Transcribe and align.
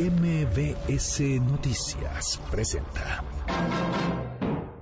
MBS 0.00 1.20
Noticias 1.42 2.40
presenta. 2.50 3.22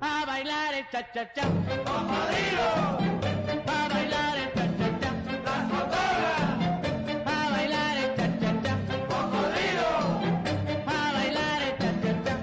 A 0.00 0.24
bailar 0.24 0.74
el 0.74 0.84
cha 0.92 1.12
cha 1.12 1.32
cha. 1.34 1.42
A 1.42 1.46
bailar 3.88 4.38
el 4.38 4.52
cha 4.54 4.76
cha 4.78 5.00
cha. 5.00 5.10
A 7.26 7.50
bailar 7.50 7.96
el 7.96 8.14
cha 8.14 8.38
cha 8.38 8.62
cha. 8.62 8.78
A 10.86 11.10
bailar 11.10 11.62
el 11.62 11.76
cha 11.78 12.00
cha 12.00 12.22
cha. 12.22 12.38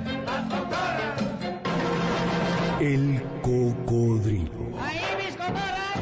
El 2.81 3.21
cocodrilo. 3.41 4.77
Ahí 4.81 4.99
mis 5.23 5.35
cotorras. 5.37 5.95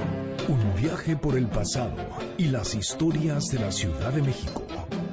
Un 0.47 0.73
viaje 0.81 1.15
por 1.17 1.37
el 1.37 1.45
pasado 1.49 1.97
y 2.39 2.45
las 2.45 2.73
historias 2.73 3.49
de 3.49 3.59
la 3.59 3.71
Ciudad 3.71 4.11
de 4.11 4.23
México. 4.23 4.63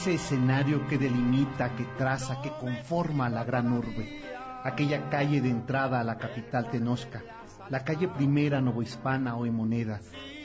Ese 0.00 0.14
escenario 0.14 0.86
que 0.86 0.96
delimita, 0.96 1.76
que 1.76 1.84
traza, 1.98 2.40
que 2.40 2.50
conforma 2.58 3.28
la 3.28 3.44
gran 3.44 3.70
urbe, 3.70 4.22
aquella 4.64 5.10
calle 5.10 5.42
de 5.42 5.50
entrada 5.50 6.00
a 6.00 6.04
la 6.04 6.16
capital 6.16 6.70
tenosca, 6.70 7.22
la 7.68 7.84
calle 7.84 8.08
primera 8.08 8.62
novohispana 8.62 9.36
hoy 9.36 9.50
moneda, 9.50 10.00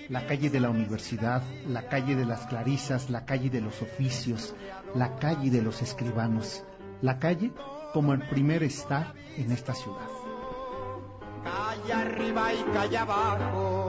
la 0.10 0.26
calle 0.28 0.50
de 0.50 0.60
la 0.60 0.70
universidad, 0.70 1.42
la 1.70 1.88
calle 1.88 2.18
de 2.18 2.26
las 2.26 2.46
clarisas, 2.48 3.10
la 3.10 3.24
calle 3.24 3.50
de 3.50 3.62
los 3.62 3.82
oficios, 3.82 4.54
la 4.94 5.16
calle 5.16 5.50
de 5.50 5.62
los 5.62 5.82
escribanos, 5.82 6.66
la 7.02 7.18
calle 7.18 7.54
como 7.94 8.12
el 8.12 8.28
primer 8.28 8.62
estar 8.62 9.14
en 9.38 9.54
esta 9.54 9.74
ciudad. 9.74 10.10
Calle 11.46 11.94
arriba 11.94 12.54
y 12.54 12.62
calle 12.74 12.98
abajo, 12.98 13.88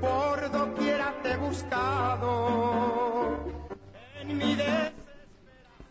por 0.00 0.50
doquiera 0.50 1.12
te 1.22 1.36
buscado. 1.36 3.33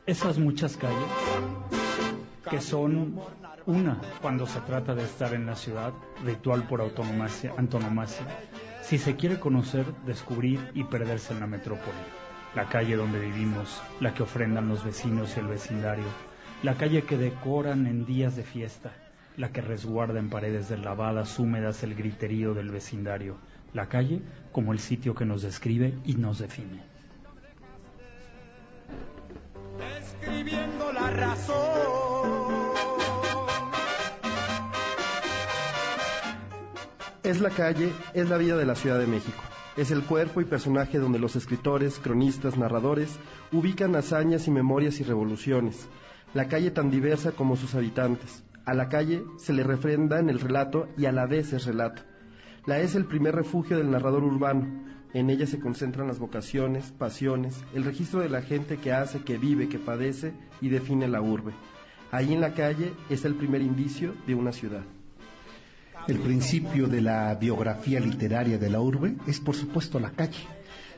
Esas 0.05 0.37
muchas 0.37 0.75
calles 0.77 0.97
que 2.49 2.59
son 2.59 3.19
una 3.65 4.01
cuando 4.21 4.45
se 4.45 4.59
trata 4.61 4.93
de 4.93 5.03
estar 5.03 5.33
en 5.33 5.45
la 5.45 5.55
ciudad, 5.55 5.93
ritual 6.23 6.67
por 6.67 6.81
autonomacia, 6.81 7.53
antonomasia, 7.57 8.25
si 8.81 8.97
se 8.97 9.15
quiere 9.15 9.39
conocer, 9.39 9.85
descubrir 10.05 10.59
y 10.73 10.83
perderse 10.83 11.33
en 11.33 11.39
la 11.39 11.47
metrópoli, 11.47 11.97
la 12.53 12.67
calle 12.67 12.97
donde 12.97 13.19
vivimos, 13.19 13.81
la 14.01 14.13
que 14.13 14.23
ofrendan 14.23 14.67
los 14.67 14.83
vecinos 14.83 15.35
y 15.35 15.39
el 15.39 15.47
vecindario, 15.47 16.05
la 16.63 16.75
calle 16.75 17.03
que 17.03 17.17
decoran 17.17 17.88
en 17.88 18.05
días 18.05 18.35
de 18.35 18.43
fiesta, 18.43 18.91
la 19.38 19.51
que 19.51 19.61
resguarda 19.61 20.19
en 20.19 20.29
paredes 20.29 20.69
lavadas 20.69 21.39
húmedas 21.39 21.81
el 21.83 21.95
griterío 21.95 22.53
del 22.53 22.69
vecindario, 22.69 23.38
la 23.73 23.88
calle 23.88 24.22
como 24.51 24.73
el 24.73 24.79
sitio 24.79 25.16
que 25.16 25.25
nos 25.25 25.41
describe 25.41 25.97
y 26.03 26.16
nos 26.16 26.39
define. 26.39 26.92
Es 37.23 37.39
la 37.41 37.50
calle, 37.50 37.91
es 38.13 38.29
la 38.29 38.38
vida 38.38 38.57
de 38.57 38.66
la 38.66 38.75
Ciudad 38.75 39.00
de 39.00 39.07
México. 39.07 39.41
Es 39.75 39.91
el 39.91 40.03
cuerpo 40.03 40.41
y 40.41 40.45
personaje 40.45 41.00
donde 41.00 41.19
los 41.19 41.35
escritores, 41.35 41.97
cronistas, 42.00 42.57
narradores 42.57 43.17
ubican 43.51 43.95
hazañas 43.95 44.47
y 44.47 44.51
memorias 44.51 45.00
y 45.00 45.03
revoluciones. 45.03 45.88
La 46.34 46.47
calle 46.47 46.69
tan 46.72 46.91
diversa 46.91 47.31
como 47.31 47.55
sus 47.55 47.73
habitantes. 47.73 48.44
A 48.66 48.73
la 48.73 48.90
calle 48.90 49.23
se 49.38 49.53
le 49.53 49.63
refrenda 49.63 50.19
en 50.19 50.29
el 50.29 50.40
relato 50.40 50.88
y 50.97 51.05
a 51.05 51.11
la 51.11 51.25
vez 51.25 51.53
es 51.53 51.66
relato. 51.66 52.03
La 52.66 52.79
es 52.79 52.95
el 52.95 53.05
primer 53.05 53.35
refugio 53.35 53.78
del 53.78 53.90
narrador 53.90 54.23
urbano. 54.23 54.92
En 55.13 55.29
ella 55.29 55.46
se 55.46 55.59
concentran 55.59 56.07
las 56.07 56.18
vocaciones, 56.18 56.91
pasiones, 56.91 57.63
el 57.75 57.84
registro 57.84 58.22
de 58.22 58.29
la 58.29 58.41
gente 58.41 58.78
que 58.78 58.91
hace, 58.91 59.22
que 59.22 59.38
vive, 59.38 59.69
que 59.69 59.78
padece 59.78 60.34
y 60.59 60.69
define 60.69 61.07
la 61.07 61.22
urbe. 61.22 61.53
Ahí 62.12 62.34
en 62.34 62.41
la 62.41 62.56
calle 62.56 62.94
es 63.09 63.23
el 63.23 63.35
primer 63.35 63.62
indicio 63.62 64.16
de 64.25 64.34
una 64.34 64.52
ciudad. 64.52 64.84
El 66.07 66.19
principio 66.19 66.88
de 66.88 67.02
la 67.02 67.35
biografía 67.35 68.00
literaria 68.00 68.57
de 68.57 68.69
la 68.72 68.81
urbe 68.81 69.16
es, 69.28 69.40
por 69.40 69.56
supuesto, 69.56 70.00
la 70.00 70.12
calle, 70.12 70.47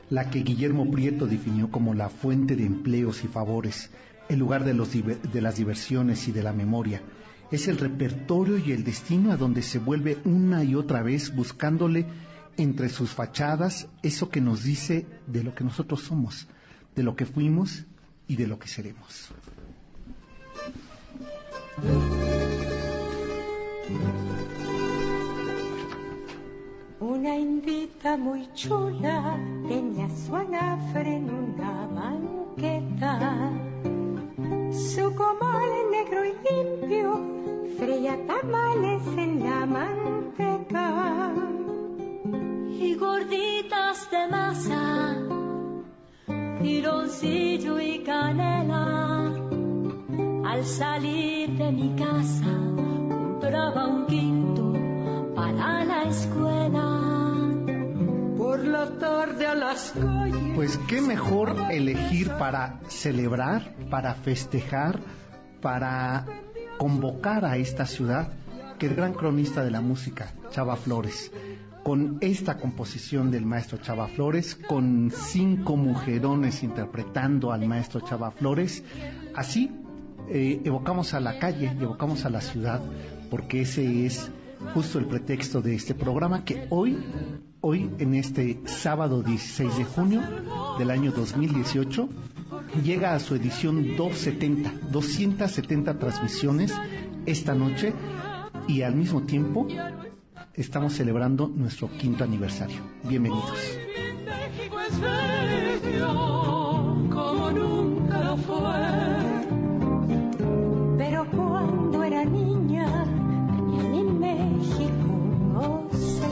la 0.08 0.30
que 0.30 0.40
Guillermo 0.40 0.90
Prieto 0.90 1.26
definió 1.26 1.70
como 1.70 1.92
la 1.92 2.08
fuente 2.08 2.56
de 2.56 2.64
empleos 2.64 3.22
y 3.22 3.28
favores, 3.28 3.90
el 4.30 4.38
lugar 4.38 4.64
de, 4.64 4.72
de 4.72 5.40
las 5.42 5.56
diversiones 5.56 6.26
y 6.26 6.32
de 6.32 6.42
la 6.42 6.52
memoria. 6.54 7.02
Es 7.50 7.68
el 7.68 7.78
repertorio 7.78 8.56
y 8.58 8.72
el 8.72 8.82
destino 8.82 9.30
a 9.30 9.36
donde 9.36 9.62
se 9.62 9.78
vuelve 9.78 10.18
una 10.24 10.64
y 10.64 10.74
otra 10.74 11.02
vez 11.02 11.34
buscándole 11.34 12.06
entre 12.56 12.88
sus 12.88 13.10
fachadas 13.10 13.88
eso 14.02 14.28
que 14.28 14.40
nos 14.40 14.62
dice 14.62 15.06
de 15.26 15.42
lo 15.42 15.54
que 15.54 15.64
nosotros 15.64 16.02
somos, 16.02 16.46
de 16.94 17.02
lo 17.02 17.16
que 17.16 17.26
fuimos 17.26 17.84
y 18.26 18.36
de 18.36 18.46
lo 18.46 18.58
que 18.58 18.68
seremos. 18.68 19.30
Una 26.98 27.36
indita 27.36 28.16
muy 28.16 28.48
chula 28.54 29.38
tenía 29.68 30.08
su 30.08 30.34
anafre 30.34 31.16
en 31.16 31.30
una 31.30 31.86
banqueta. 31.86 33.52
Su 34.72 35.14
comal 35.14 35.70
negro 35.90 36.24
y 36.24 36.32
limpio 36.48 37.20
freía 37.78 38.16
tamales 38.26 39.06
en 39.18 39.40
la 39.44 39.66
manteca. 39.66 41.34
Y 42.80 42.94
gorditas 42.94 44.10
de 44.10 44.28
masa, 44.28 45.16
piloncillo 46.60 47.80
y 47.80 48.02
canela. 48.02 49.32
Al 50.44 50.64
salir 50.64 51.50
de 51.56 51.72
mi 51.72 51.96
casa, 51.96 52.52
compraba 53.08 53.86
un 53.86 54.06
quinto 54.06 54.72
para 55.34 55.84
la 55.84 56.02
escuela. 56.04 57.02
Por 58.36 58.64
la 58.64 58.98
tarde 58.98 59.46
a 59.46 59.54
las 59.54 59.92
calles. 59.92 60.54
Pues 60.54 60.78
qué 60.88 61.00
mejor 61.00 61.56
elegir 61.70 62.30
para 62.38 62.80
celebrar, 62.88 63.74
para 63.90 64.14
festejar, 64.14 65.00
para 65.62 66.26
convocar 66.78 67.44
a 67.44 67.56
esta 67.56 67.86
ciudad 67.86 68.32
que 68.78 68.86
el 68.86 68.94
gran 68.94 69.14
cronista 69.14 69.64
de 69.64 69.70
la 69.70 69.80
música, 69.80 70.34
Chava 70.50 70.76
Flores. 70.76 71.32
Con 71.86 72.18
esta 72.20 72.58
composición 72.58 73.30
del 73.30 73.46
maestro 73.46 73.78
Chava 73.78 74.08
Flores, 74.08 74.56
con 74.56 75.12
cinco 75.12 75.76
mujerones 75.76 76.64
interpretando 76.64 77.52
al 77.52 77.64
maestro 77.68 78.00
Chava 78.00 78.32
Flores, 78.32 78.82
así 79.36 79.70
eh, 80.28 80.60
evocamos 80.64 81.14
a 81.14 81.20
la 81.20 81.38
calle 81.38 81.70
evocamos 81.80 82.24
a 82.24 82.30
la 82.30 82.40
ciudad, 82.40 82.82
porque 83.30 83.60
ese 83.60 84.04
es 84.04 84.32
justo 84.74 84.98
el 84.98 85.06
pretexto 85.06 85.62
de 85.62 85.76
este 85.76 85.94
programa 85.94 86.44
que 86.44 86.66
hoy, 86.70 86.98
hoy 87.60 87.88
en 88.00 88.14
este 88.14 88.60
sábado 88.64 89.22
16 89.22 89.78
de 89.78 89.84
junio 89.84 90.22
del 90.80 90.90
año 90.90 91.12
2018, 91.12 92.08
llega 92.82 93.14
a 93.14 93.20
su 93.20 93.36
edición 93.36 93.96
270, 93.96 94.88
270 94.90 95.98
transmisiones 96.00 96.74
esta 97.26 97.54
noche 97.54 97.94
y 98.66 98.82
al 98.82 98.96
mismo 98.96 99.22
tiempo 99.22 99.68
estamos 100.56 100.94
celebrando 100.94 101.48
nuestro 101.48 101.88
quinto 101.88 102.24
aniversario. 102.24 102.78
Bienvenidos. 103.04 103.58
Pero 110.98 111.30
cuando 111.30 112.04
era 112.04 112.24
niña, 112.24 113.04
en 113.94 114.18
México 114.18 114.90
no 115.52 115.90
sé. 115.92 116.26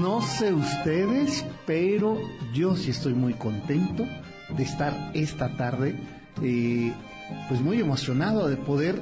No 0.00 0.20
sé 0.22 0.52
ustedes, 0.52 1.44
pero 1.66 2.18
yo 2.52 2.76
sí 2.76 2.90
estoy 2.90 3.14
muy 3.14 3.34
contento 3.34 4.04
de 4.56 4.62
estar 4.62 5.12
esta 5.14 5.56
tarde 5.56 5.94
eh, 6.42 6.92
pues 7.48 7.60
muy 7.60 7.80
emocionado 7.80 8.48
de 8.48 8.56
poder 8.56 9.00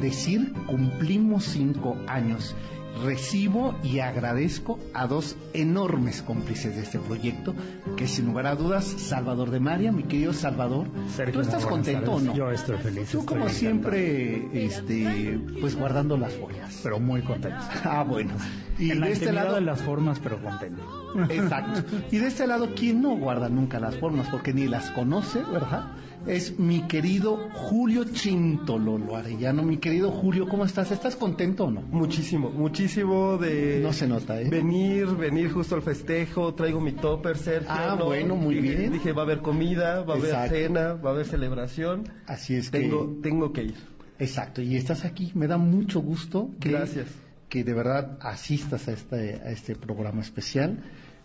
decir 0.00 0.52
cumplimos 0.66 1.44
cinco 1.44 1.96
años 2.06 2.54
recibo 3.00 3.74
y 3.82 4.00
agradezco 4.00 4.78
a 4.94 5.06
dos 5.06 5.36
enormes 5.54 6.22
cómplices 6.22 6.76
de 6.76 6.82
este 6.82 6.98
proyecto, 6.98 7.54
que 7.96 8.06
sin 8.06 8.26
lugar 8.26 8.46
a 8.46 8.54
dudas, 8.54 8.84
Salvador 8.84 9.50
de 9.50 9.60
María, 9.60 9.92
mi 9.92 10.04
querido 10.04 10.32
Salvador. 10.32 10.88
Sergio, 11.08 11.34
¿Tú 11.34 11.40
estás 11.40 11.66
contento 11.66 12.12
o 12.12 12.20
no? 12.20 12.34
Yo 12.34 12.50
estoy 12.50 12.76
feliz. 12.78 13.10
Tú 13.10 13.20
estoy 13.20 13.26
como 13.26 13.40
encantado. 13.42 13.58
siempre, 13.58 14.66
este, 14.66 15.40
pues 15.60 15.76
guardando 15.76 16.16
las 16.16 16.36
joyas. 16.36 16.80
Pero 16.82 17.00
muy 17.00 17.22
contento. 17.22 17.58
Ah, 17.84 18.04
bueno. 18.04 18.32
Y 18.78 18.90
en 18.90 19.00
la 19.00 19.06
de 19.06 19.12
este 19.12 19.32
lado, 19.32 19.54
de 19.56 19.60
las 19.60 19.82
formas, 19.82 20.18
pero 20.18 20.40
contento. 20.40 20.82
Exacto. 21.28 21.82
Y 22.10 22.18
de 22.18 22.26
este 22.28 22.46
lado, 22.46 22.70
¿quién 22.74 23.02
no 23.02 23.16
guarda 23.16 23.48
nunca 23.48 23.78
las 23.80 23.96
formas? 23.96 24.28
Porque 24.28 24.54
ni 24.54 24.66
las 24.66 24.90
conoce, 24.90 25.42
¿verdad? 25.42 25.92
Es 26.26 26.58
mi 26.58 26.82
querido 26.86 27.36
Julio 27.52 28.04
Chintololo 28.04 29.16
Arellano. 29.16 29.62
Mi 29.64 29.78
querido 29.78 30.10
Julio, 30.12 30.48
¿cómo 30.48 30.64
estás? 30.64 30.92
¿Estás 30.92 31.16
contento 31.16 31.64
o 31.64 31.70
no? 31.70 31.82
Muchísimo, 31.82 32.48
muchísimo 32.50 33.38
de 33.38 33.80
No 33.82 33.92
se 33.92 34.06
nota, 34.06 34.40
¿eh? 34.40 34.48
venir, 34.48 35.06
venir 35.16 35.50
justo 35.50 35.74
al 35.74 35.82
festejo, 35.82 36.54
traigo 36.54 36.80
mi 36.80 36.92
topper, 36.92 37.36
Sergio. 37.36 37.68
Ah, 37.70 37.96
¿no? 37.98 38.06
bueno, 38.06 38.36
muy 38.36 38.54
Dije- 38.56 38.76
bien. 38.76 38.92
Dije, 38.92 39.12
va 39.12 39.22
a 39.22 39.24
haber 39.24 39.40
comida, 39.40 40.02
va 40.04 40.14
a 40.14 40.16
haber 40.16 40.48
cena, 40.48 40.94
va 40.94 41.10
a 41.10 41.12
haber 41.14 41.26
celebración. 41.26 42.08
Así 42.26 42.54
es 42.54 42.70
que... 42.70 42.78
Tengo, 42.80 43.18
tengo 43.20 43.52
que 43.52 43.64
ir. 43.64 43.74
Exacto, 44.20 44.62
y 44.62 44.76
estás 44.76 45.04
aquí. 45.04 45.32
Me 45.34 45.48
da 45.48 45.58
mucho 45.58 46.00
gusto 46.00 46.50
que, 46.60 46.70
Gracias. 46.70 47.08
que 47.48 47.64
de 47.64 47.74
verdad 47.74 48.16
asistas 48.20 48.86
a 48.86 48.92
este, 48.92 49.40
a 49.44 49.50
este 49.50 49.74
programa 49.74 50.20
especial 50.22 50.78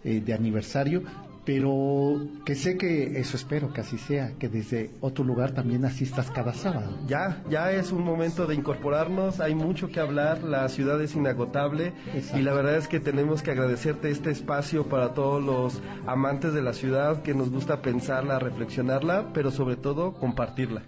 eh, 0.04 0.22
de 0.26 0.34
aniversario, 0.34 1.04
pero 1.48 2.28
que 2.44 2.56
sé 2.56 2.78
que 2.78 3.18
eso 3.22 3.38
espero 3.38 3.72
que 3.72 3.80
así 3.80 3.98
sea, 3.98 4.34
que 4.38 4.50
desde 4.50 4.92
otro 5.00 5.24
lugar 5.24 5.54
también 5.54 5.86
asistas 5.86 6.30
cada 6.30 6.54
sábado. 6.54 7.00
Ya, 7.08 7.42
ya 7.50 7.72
es 7.72 7.94
un 7.94 8.04
momento 8.04 8.48
de 8.48 8.56
incorporarnos, 8.56 9.40
hay 9.40 9.56
mucho 9.56 9.88
que 9.88 10.02
hablar, 10.02 10.44
la 10.44 10.68
ciudad 10.68 11.02
es 11.02 11.16
inagotable 11.16 11.94
Exacto. 12.14 12.38
y 12.38 12.42
la 12.42 12.54
verdad 12.54 12.76
es 12.76 12.90
que 12.90 13.00
tenemos 13.00 13.44
que 13.44 13.52
agradecerte 13.52 14.10
este 14.10 14.30
espacio 14.30 14.90
para 14.90 15.14
todos 15.14 15.42
los 15.42 15.82
amantes 16.06 16.52
de 16.52 16.62
la 16.62 16.74
ciudad 16.74 17.22
que 17.22 17.34
nos 17.34 17.50
gusta 17.50 17.82
pensarla, 17.82 18.40
reflexionarla, 18.40 19.32
pero 19.34 19.50
sobre 19.50 19.78
todo 19.78 20.16
compartirla. 20.16 20.84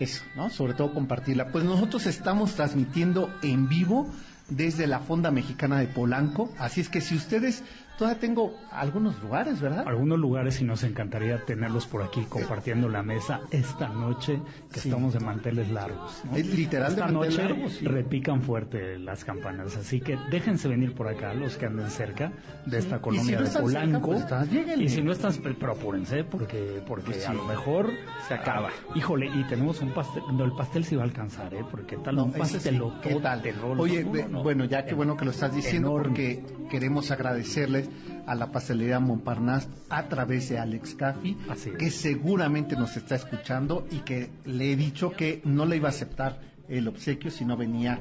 Eso, 0.00 0.22
¿no? 0.36 0.50
Sobre 0.50 0.74
todo 0.74 0.92
compartirla. 0.92 1.50
Pues 1.50 1.64
nosotros 1.64 2.04
estamos 2.04 2.56
transmitiendo 2.56 3.30
en 3.42 3.70
vivo 3.70 4.06
desde 4.48 4.86
la 4.86 5.00
Fonda 5.00 5.30
Mexicana 5.30 5.78
de 5.78 5.86
Polanco, 5.86 6.50
así 6.58 6.80
es 6.80 6.88
que 6.88 7.00
si 7.00 7.14
ustedes, 7.14 7.62
todavía 7.98 8.18
tengo 8.20 8.54
algunos 8.70 9.22
lugares, 9.22 9.60
¿verdad? 9.60 9.84
Algunos 9.86 10.18
lugares 10.18 10.60
y 10.60 10.64
nos 10.64 10.82
encantaría 10.84 11.44
tenerlos 11.44 11.86
por 11.86 12.02
aquí 12.02 12.24
compartiendo 12.24 12.88
la 12.88 13.02
mesa 13.02 13.40
esta 13.50 13.88
noche 13.88 14.40
que 14.72 14.80
Sí. 14.80 14.88
estamos 14.88 15.14
de 15.14 15.20
manteles 15.20 15.70
largos. 15.70 16.22
¿no? 16.24 16.36
Es 16.36 16.46
literal 16.56 16.92
esta 16.92 17.08
noche 17.08 17.46
sí. 17.70 17.84
repican 17.86 18.42
fuerte 18.42 18.98
las 18.98 19.24
campanas, 19.24 19.76
así 19.76 20.00
que 20.00 20.16
déjense 20.30 20.68
venir 20.68 20.94
por 20.94 21.08
acá 21.08 21.34
los 21.34 21.56
que 21.56 21.66
anden 21.66 21.90
cerca 21.90 22.32
de 22.66 22.78
esta 22.78 22.96
si 22.96 23.02
colonia 23.02 23.36
no 23.36 23.42
de 23.42 23.48
están 23.48 23.66
cerca, 23.68 23.80
Polanco. 24.00 24.06
pues, 24.10 24.50
lléguenle. 24.50 24.84
y 24.84 24.88
si 24.88 25.02
no 25.02 25.12
están, 25.12 25.32
apúrense 25.70 26.24
porque 26.24 26.82
porque 26.86 27.04
Pues 27.12 27.28
a 27.28 27.32
lo 27.34 27.44
mejor 27.44 27.90
Se 28.28 28.34
acaba. 28.34 28.70
híjole, 28.94 29.26
y 29.26 29.44
tenemos 29.44 29.80
un 29.80 29.92
pastel, 29.92 30.22
no, 30.32 30.44
el 30.44 30.52
pastel 30.52 30.84
sí 30.84 30.96
va 30.96 31.02
a 31.02 31.06
alcanzar, 31.06 31.52
¿eh? 31.54 31.64
Porque 31.70 31.96
tal 31.98 32.16
No, 32.16 32.24
un 32.24 32.32
pastel 32.32 32.82
¿Qué 33.02 33.14
tal? 33.16 33.42
Oye, 33.78 34.04
ve- 34.04 34.26
bueno, 34.42 34.64
ya 34.64 34.84
qué 34.84 34.94
bueno 34.94 35.16
que 35.16 35.24
lo 35.24 35.30
estás 35.30 35.54
diciendo 35.54 35.88
Enorme. 35.90 36.08
porque 36.08 36.42
queremos 36.70 37.10
agradecerles 37.10 37.83
a 38.26 38.34
la 38.34 38.50
pastelería 38.52 39.00
Montparnasse 39.00 39.68
a 39.90 40.08
través 40.08 40.48
de 40.48 40.58
Alex 40.58 40.94
Caffi, 40.94 41.36
Así 41.48 41.70
es. 41.70 41.76
que 41.76 41.90
seguramente 41.90 42.76
nos 42.76 42.96
está 42.96 43.14
escuchando 43.14 43.86
y 43.90 43.98
que 44.00 44.30
le 44.44 44.72
he 44.72 44.76
dicho 44.76 45.10
que 45.12 45.40
no 45.44 45.66
le 45.66 45.76
iba 45.76 45.88
a 45.88 45.90
aceptar 45.90 46.40
el 46.68 46.88
obsequio 46.88 47.30
si 47.30 47.44
no 47.44 47.56
venía 47.56 47.98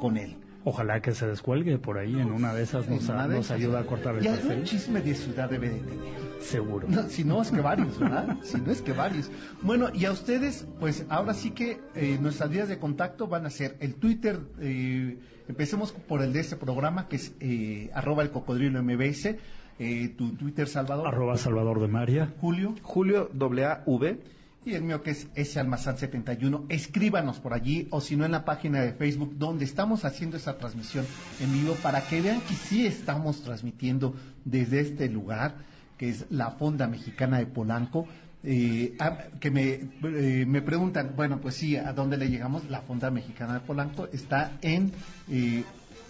con 0.00 0.16
él. 0.16 0.36
Ojalá 0.64 1.00
que 1.00 1.12
se 1.14 1.26
descuelgue 1.26 1.78
por 1.78 1.98
ahí 1.98 2.18
en 2.20 2.30
una 2.30 2.52
de 2.52 2.64
esas 2.64 2.88
nos, 2.88 3.06
de 3.06 3.54
ayuda 3.54 3.80
a 3.80 3.86
cortar 3.86 4.16
el 4.16 4.24
Y 4.24 4.28
pastel. 4.28 4.50
algún 4.50 4.64
chisme 4.64 5.00
de 5.00 5.14
ciudad 5.14 5.48
debe 5.48 5.70
de 5.70 5.78
tener. 5.78 6.18
Seguro. 6.40 6.86
No, 6.88 7.08
si 7.08 7.24
no 7.24 7.40
es 7.40 7.50
que 7.50 7.60
varios, 7.60 7.98
¿verdad? 7.98 8.36
Si 8.42 8.60
no 8.60 8.70
es 8.70 8.82
que 8.82 8.92
varios. 8.92 9.30
Bueno, 9.62 9.88
y 9.94 10.04
a 10.04 10.12
ustedes, 10.12 10.66
pues 10.78 11.06
ahora 11.08 11.32
sí 11.32 11.52
que 11.52 11.80
eh, 11.94 12.18
nuestras 12.20 12.50
vías 12.50 12.68
de 12.68 12.78
contacto 12.78 13.28
van 13.28 13.46
a 13.46 13.50
ser 13.50 13.76
el 13.80 13.94
Twitter, 13.94 14.40
eh, 14.60 15.18
empecemos 15.48 15.92
por 15.92 16.22
el 16.22 16.32
de 16.32 16.40
este 16.40 16.56
programa, 16.56 17.08
que 17.08 17.16
es 17.16 17.32
eh, 17.40 17.90
arroba 17.94 18.22
el 18.22 18.30
cocodrilo 18.30 18.82
MBS, 18.82 19.36
eh, 19.78 20.14
tu 20.16 20.32
Twitter, 20.36 20.68
Salvador, 20.68 21.08
Arroba 21.08 21.36
Salvador 21.36 21.80
de 21.80 21.88
María. 21.88 22.34
Julio, 22.40 22.74
Julio 22.82 23.30
AA-V, 23.32 24.18
y 24.64 24.74
el 24.74 24.82
mío 24.82 25.02
que 25.02 25.10
es 25.10 25.28
S 25.34 25.58
Almazán 25.58 25.98
71. 25.98 26.66
Escríbanos 26.68 27.40
por 27.40 27.54
allí 27.54 27.88
o 27.90 28.00
si 28.00 28.16
no 28.16 28.24
en 28.24 28.32
la 28.32 28.44
página 28.44 28.82
de 28.82 28.92
Facebook 28.92 29.36
donde 29.38 29.64
estamos 29.64 30.04
haciendo 30.04 30.36
esa 30.36 30.58
transmisión 30.58 31.06
en 31.40 31.52
vivo 31.52 31.74
para 31.82 32.02
que 32.02 32.20
vean 32.20 32.40
que 32.42 32.54
sí 32.54 32.86
estamos 32.86 33.42
transmitiendo 33.42 34.14
desde 34.44 34.80
este 34.80 35.08
lugar 35.08 35.56
que 35.98 36.08
es 36.08 36.26
la 36.30 36.52
Fonda 36.52 36.86
Mexicana 36.86 37.38
de 37.38 37.46
Polanco. 37.46 38.06
Eh, 38.44 38.94
ah, 39.00 39.18
que 39.40 39.50
me, 39.50 39.80
eh, 40.04 40.44
me 40.46 40.62
preguntan, 40.62 41.14
bueno, 41.16 41.40
pues 41.40 41.56
sí, 41.56 41.76
¿a 41.76 41.92
dónde 41.92 42.16
le 42.16 42.28
llegamos? 42.28 42.70
La 42.70 42.82
Fonda 42.82 43.10
Mexicana 43.10 43.54
de 43.54 43.60
Polanco 43.60 44.08
está 44.12 44.52
en 44.62 44.92
eh, 45.28 45.64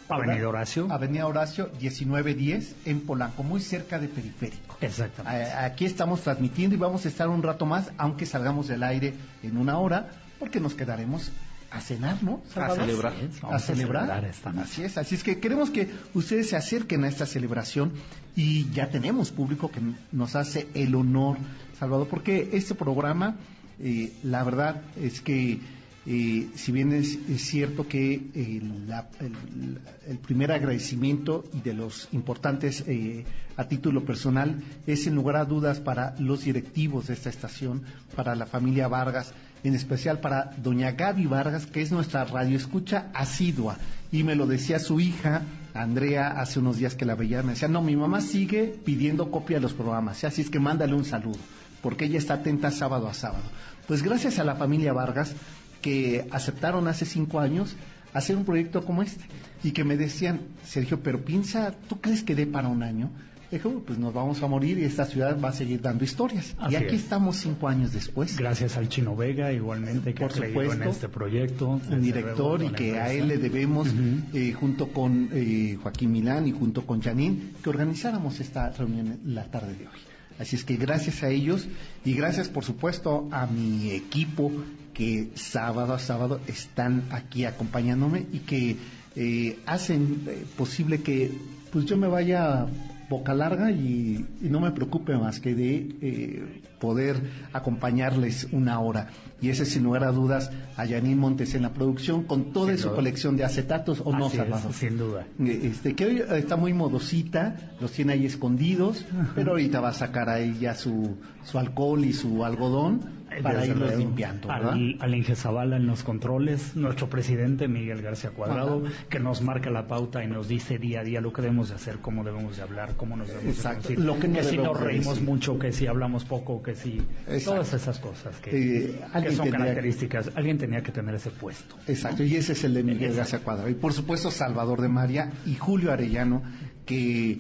Avenida 0.09 0.49
Horacio. 0.49 0.89
Avenida 0.91 1.27
Horacio 1.27 1.71
1910 1.81 2.77
en 2.87 3.01
Polanco, 3.01 3.43
muy 3.43 3.61
cerca 3.61 3.99
de 3.99 4.09
Periférico. 4.09 4.77
Exactamente. 4.81 5.53
Aquí 5.53 5.85
estamos 5.85 6.21
transmitiendo 6.23 6.75
y 6.75 6.79
vamos 6.79 7.05
a 7.07 7.09
estar 7.09 7.29
un 7.29 7.43
rato 7.43 7.67
más, 7.67 7.91
aunque 7.97 8.27
salgamos 8.27 8.69
del 8.69 8.83
aire 8.83 9.15
en 9.43 9.57
una 9.57 9.79
hora, 9.79 10.09
porque 10.39 10.61
nos 10.61 10.75
quedaremos 10.75 11.33
a 11.71 11.81
cenar, 11.81 12.23
¿no? 12.23 12.41
Salvador? 12.53 12.81
celebrar. 12.87 13.13
A 13.13 13.47
vamos 13.47 13.63
celebrar. 13.63 14.25
esta. 14.25 14.51
Así 14.51 14.83
es, 14.85 14.97
así 14.99 15.15
es 15.17 15.23
que 15.23 15.39
queremos 15.39 15.71
que 15.71 15.91
ustedes 16.15 16.49
se 16.49 16.57
acerquen 16.57 17.05
a 17.05 17.09
esta 17.09 17.27
celebración 17.27 17.93
y 18.35 18.71
ya 18.71 18.89
tenemos 18.91 19.31
público 19.31 19.71
que 19.71 19.81
nos 20.13 20.35
hace 20.37 20.69
el 20.75 20.95
honor, 20.95 21.37
Salvador, 21.79 22.09
porque 22.09 22.51
este 22.53 22.75
programa, 22.75 23.37
eh, 23.81 24.13
la 24.23 24.45
verdad 24.45 24.83
es 25.01 25.21
que 25.21 25.59
eh, 26.07 26.49
si 26.55 26.73
bien 26.73 26.93
es, 26.95 27.19
es 27.29 27.43
cierto 27.43 27.87
que 27.87 28.15
eh, 28.35 28.63
la- 28.87 29.09
el, 29.21 29.79
el 30.07 30.19
primer 30.19 30.53
agradecimiento 30.53 31.45
y 31.53 31.61
de 31.61 31.75
los 31.75 32.09
importantes 32.13 32.83
eh, 32.87 33.27
a 33.59 33.65
título 33.69 34.07
personal 34.07 34.63
es 34.87 35.05
sin 35.05 35.15
lugar 35.17 35.37
a 35.37 35.45
dudas 35.45 35.81
para 35.81 36.15
los 36.19 36.45
directivos 36.45 37.09
de 37.09 37.15
esta 37.15 37.29
estación, 37.29 37.83
para 38.17 38.35
la 38.37 38.47
familia 38.47 38.89
Vargas, 38.89 39.35
en 39.65 39.75
especial 39.75 40.21
para 40.21 40.53
doña 40.57 40.93
Gaby 40.93 41.27
Vargas, 41.27 41.67
que 41.67 41.83
es 41.83 41.93
nuestra 41.93 42.25
radioescucha 42.25 43.09
asidua. 43.15 43.77
Y 44.11 44.23
me 44.23 44.35
lo 44.35 44.47
decía 44.47 44.79
su 44.79 45.01
hija, 45.01 45.43
Andrea, 45.75 46.41
hace 46.41 46.59
unos 46.59 46.79
días 46.79 46.95
que 46.95 47.05
la 47.05 47.15
veía, 47.15 47.43
me 47.43 47.53
decía, 47.53 47.69
no, 47.69 47.83
mi 47.83 47.97
mamá 47.97 48.21
sigue 48.21 48.75
pidiendo 48.85 49.31
copia 49.31 49.59
de 49.59 49.63
los 49.63 49.75
programas, 49.75 50.25
así 50.25 50.43
es 50.43 50.51
que 50.51 50.61
mándale 50.61 50.95
un 50.95 51.05
saludo, 51.05 51.39
porque 51.83 52.07
ella 52.07 52.19
está 52.19 52.35
atenta 52.35 52.71
sábado 52.71 53.09
a 53.09 53.15
sábado. 53.15 53.45
Pues 53.87 54.03
gracias 54.03 54.39
a 54.39 54.45
la 54.45 54.57
familia 54.57 54.93
Vargas, 54.93 55.35
que 55.83 56.27
aceptaron 56.31 56.89
hace 56.89 57.05
cinco 57.05 57.41
años 57.41 57.77
hacer 58.13 58.37
un 58.37 58.45
proyecto 58.45 58.85
como 58.85 59.03
este, 59.03 59.25
y 59.63 59.73
que 59.73 59.85
me 59.85 59.97
decían, 59.97 60.41
Sergio, 60.65 61.03
pero 61.03 61.25
piensa, 61.25 61.73
¿tú 61.89 62.01
crees 62.01 62.23
que 62.23 62.35
dé 62.35 62.47
para 62.47 62.69
un 62.69 62.83
año? 62.83 63.11
Dije, 63.51 63.67
"Uy, 63.67 63.83
pues 63.87 63.99
nos 63.99 64.13
vamos 64.13 64.43
a 64.43 64.47
morir 64.47 64.79
y 64.79 64.85
esta 64.85 65.07
ciudad 65.07 65.41
va 65.41 65.49
a 65.49 65.53
seguir 65.53 65.81
dando 65.81 66.05
historias. 66.05 66.55
Así 66.59 66.75
y 66.75 66.77
aquí 66.77 66.97
es. 66.97 67.03
estamos 67.03 67.37
cinco 67.37 67.67
años 67.69 67.93
después. 67.95 68.37
Gracias 68.37 68.77
al 68.77 68.89
Chino 68.91 69.17
Vega, 69.17 69.53
igualmente, 69.53 70.13
que 70.13 70.21
Por 70.21 70.33
ha 70.33 70.35
creído 70.35 70.63
en 70.65 70.71
supuesto. 70.73 70.91
este 70.91 71.09
proyecto. 71.09 71.81
un 71.91 72.03
director 72.03 72.63
y 72.63 72.69
que 72.71 72.99
a 72.99 73.11
él 73.13 73.29
le 73.29 73.39
debemos, 73.39 73.89
eh, 74.35 74.53
junto 74.53 74.89
con 74.89 75.31
eh, 75.33 75.79
Joaquín 75.83 76.13
Milán 76.13 76.47
y 76.47 76.53
junto 76.53 76.85
con 76.85 77.01
Janine, 77.01 77.39
que 77.63 77.71
organizáramos 77.71 78.39
esta 78.41 78.69
reunión 78.71 79.19
la 79.25 79.45
tarde 79.51 79.75
de 79.75 79.87
hoy. 79.87 79.95
Así 80.39 80.55
es 80.55 80.65
que 80.65 80.77
gracias 80.77 81.23
a 81.23 81.31
ellos 81.31 81.67
y 82.05 82.13
gracias, 82.13 82.49
por 82.49 82.65
supuesto, 82.65 83.29
a 83.33 83.47
mi 83.47 83.91
equipo 83.93 84.53
que 84.95 85.31
sábado 85.35 85.95
a 85.95 85.99
sábado 85.99 86.41
están 86.47 87.05
aquí 87.11 87.45
acompañándome 87.47 88.27
y 88.33 88.41
que 88.41 88.77
eh, 89.17 89.59
hacen 89.67 90.23
eh, 90.27 90.45
posible 90.57 91.01
que 91.01 91.33
pues 91.73 91.87
yo 91.87 91.97
me 91.97 92.07
vaya 92.09 92.67
boca 93.09 93.35
larga 93.35 93.71
y, 93.71 94.25
no 94.41 94.61
me 94.61 94.71
preocupe 94.71 95.17
más 95.17 95.41
que 95.41 95.55
de 95.55 95.97
eh, 96.01 96.63
poder 96.79 97.21
acompañarles 97.53 98.49
una 98.53 98.81
hora. 98.81 99.09
Y 99.41 99.51
ese 99.51 99.65
sin 99.67 99.85
lugar 99.85 100.03
a 100.05 100.11
dudas 100.11 100.51
a 100.77 100.87
Janine 100.87 101.15
Montes 101.15 101.55
en 101.55 101.63
la 101.63 101.73
producción 101.73 102.25
con 102.25 102.53
toda 102.53 102.71
Sin 102.73 102.79
su 102.79 102.87
duda. 102.89 102.97
colección 102.97 103.37
de 103.37 103.45
acetatos 103.45 104.03
o 104.05 104.13
no, 104.13 104.31
Salvador. 104.31 104.73
sin 104.73 104.99
duda. 104.99 105.27
Eh, 105.41 105.61
Este, 105.65 105.95
que 105.95 106.07
hoy 106.07 106.23
está 106.39 106.57
muy 106.57 106.73
modosita, 106.73 107.57
los 107.81 107.93
tiene 107.93 108.15
ahí 108.15 108.27
escondidos, 108.27 109.05
pero 109.35 109.53
ahorita 109.53 109.81
va 109.81 109.91
a 109.91 109.93
sacar 109.95 110.29
ahí 110.29 110.57
ya 110.61 110.75
su, 110.75 111.17
su 111.45 111.59
alcohol 111.59 112.05
y 112.05 112.13
su 112.13 112.45
algodón 112.45 113.19
para 113.43 113.61
Desde 113.61 113.73
irlos 113.75 113.95
limpiando, 113.97 114.49
¿verdad? 114.49 114.73
Al, 114.73 114.97
al 115.01 115.15
Inge 115.15 115.37
Zavala 115.37 115.77
en 115.77 115.87
los 115.87 116.03
controles, 116.03 116.75
nuestro 116.75 117.09
presidente 117.11 117.69
Miguel 117.69 118.01
García 118.01 118.31
Cuadrado, 118.31 118.83
Ajá. 118.87 118.95
que 119.11 119.21
nos 119.21 119.43
marca 119.43 119.71
la 119.71 119.87
pauta 119.87 120.25
y 120.25 120.27
nos 120.27 120.49
dice 120.49 120.79
día 120.79 121.01
a 121.01 121.05
día 121.05 121.21
lo 121.21 121.31
que 121.33 121.43
debemos 121.43 121.69
de 121.69 121.75
hacer, 121.75 121.99
cómo 121.99 122.25
debemos 122.25 122.57
de 122.57 122.63
hablar, 122.63 122.95
cómo 122.97 123.17
nos 123.17 123.29
debemos 123.29 123.55
Exacto, 123.55 123.89
de 123.91 123.95
conducir, 123.97 124.07
lo 124.07 124.19
que 124.19 124.29
no 124.29 124.43
si 124.43 124.57
nos 124.57 124.81
reímos 124.81 125.15
decir. 125.17 125.29
mucho, 125.29 125.59
que 125.59 125.73
si 125.73 125.87
hablamos 125.87 126.25
poco, 126.25 126.63
que 126.63 126.68
Exacto. 126.71 127.51
todas 127.53 127.73
esas 127.75 127.99
cosas 127.99 128.37
que, 128.41 128.51
Eh, 128.87 129.33
son 129.35 129.51
características. 129.51 130.31
Alguien 130.35 130.59
tenía 130.59 130.83
que 130.83 130.93
tener 130.93 131.15
ese 131.15 131.31
puesto. 131.31 131.77
Exacto, 131.87 132.23
y 132.23 132.37
ese 132.37 132.53
es 132.53 132.65
el 132.65 132.75
de 132.75 132.83
Miguel. 132.83 133.15
García 133.15 133.41
Cuadrado. 133.41 133.69
Y 133.69 133.75
por 133.75 133.93
supuesto 133.93 134.31
Salvador 134.31 134.81
de 134.81 134.89
María 134.89 135.33
y 135.47 135.55
Julio 135.55 135.93
Arellano, 135.93 136.43
que 136.87 137.39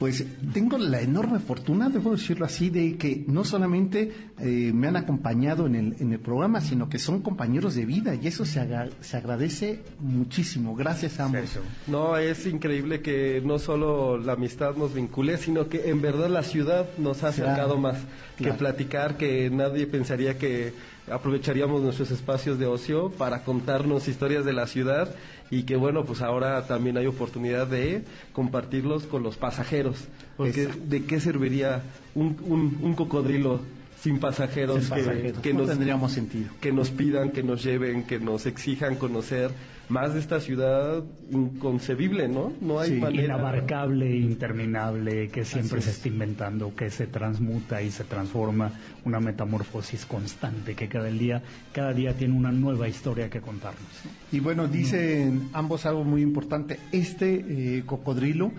pues 0.00 0.24
tengo 0.54 0.78
la 0.78 1.02
enorme 1.02 1.40
fortuna, 1.40 1.90
debo 1.90 2.12
decirlo 2.12 2.46
así, 2.46 2.70
de 2.70 2.96
que 2.96 3.22
no 3.26 3.44
solamente 3.44 4.10
eh, 4.38 4.72
me 4.72 4.88
han 4.88 4.96
acompañado 4.96 5.66
en 5.66 5.74
el, 5.74 5.96
en 6.00 6.10
el 6.14 6.18
programa, 6.18 6.62
sino 6.62 6.88
que 6.88 6.98
son 6.98 7.20
compañeros 7.20 7.74
de 7.74 7.84
vida 7.84 8.14
y 8.14 8.26
eso 8.26 8.46
se, 8.46 8.66
se 9.02 9.16
agradece 9.18 9.82
muchísimo. 9.98 10.74
Gracias 10.74 11.20
a 11.20 11.26
ambos. 11.26 11.58
No, 11.86 12.16
es 12.16 12.46
increíble 12.46 13.02
que 13.02 13.42
no 13.44 13.58
solo 13.58 14.16
la 14.16 14.32
amistad 14.32 14.74
nos 14.74 14.94
vincule, 14.94 15.36
sino 15.36 15.68
que 15.68 15.90
en 15.90 16.00
verdad 16.00 16.30
la 16.30 16.44
ciudad 16.44 16.88
nos 16.96 17.22
ha 17.22 17.28
acercado 17.28 17.50
Claro, 17.74 17.78
más 17.78 17.98
claro. 18.38 18.54
que 18.54 18.58
platicar, 18.58 19.16
que 19.18 19.50
nadie 19.50 19.86
pensaría 19.86 20.38
que 20.38 20.72
aprovecharíamos 21.10 21.82
nuestros 21.82 22.10
espacios 22.10 22.58
de 22.58 22.66
ocio 22.66 23.10
para 23.10 23.42
contarnos 23.44 24.08
historias 24.08 24.44
de 24.44 24.52
la 24.52 24.66
ciudad 24.66 25.14
y 25.50 25.64
que 25.64 25.76
bueno, 25.76 26.04
pues 26.04 26.22
ahora 26.22 26.66
también 26.66 26.96
hay 26.96 27.06
oportunidad 27.06 27.66
de 27.66 28.04
compartirlos 28.32 29.04
con 29.06 29.22
los 29.22 29.36
pasajeros. 29.36 29.96
Porque 30.36 30.62
Exacto. 30.64 30.82
¿de 30.86 31.04
qué 31.04 31.20
serviría 31.20 31.82
un, 32.14 32.36
un, 32.44 32.78
un 32.82 32.94
cocodrilo 32.94 33.60
sin 34.00 34.18
pasajeros, 34.18 34.84
Sin 34.84 34.94
que, 34.94 35.02
pasajeros. 35.02 35.42
que 35.42 35.52
no 35.52 35.58
nos 35.60 35.68
tendríamos 35.70 36.12
sentido. 36.12 36.50
que 36.60 36.72
nos 36.72 36.90
pidan, 36.90 37.30
que 37.30 37.42
nos 37.42 37.62
lleven, 37.62 38.04
que 38.04 38.18
nos 38.18 38.46
exijan 38.46 38.96
conocer 38.96 39.50
más 39.90 40.14
de 40.14 40.20
esta 40.20 40.40
ciudad 40.40 41.02
inconcebible, 41.30 42.28
¿no? 42.28 42.52
No 42.60 42.78
hay 42.80 42.90
Sí. 42.90 42.96
manera. 42.96 43.24
Inabarcable, 43.24 44.16
interminable, 44.16 45.28
que 45.28 45.44
siempre 45.44 45.80
se 45.82 45.90
es. 45.90 45.96
está 45.96 46.08
inventando, 46.08 46.74
que 46.74 46.90
se 46.90 47.06
transmuta 47.06 47.82
y 47.82 47.90
se 47.90 48.04
transforma, 48.04 48.72
una 49.04 49.20
metamorfosis 49.20 50.06
constante, 50.06 50.74
que 50.74 50.88
cada 50.88 51.06
día, 51.06 51.42
cada 51.72 51.92
día 51.92 52.14
tiene 52.16 52.34
una 52.34 52.52
nueva 52.52 52.88
historia 52.88 53.28
que 53.28 53.40
contarnos. 53.40 53.82
¿no? 54.04 54.10
Y 54.32 54.40
bueno, 54.40 54.68
dicen 54.68 55.48
ambos 55.52 55.86
algo 55.86 56.04
muy 56.04 56.22
importante. 56.22 56.78
Este 56.92 57.78
eh, 57.78 57.82
cocodrilo, 57.84 58.52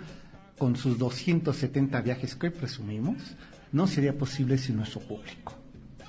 con 0.58 0.76
sus 0.76 0.98
270 0.98 2.02
viajes 2.02 2.36
que 2.36 2.52
presumimos, 2.52 3.18
no 3.72 3.88
sería 3.88 4.14
posible 4.18 4.58
sin 4.58 4.76
nuestro 4.78 5.00
público. 5.02 5.56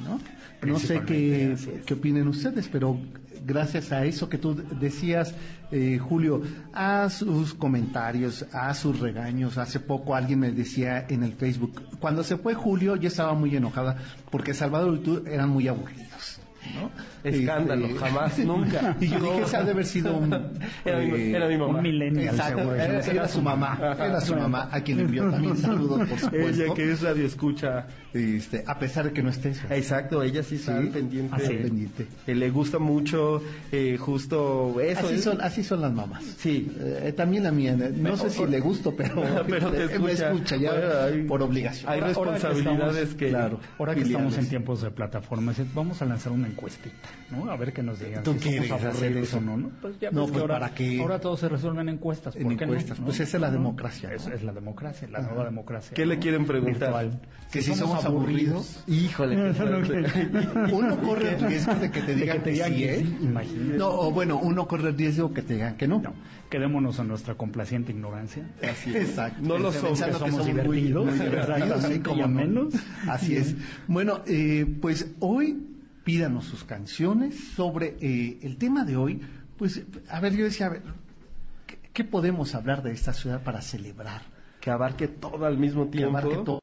¿no? 0.00 0.18
No 0.62 0.78
sé 0.78 1.02
qué, 1.04 1.56
qué 1.84 1.94
opinen 1.94 2.28
ustedes, 2.28 2.68
pero 2.68 2.98
gracias 3.44 3.92
a 3.92 4.04
eso 4.04 4.28
que 4.28 4.38
tú 4.38 4.54
decías, 4.78 5.34
eh, 5.70 5.98
Julio, 5.98 6.42
a 6.72 7.08
sus 7.10 7.54
comentarios, 7.54 8.46
a 8.52 8.72
sus 8.74 9.00
regaños. 9.00 9.58
Hace 9.58 9.80
poco 9.80 10.14
alguien 10.14 10.40
me 10.40 10.52
decía 10.52 11.04
en 11.08 11.22
el 11.22 11.32
Facebook, 11.32 11.82
cuando 11.98 12.22
se 12.24 12.36
fue 12.36 12.54
Julio, 12.54 12.96
yo 12.96 13.08
estaba 13.08 13.34
muy 13.34 13.54
enojada 13.56 13.96
porque 14.30 14.54
Salvador 14.54 14.98
y 14.98 15.02
tú 15.02 15.22
eran 15.26 15.48
muy 15.48 15.68
aburridos. 15.68 16.40
¿No? 16.74 16.90
Escándalo, 17.24 17.86
Este, 17.86 17.98
jamás, 17.98 18.38
nunca. 18.40 18.96
Y 19.00 19.08
yo 19.08 19.18
dije, 19.20 19.42
esa 19.42 19.58
ha 19.58 19.64
de 19.64 19.70
haber 19.72 19.86
sido 19.86 20.16
un... 20.16 20.32
Era 20.84 20.98
mi- 20.98 21.10
eh, 21.20 21.36
era 21.36 21.48
mi 21.48 21.56
mamá. 21.58 21.78
Un 21.78 21.82
millennial, 21.82 22.36
seguro. 22.40 22.74
era, 22.74 23.00
era 23.00 23.28
su 23.28 23.42
mamá, 23.42 23.78
era 23.98 24.20
su 24.20 24.34
mamá, 24.36 24.68
a 24.70 24.80
quien 24.82 24.98
le 24.98 25.04
envió 25.04 25.30
también 25.30 25.56
saludos, 25.58 26.08
por 26.08 26.18
supuesto. 26.18 26.62
Ella 26.64 26.74
que 26.74 26.90
es 26.92 27.00
radio 27.02 27.26
escucha. 27.26 27.86
Este, 28.12 28.62
a 28.66 28.78
pesar 28.78 29.06
de 29.06 29.12
que 29.12 29.22
no 29.22 29.30
estés. 29.30 29.58
Exacto, 29.70 30.22
ella 30.22 30.42
sí 30.42 30.56
está 30.56 30.80
Sí. 30.82 30.88
pendiente. 30.88 31.34
Así. 31.34 31.54
Pendiente. 31.54 32.06
Eh, 32.26 32.34
le 32.34 32.50
gusta 32.50 32.78
mucho 32.78 33.42
eh, 33.70 33.96
justo 33.98 34.78
eso. 34.80 35.06
Así 35.06 35.14
¿eh? 35.14 35.18
son, 35.18 35.40
así 35.40 35.64
son 35.64 35.80
las 35.80 35.92
mamás. 35.92 36.22
Sí. 36.38 36.70
Eh, 36.78 37.14
también 37.16 37.44
la 37.44 37.52
mía, 37.52 37.74
no 37.74 38.16
sé 38.18 38.28
si 38.30 38.44
le 38.46 38.60
gusto, 38.60 38.94
pero, 38.94 39.22
Pero 39.48 39.70
te 39.70 39.98
me 39.98 40.12
escucha. 40.12 40.56
ya 40.56 40.72
Bueno, 40.72 40.88
hay- 41.04 41.22
por 41.22 41.42
obligación. 41.42 41.90
Hay 41.90 42.00
ahora 42.00 42.12
que 42.12 42.20
responsabilidades 42.20 42.96
estamos- 42.96 43.14
que... 43.14 43.28
claro. 43.30 43.60
Ahora 43.78 43.94
que 43.94 44.02
estamos 44.02 44.36
en 44.38 44.48
tiempos 44.48 44.82
de 44.82 44.90
plataformas, 44.90 45.58
eh, 45.58 45.64
vamos 45.74 46.02
a 46.02 46.04
lanzar 46.04 46.32
una 46.32 46.48
encuestita, 46.52 47.08
¿no? 47.30 47.50
A 47.50 47.56
ver 47.56 47.72
qué 47.72 47.82
nos 47.82 47.98
digan. 47.98 48.22
¿Tú 48.22 48.32
si 48.34 48.38
somos 48.38 48.50
quieres 48.68 48.72
hacer 48.84 49.16
eso? 49.16 49.38
o 49.38 49.40
no, 49.40 49.56
¿no? 49.56 49.70
Pues 49.80 49.98
ya 49.98 50.10
No, 50.10 50.26
que 50.26 50.32
pues, 50.32 50.40
ahora, 50.42 50.60
¿para 50.60 50.74
qué? 50.74 51.00
ahora 51.00 51.18
todo 51.20 51.36
se 51.36 51.48
resuelve 51.48 51.80
en 51.82 51.88
encuestas. 51.90 52.36
En 52.36 52.44
¿por 52.44 52.56
qué 52.56 52.66
no? 52.66 52.72
encuestas. 52.72 52.98
¿No? 53.00 53.06
Pues 53.06 53.20
esa 53.20 53.36
es 53.36 53.40
la 53.40 53.50
democracia, 53.50 54.08
¿no? 54.08 54.14
Es, 54.14 54.26
es 54.28 54.42
la 54.42 54.52
democracia, 54.52 55.08
la 55.10 55.18
Ajá. 55.18 55.28
nueva 55.28 55.44
democracia. 55.44 55.94
¿Qué 55.94 56.06
le 56.06 56.18
quieren 56.18 56.46
preguntar? 56.46 57.04
Virtual. 57.04 57.20
Que 57.50 57.62
si 57.62 57.74
somos 57.74 58.04
aburridos, 58.04 58.82
Híjole. 58.86 59.36
uno 60.72 61.00
corre 61.02 61.34
el 61.34 61.40
riesgo 61.40 61.74
de 61.74 61.90
que 61.90 62.00
te 62.00 62.14
De 62.14 62.20
digan 62.20 62.38
que 62.38 62.42
te 62.44 62.52
que 62.58 62.64
sí, 62.64 62.74
que 62.74 62.94
¿eh? 62.94 63.06
imagínate. 63.20 63.78
No, 63.78 63.88
o 63.88 64.10
bueno, 64.10 64.38
uno 64.42 64.66
corre 64.66 64.90
el 64.90 64.96
riesgo 64.98 65.32
que 65.32 65.42
te 65.42 65.54
digan 65.54 65.76
que 65.76 65.86
no. 65.88 66.00
No, 66.00 66.14
quedémonos 66.50 66.98
en 66.98 67.08
nuestra 67.08 67.34
complaciente 67.34 67.92
ignorancia. 67.92 68.46
Así 68.62 68.90
es. 68.96 69.10
Exacto. 69.10 69.40
No 69.42 69.58
lo 69.58 69.72
somos, 69.72 70.00
que 70.00 70.06
que 70.10 70.12
somos 70.18 70.46
divertidos. 70.46 71.08
Exactamente, 71.20 72.02
como 72.08 72.24
amenos. 72.24 72.74
Así 73.08 73.36
es. 73.36 73.54
Bueno, 73.86 74.20
eh, 74.26 74.66
pues 74.80 75.10
hoy 75.20 75.71
pídanos 76.04 76.44
sus 76.46 76.64
canciones 76.64 77.38
sobre 77.54 77.96
eh, 78.00 78.38
el 78.42 78.56
tema 78.56 78.84
de 78.84 78.96
hoy. 78.96 79.20
Pues, 79.56 79.82
a 80.10 80.20
ver, 80.20 80.34
yo 80.34 80.44
decía, 80.44 80.66
a 80.66 80.70
ver, 80.70 80.82
¿qué, 81.66 81.78
qué 81.92 82.04
podemos 82.04 82.54
hablar 82.54 82.82
de 82.82 82.92
esta 82.92 83.12
ciudad 83.12 83.42
para 83.42 83.60
celebrar? 83.62 84.22
Que 84.60 84.70
abarque 84.70 85.08
todo 85.08 85.44
al 85.46 85.58
mismo 85.58 85.86
Que 85.86 85.98
tiempo. 85.98 86.18
abarque 86.18 86.36
todo. 86.44 86.58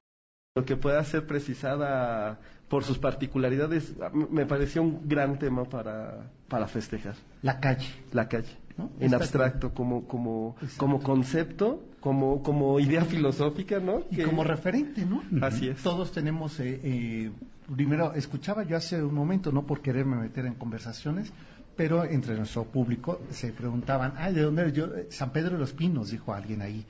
Lo 0.56 0.66
que 0.66 0.76
pueda 0.76 1.04
ser 1.04 1.26
precisada 1.28 2.40
por 2.68 2.84
sus 2.84 2.98
particularidades. 2.98 3.94
Me 4.32 4.46
pareció 4.46 4.82
un 4.82 5.08
gran 5.08 5.40
tema 5.40 5.64
para, 5.66 6.30
para 6.48 6.68
festejar. 6.68 7.16
La 7.42 7.60
calle. 7.60 7.88
La 8.14 8.28
calle. 8.28 8.58
¿no? 8.78 8.90
En 9.00 9.14
abstracto, 9.14 9.74
como, 9.74 10.06
como, 10.08 10.56
Exacto. 10.62 10.78
como 10.78 11.02
concepto, 11.02 11.84
como, 12.00 12.42
como 12.44 12.80
idea 12.80 13.04
filosófica, 13.06 13.80
¿no? 13.80 14.04
Y 14.10 14.18
Que- 14.18 14.24
como 14.24 14.44
referente, 14.44 15.06
¿no? 15.06 15.22
Así 15.46 15.68
es. 15.68 15.82
Todos 15.84 16.12
tenemos, 16.14 16.60
eh, 16.62 16.80
eh, 16.84 17.32
primero, 17.76 18.14
escuchaba 18.14 18.64
yo 18.64 18.78
hace 18.78 19.02
un 19.04 19.14
momento, 19.14 19.52
no 19.52 19.66
por 19.66 19.82
quererme 19.82 20.18
meter 20.18 20.46
en 20.46 20.56
conversaciones, 20.56 21.32
pero 21.76 22.04
entre 22.04 22.36
nuestro 22.36 22.66
público 22.66 23.22
se 23.30 23.54
preguntaban, 23.54 24.14
ay, 24.18 24.34
¿de 24.34 24.42
dónde 24.42 24.64
eres 24.64 24.74
yo? 24.74 24.86
"Eh, 24.88 25.08
San 25.12 25.32
Pedro 25.32 25.52
de 25.54 25.60
los 25.60 25.72
Pinos, 25.72 26.12
dijo 26.12 26.34
alguien 26.34 26.62
ahí. 26.62 26.86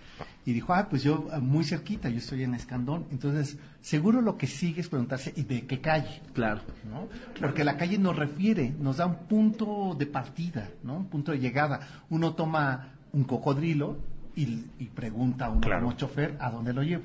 Y 0.46 0.54
dijo, 0.54 0.74
ah, 0.74 0.88
pues 0.90 1.04
yo 1.04 1.28
eh, 1.32 1.38
muy 1.40 1.64
cerquita, 1.64 2.10
yo 2.10 2.18
estoy 2.18 2.42
en 2.42 2.56
Escandón. 2.56 3.06
Entonces, 3.12 3.60
seguro 3.82 4.20
lo 4.22 4.36
que 4.36 4.48
sigue 4.48 4.82
es 4.82 4.90
preguntarse, 4.90 5.32
¿y 5.36 5.44
de 5.44 5.68
qué 5.68 5.80
calle? 5.80 6.22
Claro. 6.34 6.62
¿no? 6.90 7.08
Porque 7.40 7.64
la 7.64 7.78
calle 7.78 8.00
nos 8.00 8.16
refiere, 8.16 8.74
nos 8.80 8.98
da 8.98 9.06
un 9.06 9.28
punto 9.28 9.96
de 9.98 10.08
partida, 10.08 10.70
¿no? 10.82 10.98
Un 10.98 11.06
punto 11.06 11.34
de 11.34 11.40
llegada. 11.40 11.82
Uno 12.10 12.34
toma 12.34 12.94
un 13.14 13.26
cocodrilo 13.26 13.98
y, 14.36 14.66
y 14.80 14.86
pregunta 14.86 15.46
a 15.46 15.50
uno 15.52 15.62
Claro. 15.62 15.82
como 15.86 15.98
chofer, 15.98 16.36
¿a 16.40 16.50
dónde 16.50 16.74
lo 16.74 16.82
llevo? 16.82 17.04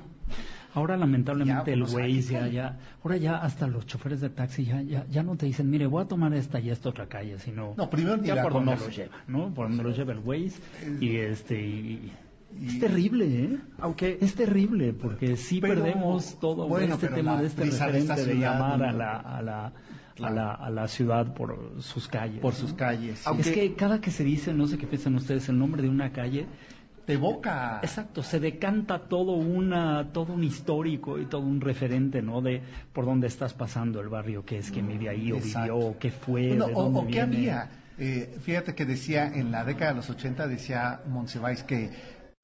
Ahora 0.75 0.97
lamentablemente 0.97 1.71
Ya, 1.71 1.73
el 1.73 1.79
pues, 1.81 1.93
Waze 1.93 2.19
aquí 2.19 2.31
ya, 2.33 2.47
ya, 2.47 2.79
ahora 3.03 3.17
ya 3.17 3.37
hasta 3.37 3.65
los 3.67 3.85
choferes 3.87 4.21
de 4.21 4.29
taxi 4.29 4.65
ya, 4.65 4.81
ya, 4.81 5.05
ya 5.09 5.23
no 5.23 5.35
te 5.37 5.45
dicen, 5.47 5.69
mire, 5.69 5.87
voy 5.87 6.03
a 6.03 6.07
tomar 6.07 6.33
esta 6.33 6.59
y 6.59 6.69
esta 6.69 6.89
otra 6.89 7.07
calle, 7.07 7.39
sino 7.39 7.73
No, 7.77 7.89
primero 7.89 8.21
ya 8.23 8.41
por 8.43 8.53
donde 8.53 8.73
conoce. 8.75 8.85
lo 8.85 8.91
lleva, 8.95 9.15
¿no? 9.27 9.53
Por 9.53 9.69
donde 9.69 9.83
lo 9.83 9.91
lleva 9.91 10.11
el 10.13 10.19
Waze 10.19 10.59
y 10.99 11.15
este 11.15 11.59
y- 11.65 12.11
Y- 12.61 12.67
es 12.67 12.79
terrible, 12.79 13.25
¿eh? 13.25 13.57
Aunque 13.79 14.17
Es 14.21 14.35
terrible 14.35 14.93
porque 14.93 15.35
sí 15.35 15.59
Pero, 15.59 15.75
perdemos 15.83 16.39
todo 16.39 16.67
bueno, 16.69 16.93
este 16.93 17.07
tema 17.09 17.41
de 17.41 17.47
este 17.47 17.65
referente 17.65 18.25
de 18.25 18.35
llamar 18.35 18.81
a 18.83 18.91
la, 18.93 19.17
a 19.17 19.41
la, 19.41 19.73
a 20.21 20.29
la, 20.29 20.53
a 20.53 20.69
la 20.69 20.87
ciudad 20.87 21.33
por 21.33 21.73
sus 21.79 22.07
calles. 22.07 22.39
Por 22.39 22.53
¿no? 22.53 22.59
sus 22.59 22.73
calles. 22.73 23.27
Aunque- 23.27 23.49
Es 23.49 23.51
que 23.55 23.73
cada 23.75 23.99
que 23.99 24.09
se 24.11 24.23
dice, 24.23 24.53
no 24.53 24.67
sé 24.67 24.77
qué 24.77 24.87
piensan 24.87 25.15
ustedes, 25.15 25.49
el 25.49 25.57
nombre 25.59 25.81
de 25.81 25.89
una 25.89 26.11
calle, 26.13 26.45
te 27.05 27.13
evoca. 27.13 27.79
Exacto, 27.83 28.23
se 28.23 28.39
decanta 28.39 29.07
todo 29.07 29.33
una, 29.33 30.11
todo 30.11 30.33
un 30.33 30.43
histórico 30.43 31.19
y 31.19 31.25
todo 31.25 31.41
un 31.41 31.61
referente, 31.61 32.21
¿no? 32.21 32.41
De 32.41 32.61
por 32.93 33.05
dónde 33.05 33.27
estás 33.27 33.53
pasando 33.53 33.99
el 34.01 34.09
barrio, 34.09 34.43
qué 34.43 34.57
es, 34.57 34.71
quién 34.71 34.87
vive 34.87 35.09
ahí 35.09 35.31
o 35.31 35.37
Exacto. 35.37 35.73
vivió, 35.75 35.89
o 35.91 35.97
qué 35.99 36.11
fue, 36.11 36.47
Bueno, 36.49 36.67
de 36.67 36.73
o, 36.73 36.83
dónde 36.83 36.99
o 36.99 37.03
qué 37.05 37.11
viene. 37.25 37.51
había. 37.51 37.69
Eh, 37.97 38.37
fíjate 38.41 38.75
que 38.75 38.85
decía 38.85 39.27
en 39.27 39.51
la 39.51 39.63
década 39.63 39.91
de 39.91 39.97
los 39.97 40.09
80, 40.09 40.47
decía 40.47 41.01
Monsiváis 41.07 41.63
que 41.63 41.91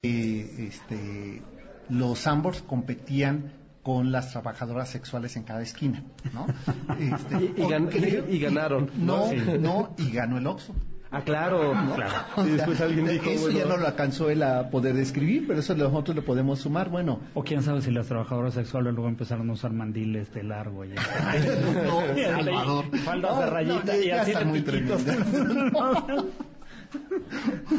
eh, 0.02 0.66
este, 0.68 1.42
los 1.90 2.26
ambos 2.26 2.62
competían 2.62 3.52
con 3.82 4.12
las 4.12 4.30
trabajadoras 4.30 4.88
sexuales 4.88 5.36
en 5.36 5.42
cada 5.42 5.60
esquina, 5.62 6.04
¿no? 6.32 6.46
Este, 6.98 7.34
Y- 7.36 7.54
y 7.56 7.62
o 7.62 7.68
gan- 7.68 7.88
creo- 7.90 8.28
y 8.30 8.38
ganaron, 8.38 8.88
No, 8.96 9.26
¿no? 9.26 9.28
Sí. 9.28 9.36
no, 9.60 9.94
y 9.98 10.10
ganó 10.12 10.38
el 10.38 10.46
Oxxo. 10.46 10.72
Ah, 11.12 11.20
claro. 11.22 11.72
O 12.36 12.46
Y 12.46 12.50
después 12.50 12.80
alguien 12.80 13.06
dijo, 13.06 13.30
eso 13.30 13.42
bueno, 13.42 13.58
ya 13.58 13.66
no 13.66 13.76
lo 13.76 13.86
alcanzó 13.86 14.30
él 14.30 14.42
a 14.42 14.70
poder 14.70 14.94
describir, 14.94 15.46
pero 15.46 15.60
eso 15.60 15.74
nosotros 15.74 16.16
le 16.16 16.22
podemos 16.22 16.60
sumar. 16.60 16.88
Bueno, 16.88 17.20
O 17.34 17.44
quién 17.44 17.62
sabe 17.62 17.82
si 17.82 17.90
las 17.90 18.06
trabajadoras 18.06 18.54
sexuales 18.54 18.94
luego 18.94 19.08
empezaron 19.08 19.48
a 19.50 19.52
usar 19.52 19.72
mandiles 19.72 20.32
de 20.32 20.42
largo 20.42 20.84
y 20.84 20.88
no, 20.94 22.00
Salvador. 22.16 22.98
faldas 22.98 23.38
de 23.38 23.44
No, 23.44 23.50
rayita 23.50 23.92
no, 23.92 24.00
y 24.02 24.10
así 24.10 24.32
de 24.32 24.44
muy 24.44 24.62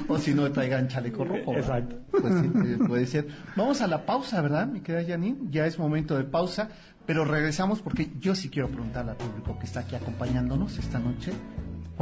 o 0.07 0.17
si 0.17 0.33
no, 0.33 0.51
traigan 0.51 0.87
chaleco 0.87 1.23
rojo. 1.23 1.53
Exacto. 1.55 1.97
Pues 2.11 2.33
sí, 2.39 2.77
puede 2.87 3.05
ser. 3.05 3.27
Vamos 3.55 3.81
a 3.81 3.87
la 3.87 4.05
pausa, 4.05 4.41
¿verdad, 4.41 4.67
mi 4.67 4.81
querida 4.81 5.07
Janine? 5.07 5.37
Ya 5.51 5.65
es 5.65 5.77
momento 5.77 6.17
de 6.17 6.23
pausa, 6.23 6.69
pero 7.05 7.25
regresamos 7.25 7.81
porque 7.81 8.11
yo 8.19 8.35
sí 8.35 8.49
quiero 8.49 8.69
preguntarle 8.69 9.11
al 9.11 9.17
público 9.17 9.57
que 9.59 9.65
está 9.65 9.81
aquí 9.81 9.95
acompañándonos 9.95 10.77
esta 10.77 10.99
noche, 10.99 11.31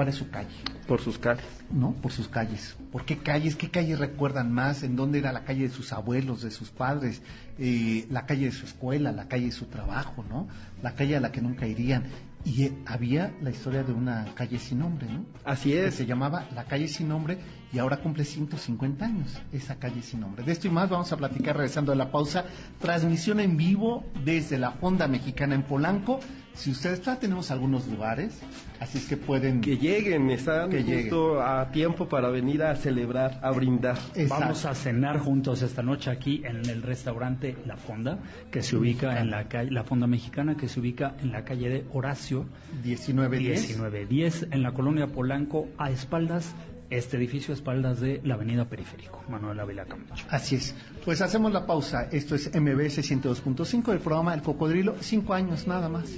¿cuál 0.02 0.10
es 0.10 0.16
su 0.16 0.32
calle? 0.32 0.50
Por 0.88 1.00
sus 1.00 1.20
calles. 1.20 1.46
¿no? 1.72 1.92
Por 1.94 2.12
sus 2.12 2.28
calles. 2.28 2.76
¿Por 2.92 3.06
qué 3.06 3.20
calles? 3.20 3.56
¿Qué 3.56 3.70
calles 3.70 4.00
recuerdan 4.00 4.52
más? 4.52 4.82
¿En 4.82 4.96
dónde 4.96 5.20
era 5.20 5.32
la 5.32 5.44
calle 5.44 5.68
de 5.68 5.70
sus 5.70 5.94
abuelos, 5.94 6.42
de 6.42 6.50
sus 6.50 6.72
padres? 6.72 7.22
Eh, 7.60 8.08
la 8.10 8.26
calle 8.26 8.46
de 8.46 8.52
su 8.52 8.66
escuela, 8.66 9.12
la 9.12 9.28
calle 9.28 9.46
de 9.46 9.52
su 9.52 9.66
trabajo, 9.66 10.26
¿no? 10.28 10.48
La 10.82 10.96
calle 10.96 11.18
a 11.18 11.20
la 11.20 11.32
que 11.32 11.40
nunca 11.40 11.68
irían. 11.68 12.06
Y 12.44 12.64
eh, 12.64 12.74
había 12.88 13.32
la 13.44 13.52
historia 13.52 13.84
de 13.84 13.94
una 13.94 14.26
calle 14.34 14.58
sin 14.58 14.80
nombre, 14.80 15.06
¿no? 15.08 15.24
Así 15.46 15.70
Que 15.70 15.86
es. 15.86 15.94
se 15.94 16.08
llamaba 16.08 16.48
La 16.56 16.64
Calle 16.64 16.88
Sin 16.88 17.08
Nombre 17.08 17.38
y 17.74 17.80
ahora 17.80 17.98
cumple 17.98 18.26
150 18.26 19.06
años 19.06 19.42
esa 19.52 19.76
calle 19.76 20.02
sin 20.02 20.20
nombre. 20.22 20.44
De 20.44 20.52
esto 20.52 20.68
y 20.68 20.72
más 20.72 20.90
vamos 20.90 21.12
a 21.12 21.18
platicar 21.18 21.56
regresando 21.56 21.92
a 21.92 21.96
la 21.96 22.12
pausa. 22.12 22.46
Transmisión 22.80 23.40
en 23.40 23.58
vivo 23.58 24.04
desde 24.26 24.58
la 24.58 24.72
Fonda 24.72 25.08
Mexicana 25.08 25.56
en 25.56 25.64
Polanco. 25.64 26.20
Si 26.54 26.72
ustedes 26.72 27.02
ya 27.02 27.18
tenemos 27.18 27.50
algunos 27.50 27.88
lugares, 27.88 28.42
así 28.82 28.98
es 28.98 29.08
que 29.08 29.16
pueden... 29.16 29.62
Que 29.62 29.78
lleguen, 29.78 30.30
están 30.30 30.70
Que 30.70 30.84
justo 30.84 31.42
a 31.42 31.72
tiempo 31.72 32.10
para 32.10 32.30
venir 32.30 32.62
a 32.64 32.76
celebrar, 32.76 33.40
a 33.42 33.52
brindar. 33.52 33.98
Exacto. 34.16 34.28
Vamos 34.28 34.66
a 34.66 34.76
cenar 34.76 35.20
juntos 35.20 35.62
esta 35.62 35.82
noche 35.82 36.12
aquí 36.12 36.42
en 36.44 36.70
el 36.70 36.82
restaurante 36.82 37.56
La 37.66 37.78
Fonda, 37.78 38.20
que 38.52 38.62
se 38.62 38.76
ubica 38.76 39.22
en 39.22 39.32
la 39.32 39.48
calle, 39.48 39.72
La 39.72 39.86
Fonda 39.86 40.08
Mexicana, 40.08 40.58
que 40.58 40.68
se 40.68 40.82
ubica 40.82 41.16
en 41.22 41.32
la 41.32 41.46
calle 41.46 41.70
de 41.70 41.86
Horacio 41.94 42.46
1910. 42.84 43.70
1910, 43.70 44.48
en 44.52 44.62
la 44.62 44.74
colonia 44.74 45.08
Polanco, 45.08 45.70
a 45.78 45.90
espaldas, 45.90 46.54
este 46.92 47.18
edificio 47.18 47.54
a 47.54 47.56
espaldas 47.56 48.00
de 48.00 48.22
la 48.24 48.36
avenida 48.36 48.66
Periférico, 48.66 49.24
Manuel 49.30 49.60
Ávila 49.60 49.86
Camacho. 49.86 50.26
Así 50.30 50.56
es. 50.56 50.76
Pues 51.04 51.22
hacemos 51.22 51.52
la 51.52 51.66
pausa. 51.66 52.10
Esto 52.12 52.36
es 52.36 52.52
MBS 52.54 53.00
102.5, 53.00 53.94
el 53.94 54.00
programa 54.00 54.34
El 54.34 54.42
Cocodrilo. 54.42 54.96
Cinco 55.00 55.34
años 55.34 55.66
nada 55.68 55.90
más. 55.90 56.10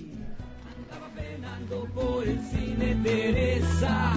por 1.93 2.27
el 2.27 2.39
cine 2.39 2.95
Teresa, 3.03 4.13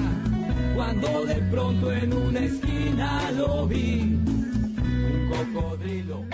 cuando 0.75 1.25
de 1.27 1.37
pronto 1.51 1.93
en 1.93 2.13
una 2.13 2.41
esquina 2.41 3.31
lo 3.33 3.67
vi, 3.67 4.01
un 4.03 5.31
cocodrilo. 5.31 6.25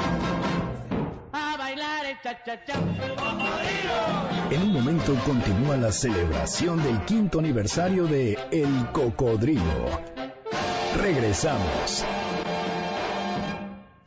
A 1.32 1.56
bailar 1.56 2.06
el 2.06 2.16
cha-cha-cha. 2.22 2.74
En 4.50 4.62
un 4.62 4.72
momento 4.72 5.14
continúa 5.24 5.76
la 5.76 5.92
celebración 5.92 6.82
del 6.82 7.04
quinto 7.04 7.38
aniversario 7.38 8.06
de 8.06 8.38
El 8.50 8.90
Cocodrilo. 8.92 10.11
Regresamos. 10.94 12.04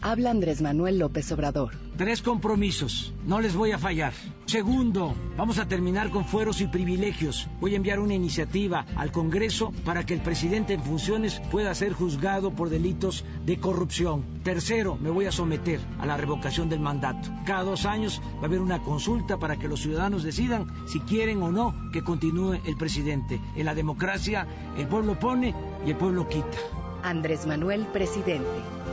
Habla 0.07 0.29
Andrés 0.29 0.61
Manuel 0.61 0.99
López 0.99 1.31
Obrador. 1.31 1.71
Tres 1.97 2.21
compromisos, 2.21 3.11
no 3.25 3.41
les 3.41 3.55
voy 3.55 3.71
a 3.71 3.79
fallar. 3.79 4.13
Segundo, 4.45 5.15
vamos 5.35 5.57
a 5.57 5.67
terminar 5.67 6.11
con 6.11 6.25
fueros 6.25 6.61
y 6.61 6.67
privilegios. 6.67 7.47
Voy 7.59 7.73
a 7.73 7.77
enviar 7.77 7.99
una 7.99 8.13
iniciativa 8.13 8.85
al 8.97 9.11
Congreso 9.11 9.73
para 9.83 10.05
que 10.05 10.13
el 10.13 10.21
presidente 10.21 10.73
en 10.73 10.83
funciones 10.83 11.41
pueda 11.49 11.73
ser 11.73 11.93
juzgado 11.93 12.51
por 12.51 12.69
delitos 12.69 13.25
de 13.47 13.57
corrupción. 13.57 14.23
Tercero, 14.43 14.95
me 14.95 15.09
voy 15.09 15.25
a 15.25 15.31
someter 15.31 15.79
a 15.97 16.05
la 16.05 16.17
revocación 16.17 16.69
del 16.69 16.81
mandato. 16.81 17.27
Cada 17.43 17.63
dos 17.63 17.87
años 17.87 18.21
va 18.37 18.43
a 18.43 18.45
haber 18.45 18.61
una 18.61 18.83
consulta 18.83 19.39
para 19.39 19.57
que 19.57 19.67
los 19.67 19.81
ciudadanos 19.81 20.21
decidan 20.21 20.67
si 20.87 20.99
quieren 20.99 21.41
o 21.41 21.51
no 21.51 21.73
que 21.91 22.03
continúe 22.03 22.59
el 22.63 22.77
presidente. 22.77 23.41
En 23.55 23.65
la 23.65 23.73
democracia, 23.73 24.45
el 24.77 24.87
pueblo 24.87 25.17
pone 25.17 25.55
y 25.83 25.89
el 25.89 25.97
pueblo 25.97 26.29
quita. 26.29 26.59
Andrés 27.01 27.47
Manuel, 27.47 27.87
presidente. 27.87 28.45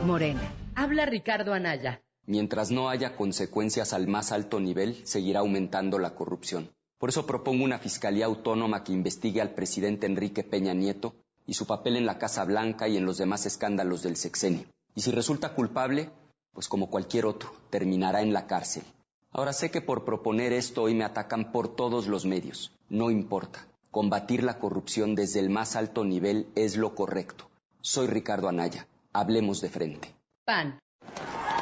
Morena. 0.07 0.41
Habla 0.75 1.05
Ricardo 1.05 1.53
Anaya. 1.53 2.01
Mientras 2.25 2.71
no 2.71 2.89
haya 2.89 3.15
consecuencias 3.15 3.93
al 3.93 4.07
más 4.07 4.31
alto 4.31 4.59
nivel, 4.59 5.05
seguirá 5.05 5.41
aumentando 5.41 5.99
la 5.99 6.15
corrupción. 6.15 6.71
Por 6.97 7.09
eso 7.09 7.27
propongo 7.27 7.63
una 7.63 7.77
fiscalía 7.77 8.25
autónoma 8.25 8.83
que 8.83 8.91
investigue 8.91 9.41
al 9.41 9.51
presidente 9.51 10.07
Enrique 10.07 10.43
Peña 10.43 10.73
Nieto 10.73 11.13
y 11.45 11.53
su 11.53 11.67
papel 11.67 11.97
en 11.97 12.05
la 12.05 12.17
Casa 12.17 12.43
Blanca 12.43 12.87
y 12.87 12.97
en 12.97 13.05
los 13.05 13.17
demás 13.17 13.45
escándalos 13.45 14.01
del 14.01 14.15
sexenio. 14.15 14.65
Y 14.95 15.01
si 15.01 15.11
resulta 15.11 15.53
culpable, 15.53 16.09
pues 16.53 16.67
como 16.67 16.89
cualquier 16.89 17.25
otro, 17.25 17.53
terminará 17.69 18.21
en 18.21 18.33
la 18.33 18.47
cárcel. 18.47 18.83
Ahora 19.31 19.53
sé 19.53 19.69
que 19.69 19.81
por 19.81 20.05
proponer 20.05 20.53
esto 20.53 20.83
hoy 20.83 20.95
me 20.95 21.03
atacan 21.03 21.51
por 21.51 21.75
todos 21.75 22.07
los 22.07 22.25
medios. 22.25 22.71
No 22.89 23.11
importa. 23.11 23.67
Combatir 23.91 24.43
la 24.43 24.57
corrupción 24.57 25.13
desde 25.13 25.39
el 25.39 25.49
más 25.49 25.75
alto 25.75 26.03
nivel 26.03 26.47
es 26.55 26.77
lo 26.77 26.95
correcto. 26.95 27.49
Soy 27.81 28.07
Ricardo 28.07 28.47
Anaya. 28.47 28.87
Hablemos 29.11 29.61
de 29.61 29.69
frente. 29.69 30.12
PAN. 30.45 30.79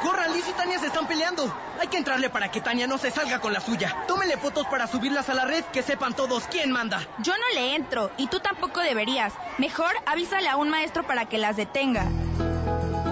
¡Corran! 0.01 0.33
Liz 0.33 0.45
y 0.49 0.53
Tania 0.53 0.79
se 0.79 0.87
están 0.87 1.07
peleando. 1.07 1.53
Hay 1.79 1.87
que 1.87 1.97
entrarle 1.97 2.31
para 2.31 2.49
que 2.49 2.61
Tania 2.61 2.87
no 2.87 2.97
se 2.97 3.11
salga 3.11 3.39
con 3.39 3.53
la 3.53 3.59
suya. 3.59 3.95
Tómenle 4.07 4.37
fotos 4.37 4.65
para 4.65 4.87
subirlas 4.87 5.29
a 5.29 5.35
la 5.35 5.45
red, 5.45 5.63
que 5.65 5.83
sepan 5.83 6.15
todos 6.15 6.45
quién 6.45 6.71
manda. 6.71 7.07
Yo 7.23 7.33
no 7.33 7.43
le 7.53 7.75
entro 7.75 8.11
y 8.17 8.25
tú 8.27 8.39
tampoco 8.39 8.79
deberías. 8.79 9.33
Mejor 9.59 9.91
avísale 10.07 10.49
a 10.49 10.57
un 10.57 10.69
maestro 10.69 11.05
para 11.05 11.25
que 11.25 11.37
las 11.37 11.57
detenga. 11.57 12.07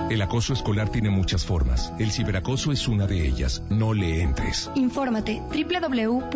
El 0.10 0.24
acoso 0.24 0.54
escolar 0.54 0.90
tiene 0.90 1.12
muchas 1.12 1.46
formas. 1.46 1.94
El 2.00 2.12
ciberacoso 2.12 2.72
es 2.72 2.88
una 2.88 3.06
de 3.06 3.28
ellas. 3.28 3.62
No 3.70 3.94
le 3.94 4.24
entres. 4.24 4.72
Infórmate 4.74 5.40
www.gov.mx 5.52 6.32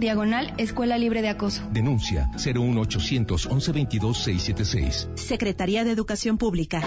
diagonal 0.00 0.54
Escuela 0.56 0.96
Libre 0.96 1.20
de 1.20 1.28
Acoso. 1.28 1.68
Denuncia 1.70 2.30
01800 2.42 3.46
1122 3.46 4.16
676. 4.16 5.10
Secretaría 5.16 5.84
de 5.84 5.90
Educación 5.90 6.38
Pública. 6.38 6.80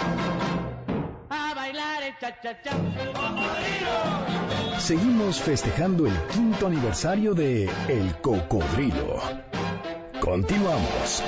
Seguimos 4.77 5.41
festejando 5.41 6.05
el 6.05 6.13
quinto 6.27 6.67
aniversario 6.67 7.33
de 7.33 7.69
El 7.87 8.15
Cocodrilo. 8.21 9.19
Continuamos. 10.19 11.23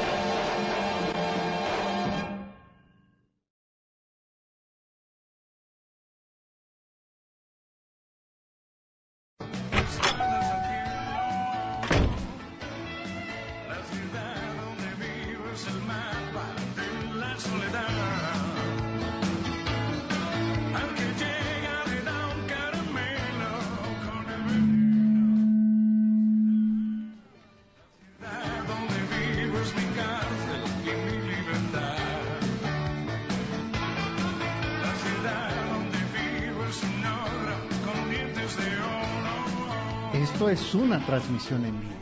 Es 40.53 40.73
una 40.75 41.05
transmisión 41.05 41.65
en 41.65 41.79
vivo. 41.79 41.93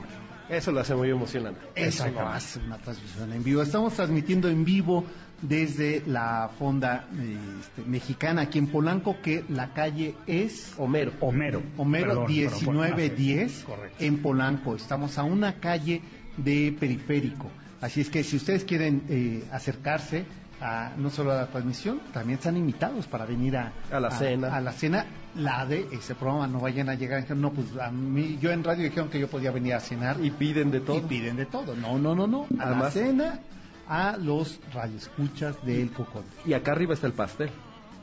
Eso 0.50 0.72
lo 0.72 0.82
hace 0.82 0.94
muy 0.96 1.10
emocionante. 1.10 1.62
Eso 1.76 2.08
lo 2.10 2.28
hace 2.28 2.60
una 2.60 2.78
transmisión 2.78 3.32
en 3.32 3.44
vivo. 3.44 3.62
Estamos 3.62 3.94
transmitiendo 3.94 4.50
en 4.50 4.66
vivo 4.66 5.06
desde 5.42 6.04
la 6.06 6.52
fonda 6.60 7.08
este, 7.14 7.84
mexicana 7.90 8.42
aquí 8.44 8.60
en 8.60 8.68
Polanco, 8.68 9.16
que 9.24 9.46
la 9.48 9.74
calle 9.74 10.14
es 10.28 10.74
Homero. 10.78 11.14
Homero. 11.22 11.64
Homero 11.78 12.08
Perdón, 12.10 12.26
pero 12.28 12.52
por- 12.52 12.62
1910 12.74 13.64
Correcto. 13.66 14.04
en 14.04 14.18
Polanco. 14.22 14.76
Estamos 14.76 15.18
a 15.18 15.24
una 15.24 15.54
calle 15.60 16.02
de 16.38 16.76
periférico. 16.78 17.50
Así 17.80 18.02
es 18.02 18.10
que 18.10 18.24
si 18.24 18.36
ustedes 18.36 18.64
quieren 18.66 19.04
eh, 19.10 19.44
acercarse 19.52 20.26
a, 20.62 20.94
no 20.96 21.10
solo 21.10 21.32
a 21.32 21.36
la 21.36 21.48
transmisión, 21.48 22.00
también 22.14 22.38
están 22.38 22.56
invitados 22.56 23.08
para 23.08 23.26
venir 23.26 23.58
a, 23.58 23.74
A 23.92 24.00
la 24.00 24.12
cena. 24.12 24.56
A 24.56 24.62
la 24.62 24.72
cena, 24.72 25.06
la 25.36 25.66
de 25.66 25.88
ese 25.92 26.16
programa. 26.16 26.48
No 26.48 26.60
vayan 26.60 26.90
a 26.90 26.96
llegar 26.96 27.30
no, 27.36 27.52
pues 27.52 27.68
a 27.78 27.92
mí, 27.92 28.38
yo 28.40 28.52
en 28.52 28.64
radio 28.64 28.84
dijeron 28.84 29.10
que 29.10 29.20
yo 29.20 29.28
podía 29.28 29.52
venir 29.52 29.74
a 29.74 29.80
cenar. 29.80 30.24
Y 30.24 30.32
piden 30.32 30.72
de 30.72 30.82
todo. 30.82 30.98
Y 30.98 31.02
piden 31.02 31.36
de 31.38 31.48
todo. 31.48 31.76
No, 31.76 31.98
no, 31.98 32.16
no, 32.16 32.28
no. 32.28 32.48
A 32.60 32.70
la 32.70 32.92
cena, 32.92 33.40
a 33.88 34.18
los 34.18 34.60
radioescuchas 34.74 35.64
del 35.66 35.92
Cocón. 35.92 36.24
Y 36.46 36.54
acá 36.54 36.74
arriba 36.74 36.94
está 36.94 37.08
el 37.08 37.14
pastel. 37.14 37.50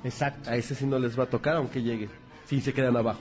Exacto. 0.05 0.51
A 0.51 0.57
ese 0.57 0.75
sí 0.75 0.87
no 0.87 0.99
les 0.99 1.19
va 1.19 1.25
a 1.25 1.31
tocar, 1.31 1.57
aunque 1.57 1.83
lleguen. 1.83 2.11
Si 2.47 2.61
se 2.61 2.73
quedan 2.73 2.97
abajo. 2.97 3.21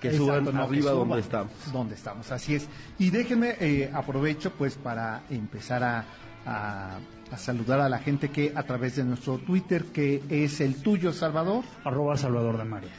Que 0.00 0.08
Exacto, 0.08 0.24
suban 0.24 0.44
no, 0.44 0.50
que 0.52 0.58
arriba 0.58 0.92
suban 0.92 1.08
donde 1.08 1.20
estamos. 1.20 1.52
Donde 1.72 1.94
estamos, 1.94 2.32
así 2.32 2.54
es. 2.54 2.68
Y 2.98 3.10
déjenme, 3.10 3.56
eh, 3.60 3.90
aprovecho 3.92 4.50
pues 4.52 4.76
para 4.76 5.22
empezar 5.28 5.84
a, 5.84 6.04
a- 6.46 6.98
a 7.30 7.36
saludar 7.36 7.80
a 7.80 7.88
la 7.88 7.98
gente 7.98 8.28
que 8.30 8.52
a 8.54 8.62
través 8.64 8.96
de 8.96 9.04
nuestro 9.04 9.38
Twitter, 9.38 9.84
que 9.86 10.22
es 10.28 10.60
el 10.60 10.82
tuyo, 10.82 11.12
Salvador. 11.12 11.64
Arroba 11.84 12.16
Salvador 12.16 12.58
de 12.58 12.64
María. 12.64 12.90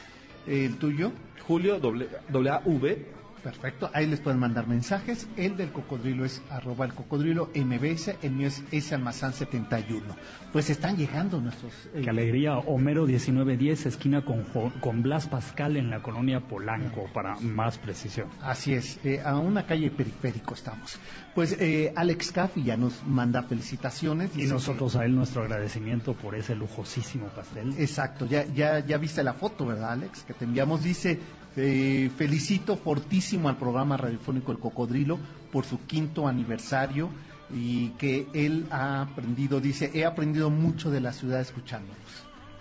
El 0.46 0.76
tuyo. 0.78 1.12
Julio 1.46 1.78
doble, 1.80 2.08
doble 2.28 2.50
A 2.50 2.62
V 2.64 3.06
Perfecto, 3.42 3.90
ahí 3.92 4.06
les 4.06 4.20
pueden 4.20 4.38
mandar 4.38 4.68
mensajes. 4.68 5.26
El 5.36 5.56
del 5.56 5.72
cocodrilo 5.72 6.24
es 6.24 6.40
arroba 6.48 6.84
el 6.84 6.94
cocodrilo 6.94 7.50
MBS, 7.54 8.16
el 8.22 8.32
mío 8.32 8.46
es 8.46 8.62
ese 8.70 8.94
almazán 8.94 9.32
71. 9.32 10.14
Pues 10.52 10.70
están 10.70 10.96
llegando 10.96 11.40
nuestros... 11.40 11.72
eh, 11.94 12.02
Qué 12.04 12.10
alegría, 12.10 12.58
Homero 12.58 13.02
1910, 13.02 13.86
esquina 13.86 14.24
con, 14.24 14.44
con 14.80 15.02
Blas 15.02 15.26
Pascal 15.26 15.76
en 15.76 15.90
la 15.90 16.02
colonia 16.02 16.40
Polanco, 16.40 17.08
para 17.12 17.36
más 17.40 17.78
precisión. 17.78 18.28
Así 18.42 18.74
es, 18.74 19.00
eh, 19.04 19.20
a 19.24 19.36
una 19.38 19.66
calle 19.66 19.90
periférico 19.90 20.54
estamos. 20.54 21.00
Pues 21.34 21.56
eh, 21.60 21.92
Alex 21.96 22.30
Caffi 22.30 22.62
ya 22.62 22.76
nos 22.76 23.02
manda 23.04 23.42
felicitaciones. 23.42 24.36
Y 24.36 24.44
nosotros 24.44 24.92
que... 24.92 24.98
a 25.00 25.04
él 25.04 25.16
nuestro 25.16 25.42
agradecimiento 25.42 26.14
por 26.14 26.36
ese 26.36 26.54
lujosísimo 26.54 27.26
pastel. 27.28 27.74
Exacto, 27.78 28.26
ya, 28.26 28.46
ya, 28.46 28.78
ya 28.80 28.98
viste 28.98 29.24
la 29.24 29.32
foto, 29.34 29.66
¿verdad 29.66 29.92
Alex? 29.92 30.22
Que 30.22 30.34
te 30.34 30.44
enviamos, 30.44 30.84
dice... 30.84 31.18
Eh, 31.56 32.10
felicito 32.16 32.76
fortísimo 32.76 33.48
al 33.48 33.58
programa 33.58 33.96
radiofónico 33.96 34.52
El 34.52 34.58
Cocodrilo 34.58 35.18
por 35.52 35.64
su 35.64 35.80
quinto 35.84 36.26
aniversario 36.26 37.10
y 37.54 37.90
que 37.90 38.26
él 38.32 38.66
ha 38.70 39.02
aprendido, 39.02 39.60
dice, 39.60 39.90
he 39.92 40.06
aprendido 40.06 40.48
mucho 40.48 40.90
de 40.90 41.00
la 41.00 41.12
ciudad 41.12 41.40
escuchándonos. 41.40 41.98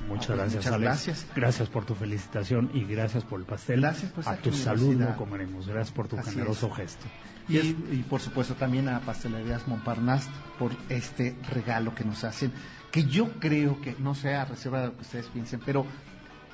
Muchas 0.08 0.36
gracias, 0.36 0.56
muchas 0.56 0.74
Alex. 0.74 0.82
gracias. 0.84 1.28
Gracias 1.36 1.70
por 1.70 1.86
tu 1.86 1.96
felicitación 1.96 2.72
y 2.74 2.84
gracias 2.86 3.24
por 3.24 3.40
el 3.40 3.46
pastel. 3.46 3.82
Gracias 3.82 4.12
por 4.12 4.28
A 4.28 4.34
esa 4.34 4.42
tu 4.42 4.52
salud 4.52 4.96
lo 4.96 5.16
comeremos. 5.16 5.68
Gracias 5.68 5.92
por 5.96 6.08
tu 6.08 6.18
Así 6.18 6.32
generoso 6.32 6.68
es. 6.68 6.76
gesto. 6.76 7.06
Y, 7.48 7.58
y 7.60 8.06
por 8.10 8.20
supuesto 8.20 8.56
también 8.56 8.90
a 8.90 9.00
Pastelerías 9.02 9.68
Montparnasse 9.68 10.30
por 10.58 10.72
este 10.90 11.36
regalo 11.50 11.94
que 11.96 12.04
nos 12.04 12.24
hacen, 12.24 12.52
que 12.92 13.04
yo 13.06 13.32
creo 13.40 13.80
que, 13.80 13.96
no 14.00 14.16
sé, 14.16 14.34
a 14.34 14.46
reserva 14.46 14.82
de 14.82 14.88
lo 14.88 14.96
que 14.96 15.02
ustedes 15.02 15.28
piensen, 15.28 15.62
pero 15.66 15.86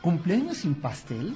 cumpleaños 0.02 0.58
sin 0.58 0.76
pastel, 0.76 1.36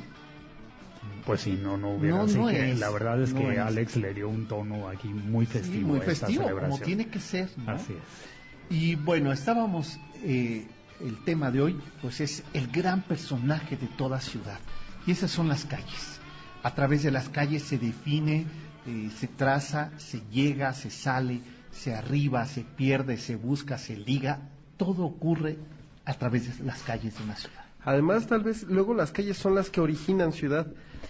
Pues 1.26 1.42
sí, 1.42 1.60
no, 1.62 1.78
no 1.78 1.92
hubiera. 1.92 2.18
No, 2.18 2.24
así 2.24 2.38
no 2.38 2.48
que 2.48 2.72
es, 2.72 2.80
la 2.80 2.90
verdad 2.90 3.22
es 3.22 3.34
no 3.34 3.40
que 3.40 3.54
es. 3.54 3.60
Alex 3.60 3.96
le 3.98 4.14
dio 4.14 4.30
un 4.30 4.48
tono 4.48 4.88
aquí 4.88 5.08
muy 5.08 5.46
festivo. 5.46 5.76
Sí, 5.76 5.84
muy 5.84 6.00
a 6.00 6.04
esta 6.04 6.28
festivo, 6.28 6.44
como 6.44 6.56
celebración. 6.56 6.86
tiene 6.86 7.08
que 7.08 7.20
ser. 7.20 7.50
¿no? 7.58 7.72
Así 7.72 7.94
es. 7.94 8.76
Y 8.76 8.96
bueno, 8.96 9.32
estábamos, 9.32 10.00
eh, 10.24 10.66
el 11.02 11.24
tema 11.24 11.52
de 11.52 11.62
hoy, 11.62 11.80
pues 12.02 12.22
es 12.22 12.44
el 12.54 12.68
gran 12.68 13.02
personaje 13.02 13.76
de 13.78 13.88
toda 13.88 14.22
ciudad. 14.22 14.60
Y 15.06 15.12
esas 15.12 15.32
son 15.32 15.48
las 15.48 15.66
calles. 15.66 16.20
A 16.64 16.74
través 16.76 17.04
de 17.04 17.12
las 17.12 17.30
calles 17.30 17.64
se 17.64 17.78
define, 17.78 18.46
eh, 18.86 19.10
se 19.16 19.28
traza, 19.28 19.92
se 19.98 20.22
llega, 20.32 20.74
se 20.74 20.90
sale, 20.90 21.42
se 21.72 21.94
arriba, 21.94 22.46
se 22.46 22.62
pierde, 22.62 23.18
se 23.18 23.36
busca, 23.36 23.78
se 23.78 23.96
liga. 23.96 24.50
Todo 24.78 25.06
ocurre 25.06 25.58
a 26.06 26.14
través 26.14 26.58
de 26.58 26.64
las 26.64 26.82
calles 26.84 27.18
de 27.18 27.24
una 27.24 27.36
ciudad. 27.36 27.66
Además, 27.84 28.28
tal 28.28 28.44
vez 28.44 28.64
luego 28.64 28.94
las 28.94 29.12
calles 29.12 29.38
son 29.38 29.56
las 29.56 29.70
que 29.70 29.82
originan 29.82 30.34
ciudad. 30.34 30.68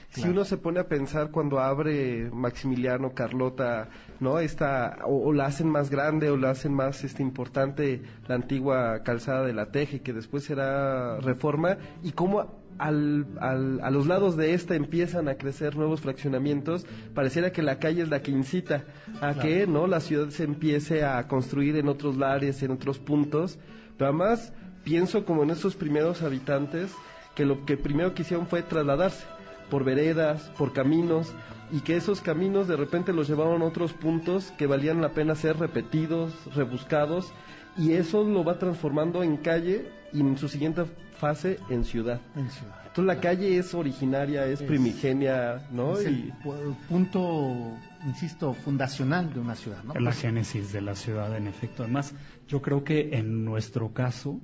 Si 0.10 0.28
uno 0.28 0.44
se 0.46 0.58
pone 0.58 0.80
a 0.80 0.88
pensar 0.88 1.32
cuando 1.32 1.60
abre 1.60 2.30
Maximiliano, 2.34 3.14
Carlota, 3.14 3.88
¿no? 4.20 4.40
Esta, 4.40 4.98
o, 5.06 5.28
o 5.30 5.34
la 5.34 5.46
hacen 5.46 5.70
más 5.70 5.90
grande 5.90 6.30
o 6.30 6.38
la 6.38 6.50
hacen 6.52 6.74
más 6.74 7.04
este, 7.04 7.22
importante 7.24 8.02
la 8.28 8.36
antigua 8.36 9.04
calzada 9.04 9.46
de 9.46 9.54
la 9.54 9.72
Teje, 9.72 10.02
que 10.02 10.14
después 10.14 10.44
será 10.44 11.18
reforma, 11.20 11.78
y 12.04 12.12
cómo 12.12 12.60
al, 12.78 13.26
al- 13.40 13.80
a 13.82 13.90
los 13.92 14.08
lados 14.08 14.36
de 14.38 14.54
esta 14.54 14.76
empiezan 14.76 15.28
a 15.30 15.36
crecer 15.36 15.76
nuevos 15.78 16.02
fraccionamientos, 16.02 16.86
pareciera 17.14 17.52
que 17.52 17.62
la 17.62 17.80
calle 17.80 18.02
es 18.02 18.10
la 18.10 18.22
que 18.22 18.32
incita 18.32 18.84
a 19.22 19.34
Claro. 19.34 19.42
que 19.42 19.68
no 19.68 19.88
la 19.88 20.00
ciudad 20.00 20.30
se 20.30 20.44
empiece 20.44 21.04
a 21.06 21.28
construir 21.28 21.76
en 21.78 21.88
otros 21.88 22.18
lares, 22.18 22.64
en 22.64 22.72
otros 22.72 22.98
puntos, 23.00 23.60
pero 23.98 24.10
además 24.10 24.52
pienso 24.84 25.26
como 25.26 25.44
en 25.44 25.52
esos 25.52 25.76
primeros 25.76 26.22
habitantes 26.24 26.92
que 27.36 27.46
lo 27.46 27.66
que 27.66 27.78
primero 27.78 28.14
que 28.14 28.24
hicieron 28.24 28.48
fue 28.48 28.62
trasladarse 28.62 29.26
por 29.72 29.84
veredas, 29.84 30.52
por 30.58 30.74
caminos, 30.74 31.34
y 31.72 31.80
que 31.80 31.96
esos 31.96 32.22
caminos 32.22 32.68
de 32.68 32.76
repente 32.76 33.14
los 33.14 33.28
llevaron 33.28 33.64
a 33.64 33.66
otros 33.66 33.94
puntos 33.94 34.52
que 34.58 34.68
valían 34.68 35.02
la 35.02 35.10
pena 35.14 35.34
ser 35.34 35.58
repetidos, 35.58 36.34
rebuscados, 36.54 37.32
y 37.78 37.94
eso 37.94 38.24
lo 38.24 38.44
va 38.44 38.60
transformando 38.60 39.24
en 39.24 39.38
calle 39.38 39.90
y 40.14 40.20
en 40.20 40.38
su 40.38 40.50
siguiente 40.50 40.84
fase 41.18 41.58
en 41.70 41.86
ciudad. 41.86 42.20
En 42.36 42.50
ciudad. 42.50 42.76
Entonces 42.88 43.06
la 43.16 43.22
calle 43.22 43.58
es 43.58 43.74
originaria, 43.74 44.46
es, 44.46 44.60
Es- 44.60 44.68
primigenia, 44.68 45.66
¿no? 45.72 45.98
Es 45.98 46.06
Y- 46.10 46.34
el 46.44 46.76
punto, 46.90 47.78
insisto, 48.06 48.54
fundacional 48.54 49.34
de 49.34 49.40
una 49.40 49.56
ciudad. 49.56 49.82
¿no? 49.86 49.94
Es 49.94 50.02
la 50.02 50.12
génesis 50.12 50.74
de 50.74 50.82
la 50.82 50.96
ciudad, 50.96 51.36
en 51.38 51.48
efecto. 51.48 51.84
Además, 51.84 52.14
yo 52.50 52.62
creo 52.62 52.84
que 52.84 53.16
en 53.18 53.46
nuestro 53.46 53.94
caso, 53.94 54.42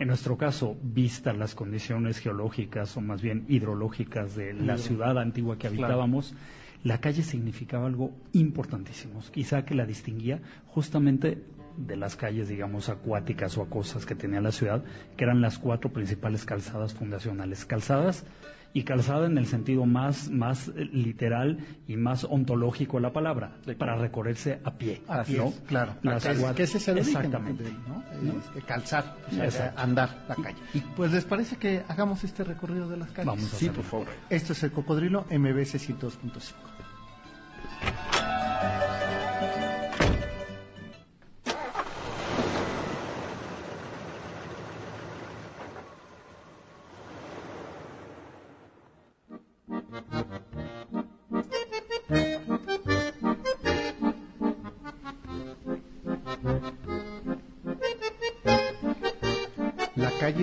en 0.00 0.08
nuestro 0.08 0.38
caso, 0.38 0.76
vistas 0.82 1.36
las 1.36 1.54
condiciones 1.54 2.18
geológicas 2.18 2.96
o 2.96 3.02
más 3.02 3.20
bien 3.20 3.44
hidrológicas 3.48 4.34
de 4.34 4.54
la 4.54 4.78
ciudad 4.78 5.18
antigua 5.18 5.56
que 5.58 5.68
Claro. 5.68 5.84
habitábamos, 5.84 6.34
la 6.82 6.98
calle 7.02 7.22
significaba 7.22 7.86
algo 7.86 8.10
importantísimo, 8.32 9.20
quizá 9.30 9.66
que 9.66 9.74
la 9.74 9.84
distinguía 9.84 10.40
justamente 10.66 11.44
de 11.76 11.96
las 11.96 12.16
calles, 12.16 12.48
digamos, 12.48 12.88
acuáticas 12.88 13.58
o 13.58 13.62
acosas 13.62 14.06
que 14.06 14.14
tenía 14.14 14.40
la 14.40 14.52
ciudad, 14.52 14.82
que 15.18 15.24
eran 15.24 15.42
las 15.42 15.58
cuatro 15.58 15.92
principales 15.92 16.46
calzadas 16.46 16.94
fundacionales. 16.94 17.66
Calzadas 17.66 18.24
y 18.72 18.84
calzada 18.84 19.26
en 19.26 19.36
el 19.36 19.46
sentido 19.46 19.84
más, 19.84 20.30
más 20.30 20.68
eh, 20.68 20.88
literal 20.92 21.58
y 21.88 21.96
más 21.96 22.24
ontológico 22.24 22.98
de 22.98 23.02
la 23.02 23.12
palabra, 23.12 23.56
para 23.78 23.96
recorrerse 23.96 24.60
a 24.64 24.72
pie. 24.74 25.02
A 25.08 25.24
pie, 25.24 25.38
¿no? 25.38 25.52
claro. 25.66 25.94
Las 26.02 26.22
que, 26.24 26.30
es- 26.32 26.38
cuatro- 26.38 26.56
que 26.56 26.62
ese 26.62 26.78
es 26.78 26.88
el 26.88 26.98
origen 26.98 27.16
Exactamente. 27.16 27.64
de- 27.64 27.72
¿no? 27.72 28.04
Este, 28.38 28.62
calzar, 28.62 29.16
o 29.28 29.50
sea, 29.50 29.74
andar 29.76 30.24
la 30.28 30.34
calle. 30.36 30.58
Y 30.74 30.80
pues 30.80 31.10
les 31.12 31.24
parece 31.24 31.56
que 31.56 31.82
hagamos 31.88 32.22
este 32.24 32.44
recorrido 32.44 32.88
de 32.88 32.96
las 32.98 33.10
calles. 33.10 33.26
Vamos 33.26 33.44
a 33.44 33.48
Sí, 33.56 33.66
hacerlo. 33.66 33.74
por 33.74 33.84
favor. 33.84 34.06
Esto 34.28 34.52
es 34.52 34.62
el 34.62 34.70
cocodrilo 34.72 35.26
MBC 35.30 35.78
102.5. 35.78 36.54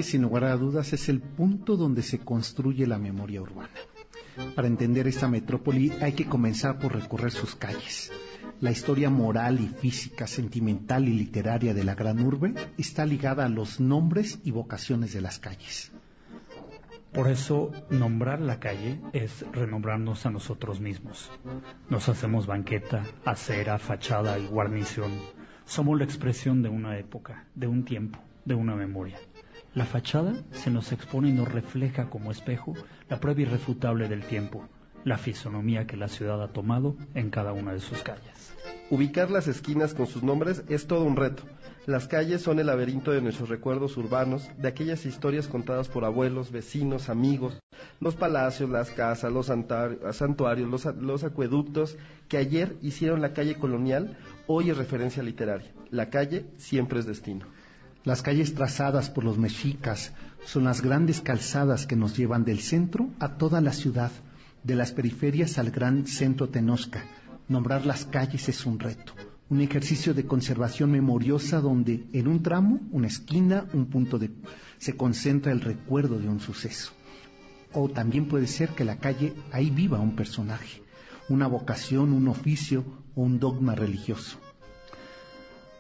sin 0.08 0.22
lugar 0.22 0.46
a 0.46 0.58
dudas, 0.58 0.94
es 0.94 1.10
el 1.10 1.22
punto 1.22 1.76
donde 1.76 2.02
se 2.02 2.20
construye 2.20 2.88
la 2.88 2.98
memoria 2.98 3.42
urbana. 3.42 3.70
Para 4.56 4.68
entender 4.68 5.08
esta 5.08 5.28
metrópoli 5.28 5.92
hay 6.02 6.14
que 6.14 6.28
comenzar 6.28 6.80
por 6.80 6.94
recorrer 6.94 7.32
sus 7.32 7.56
calles. 7.56 8.12
La 8.62 8.72
historia 8.72 9.10
moral 9.10 9.60
y 9.60 9.68
física, 9.68 10.26
sentimental 10.26 11.08
y 11.08 11.14
literaria 11.14 11.74
de 11.74 11.84
la 11.84 11.96
gran 11.96 12.26
urbe 12.26 12.54
está 12.78 13.06
ligada 13.06 13.46
a 13.46 13.50
los 13.50 13.80
nombres 13.80 14.40
y 14.44 14.52
vocaciones 14.52 15.14
de 15.14 15.22
las 15.22 15.40
calles. 15.40 15.92
Por 17.14 17.30
eso, 17.30 17.72
nombrar 17.90 18.42
la 18.42 18.60
calle 18.60 19.00
es 19.14 19.46
renombrarnos 19.52 20.26
a 20.26 20.32
nosotros 20.32 20.80
mismos. 20.80 21.32
Nos 21.90 22.10
hacemos 22.10 22.46
banqueta, 22.48 23.04
acera, 23.26 23.80
fachada 23.80 24.38
y 24.38 24.46
guarnición. 24.46 25.12
Somos 25.66 25.98
la 25.98 26.06
expresión 26.06 26.62
de 26.62 26.70
una 26.70 26.98
época, 26.98 27.46
de 27.56 27.68
un 27.68 27.86
tiempo, 27.86 28.20
de 28.46 28.56
una 28.56 28.76
memoria. 28.76 29.20
La 29.78 29.86
fachada 29.86 30.34
se 30.50 30.72
nos 30.72 30.92
expone 30.92 31.30
y 31.30 31.34
nos 31.34 31.52
refleja 31.52 32.10
como 32.10 32.32
espejo 32.32 32.74
la 33.10 33.20
prueba 33.20 33.42
irrefutable 33.42 34.08
del 34.08 34.24
tiempo, 34.24 34.68
la 35.04 35.20
fisonomía 35.20 35.86
que 35.86 35.96
la 35.96 36.08
ciudad 36.08 36.42
ha 36.42 36.48
tomado 36.48 36.96
en 37.14 37.30
cada 37.30 37.54
una 37.54 37.74
de 37.74 37.80
sus 37.80 38.02
calles. 38.02 38.56
Ubicar 38.90 39.30
las 39.30 39.48
esquinas 39.48 39.94
con 39.94 40.08
sus 40.08 40.24
nombres 40.24 40.64
es 40.68 40.88
todo 40.88 41.04
un 41.04 41.16
reto. 41.16 41.44
Las 41.86 42.08
calles 42.08 42.42
son 42.42 42.58
el 42.58 42.66
laberinto 42.66 43.12
de 43.12 43.22
nuestros 43.22 43.50
recuerdos 43.50 43.98
urbanos, 43.98 44.50
de 44.58 44.68
aquellas 44.68 45.06
historias 45.06 45.48
contadas 45.48 45.90
por 45.90 46.06
abuelos, 46.06 46.52
vecinos, 46.52 47.08
amigos, 47.08 47.60
los 48.00 48.16
palacios, 48.16 48.72
las 48.72 48.90
casas, 48.90 49.32
los 49.32 49.46
santuarios, 49.46 50.68
los, 50.72 50.86
los 50.96 51.24
acueductos, 51.24 51.98
que 52.28 52.38
ayer 52.38 52.76
hicieron 52.82 53.22
la 53.22 53.34
calle 53.34 53.58
colonial, 53.58 54.18
hoy 54.48 54.72
es 54.72 54.78
referencia 54.78 55.22
literaria. 55.22 55.72
La 55.92 56.10
calle 56.10 56.48
siempre 56.58 56.98
es 56.98 57.06
destino. 57.06 57.46
Las 58.04 58.22
calles 58.22 58.54
trazadas 58.54 59.10
por 59.10 59.24
los 59.24 59.38
mexicas 59.38 60.14
son 60.46 60.64
las 60.64 60.82
grandes 60.82 61.22
calzadas 61.22 61.86
que 61.86 61.96
nos 61.96 62.16
llevan 62.16 62.46
del 62.46 62.60
centro 62.60 63.10
a 63.20 63.38
toda 63.38 63.60
la 63.60 63.74
ciudad, 63.74 64.12
de 64.64 64.76
las 64.76 64.92
periferias 64.92 65.58
al 65.58 65.72
gran 65.72 66.08
centro 66.08 66.50
Tenosca. 66.50 67.04
Nombrar 67.50 67.86
las 67.86 68.06
calles 68.06 68.50
es 68.50 68.66
un 68.66 68.80
reto, 68.80 69.14
un 69.50 69.62
ejercicio 69.62 70.14
de 70.14 70.26
conservación 70.26 70.92
memoriosa 70.92 71.62
donde 71.62 72.08
en 72.14 72.28
un 72.28 72.44
tramo, 72.44 72.80
una 72.92 73.08
esquina, 73.08 73.66
un 73.74 73.86
punto 73.88 74.20
de 74.20 74.32
se 74.78 74.96
concentra 74.96 75.52
el 75.52 75.62
recuerdo 75.62 76.20
de 76.20 76.28
un 76.28 76.40
suceso. 76.40 76.92
O 77.74 77.90
también 77.90 78.28
puede 78.28 78.48
ser 78.48 78.70
que 78.70 78.86
la 78.86 78.98
calle 78.98 79.34
ahí 79.52 79.70
viva 79.70 80.00
un 80.00 80.16
personaje, 80.16 80.82
una 81.30 81.48
vocación, 81.48 82.14
un 82.14 82.28
oficio 82.28 82.86
o 83.16 83.22
un 83.22 83.40
dogma 83.40 83.76
religioso. 83.76 84.40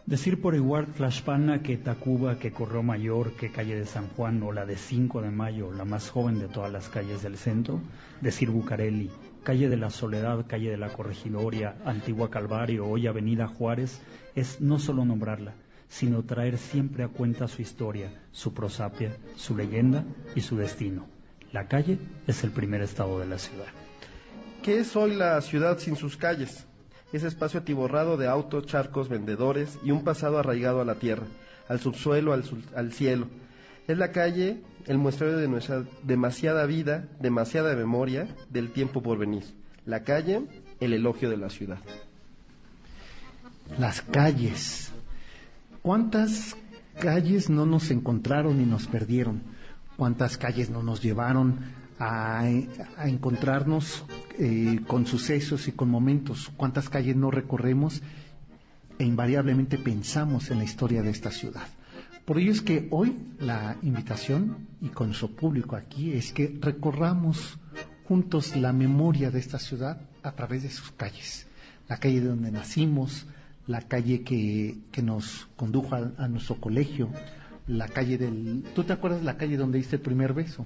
Decir 0.08 0.39
por 0.39 0.56
igual 0.56 0.88
Tlaxpana 0.88 1.62
que 1.62 1.76
Tacuba, 1.76 2.39
que 2.39 2.54
Correo 2.54 2.82
Mayor, 2.82 3.34
que 3.34 3.52
Calle 3.52 3.76
de 3.76 3.86
San 3.86 4.08
Juan 4.08 4.41
o 4.41 4.54
la 4.54 4.65
de 4.65 4.78
5 4.78 5.22
de 5.22 5.32
Mayo, 5.32 5.70
la 5.74 5.84
más 5.84 6.10
joven 6.10 6.39
de 6.39 6.48
todas 6.48 6.72
las 6.72 6.88
calles 6.88 7.24
del 7.24 7.36
centro. 7.36 7.82
Decir 8.22 8.50
Bucareli, 8.50 9.12
calle 9.43 9.67
de 9.67 9.76
la 9.76 9.89
Soledad, 9.89 10.46
calle 10.48 10.70
de 10.70 10.78
la 10.78 10.93
Corregidoria, 10.93 11.76
Antigua 11.84 12.30
Calvario, 12.30 12.88
hoy 12.88 13.06
Avenida 13.06 13.48
Juárez, 13.48 14.00
es 14.34 14.62
no 14.62 14.80
solo 14.80 15.04
nombrarla, 15.04 15.56
sino 15.89 16.24
traer 16.24 16.58
siempre 16.58 17.04
a 17.04 17.10
cuenta 17.10 17.50
su 17.50 17.62
historia, 17.62 18.10
su 18.32 18.54
prosapia, 18.54 19.17
su 19.36 19.58
leyenda 19.58 20.06
y 20.36 20.39
su 20.39 20.56
destino. 20.56 21.06
La 21.52 21.67
calle 21.67 22.00
es 22.28 22.46
el 22.46 22.52
primer 22.52 22.82
estado 22.82 23.20
de 23.20 23.28
la 23.28 23.39
ciudad. 23.39 23.67
¿Qué 24.63 24.80
es 24.80 24.96
hoy 24.96 25.15
la 25.15 25.41
ciudad 25.41 25.80
sin 25.80 25.98
sus 25.98 26.15
calles? 26.15 26.66
Ese 27.13 27.28
espacio 27.28 27.62
atiborrado 27.62 28.17
de 28.17 28.28
autos, 28.28 28.65
charcos, 28.65 29.10
vendedores 29.10 29.80
y 29.84 29.91
un 29.91 30.04
pasado 30.04 30.39
arraigado 30.39 30.82
a 30.82 30.86
la 30.86 30.96
tierra, 30.96 31.26
al 31.70 31.80
subsuelo, 31.80 32.34
al, 32.34 32.43
al 32.76 32.91
cielo. 32.91 33.28
Es 33.88 33.98
la 33.98 34.12
calle 34.12 34.62
el 34.88 34.98
muestrario 34.98 35.38
de 35.38 35.48
nuestra 35.48 35.84
demasiada 36.04 36.65
vida, 36.65 37.08
demasiada 37.20 37.76
memoria 37.76 38.28
del 38.50 38.72
tiempo 38.72 39.02
por 39.02 39.17
venir. 39.17 39.43
La 39.86 40.04
calle, 40.04 40.41
el 40.80 40.93
elogio 40.93 41.30
de 41.30 41.38
la 41.38 41.50
ciudad. 41.50 41.80
Las 43.78 44.02
calles. 44.02 44.91
¿Cuántas 45.82 46.56
calles 47.00 47.50
no 47.50 47.65
nos 47.65 47.91
encontraron 47.91 48.62
y 48.62 48.65
nos 48.65 48.88
perdieron? 48.88 49.41
¿Cuántas 49.98 50.38
calles 50.38 50.70
no 50.70 50.84
nos 50.84 51.02
llevaron 51.02 51.60
a, 51.99 52.41
a 52.97 53.10
encontrarnos 53.10 54.03
eh, 54.38 54.79
con 54.88 55.05
sucesos 55.05 55.67
y 55.67 55.71
con 55.71 55.89
momentos? 55.89 56.51
¿Cuántas 56.57 56.89
calles 56.89 57.15
no 57.15 57.31
recorremos 57.31 58.01
e 58.99 59.05
invariablemente 59.05 59.77
pensamos 59.77 60.51
en 60.51 60.60
la 60.60 60.63
historia 60.63 61.01
de 61.01 61.10
esta 61.10 61.31
ciudad? 61.31 61.67
Por 62.25 62.39
ello 62.39 62.51
es 62.51 62.62
que 62.62 62.88
hoy 62.91 63.15
la 63.39 63.77
invitación, 63.83 64.67
y 64.81 64.89
con 64.89 65.13
su 65.13 65.33
público 65.33 65.77
aquí, 65.77 66.12
es 66.12 66.33
que 66.33 66.57
recorramos 66.62 67.57
juntos 68.05 68.55
la 68.57 68.73
memoria 68.73 69.31
de 69.31 69.39
esta 69.39 69.60
ciudad 69.60 70.01
a 70.23 70.33
través 70.33 70.63
de 70.63 70.69
sus 70.69 70.91
calles. 70.91 71.47
La 71.88 71.97
calle 71.97 72.19
de 72.19 72.27
donde 72.27 72.51
nacimos, 72.51 73.25
la 73.65 73.81
calle 73.81 74.23
que, 74.23 74.77
que 74.91 75.01
nos 75.01 75.47
condujo 75.55 75.95
a, 75.95 76.12
a, 76.17 76.27
nuestro 76.27 76.60
colegio, 76.60 77.10
la 77.65 77.88
calle 77.88 78.17
del... 78.17 78.63
¿Tú 78.75 78.83
te 78.83 78.91
acuerdas 78.91 79.21
de 79.21 79.25
la 79.25 79.38
calle 79.38 79.55
donde 79.55 79.77
diste 79.77 79.95
el 79.95 80.01
primer 80.01 80.33
beso? 80.33 80.65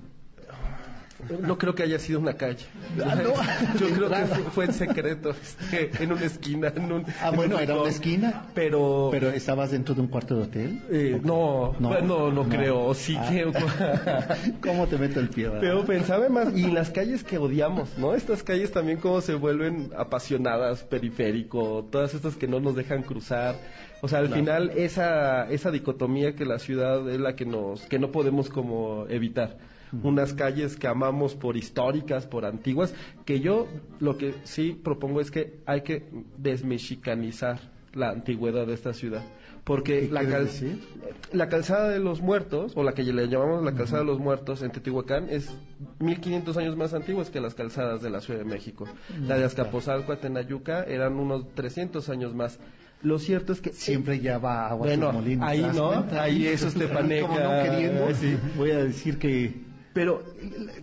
No 1.41 1.57
creo 1.57 1.75
que 1.75 1.83
haya 1.83 1.99
sido 1.99 2.19
una 2.19 2.33
calle. 2.33 2.65
Ah, 3.03 3.15
no. 3.15 3.33
Yo 3.79 3.93
creo 3.93 4.09
que 4.09 4.25
fue 4.51 4.65
en 4.65 4.73
secreto, 4.73 5.31
este, 5.31 6.03
en 6.03 6.11
una 6.11 6.25
esquina. 6.25 6.73
En 6.75 6.91
un, 6.91 7.05
ah, 7.21 7.31
bueno, 7.31 7.59
era 7.59 7.75
una 7.75 7.89
esquina. 7.89 8.45
Pero. 8.53 9.09
¿Pero 9.11 9.29
estabas 9.29 9.71
dentro 9.71 9.95
de 9.95 10.01
un 10.01 10.07
cuarto 10.07 10.35
de 10.35 10.41
hotel? 10.43 10.81
Eh, 10.89 11.21
no, 11.23 11.75
no, 11.79 12.01
no, 12.01 12.31
no, 12.31 12.49
creo. 12.49 12.93
Sí 12.93 13.15
ah. 13.17 13.29
que. 13.29 14.51
¿Cómo 14.67 14.87
te 14.87 14.97
meto 14.97 15.19
el 15.19 15.29
pie? 15.29 15.45
¿verdad? 15.45 15.61
Pero 15.61 15.85
pensaba 15.85 16.27
más. 16.29 16.55
Y 16.55 16.71
las 16.71 16.89
calles 16.89 17.23
que 17.23 17.37
odiamos, 17.37 17.97
¿no? 17.97 18.13
Estas 18.13 18.43
calles 18.43 18.71
también, 18.71 18.99
como 18.99 19.21
se 19.21 19.35
vuelven 19.35 19.91
apasionadas, 19.97 20.83
periférico, 20.83 21.87
todas 21.91 22.13
estas 22.13 22.35
que 22.35 22.47
no 22.47 22.59
nos 22.59 22.75
dejan 22.75 23.03
cruzar. 23.03 23.55
O 24.01 24.07
sea, 24.07 24.19
al 24.19 24.27
claro. 24.27 24.41
final, 24.41 24.71
esa, 24.75 25.49
esa 25.49 25.69
dicotomía 25.69 26.35
que 26.35 26.45
la 26.45 26.59
ciudad 26.59 27.07
es 27.09 27.19
la 27.19 27.35
que 27.35 27.45
nos. 27.45 27.81
que 27.83 27.99
no 27.99 28.11
podemos 28.11 28.49
como 28.49 29.05
evitar 29.07 29.70
unas 30.03 30.33
calles 30.33 30.75
que 30.75 30.87
amamos 30.87 31.35
por 31.35 31.57
históricas, 31.57 32.25
por 32.25 32.45
antiguas, 32.45 32.93
que 33.25 33.39
yo 33.39 33.67
lo 33.99 34.17
que 34.17 34.35
sí 34.43 34.79
propongo 34.81 35.21
es 35.21 35.31
que 35.31 35.59
hay 35.65 35.81
que 35.81 36.07
desmexicanizar 36.37 37.59
la 37.93 38.09
antigüedad 38.09 38.67
de 38.67 38.73
esta 38.73 38.93
ciudad. 38.93 39.23
Porque 39.63 40.09
la, 40.11 40.25
cal 40.25 40.49
la, 41.33 41.47
calzada 41.47 41.89
de 41.89 41.99
los 41.99 42.19
muertos, 42.19 42.73
o 42.75 42.83
la 42.83 42.93
que 42.93 43.03
le 43.03 43.27
llamamos 43.27 43.63
la 43.63 43.73
calzada 43.73 44.01
uh 44.01 44.05
-huh. 44.05 44.07
de 44.07 44.11
los 44.13 44.19
muertos 44.19 44.63
en 44.63 44.71
Teotihuacán, 44.71 45.29
es 45.29 45.55
1500 45.99 46.57
años 46.57 46.75
más 46.75 46.95
antiguas 46.95 47.29
que 47.29 47.39
las 47.39 47.53
calzadas 47.53 48.01
de 48.01 48.09
la 48.09 48.21
Ciudad 48.21 48.39
de 48.39 48.45
México. 48.45 48.85
Uh 48.85 48.87
-huh. 48.87 49.27
La 49.27 49.37
de 49.37 49.43
Azcapotzalco 49.43 50.13
a 50.13 50.15
Tenayuca 50.19 50.83
eran 50.83 51.13
unos 51.19 51.47
300 51.53 52.09
años 52.09 52.33
más. 52.33 52.59
Lo 53.03 53.19
cierto 53.19 53.53
es 53.53 53.61
que 53.61 53.71
siempre 53.71 54.19
ya 54.19 54.39
va 54.39 54.67
agua 54.67 54.87
bueno, 54.87 55.11
molinos. 55.11 55.47
Ahí 55.47 55.61
no, 55.75 56.05
ahí 56.11 56.47
eso 56.47 56.67
es 56.67 56.73
Tepaneca. 56.81 57.27
No 57.27 57.63
queriendo, 57.63 58.13
sí. 58.15 58.37
voy 58.57 58.71
a 58.71 58.83
decir 58.83 59.19
que 59.19 59.70
pero 59.93 60.23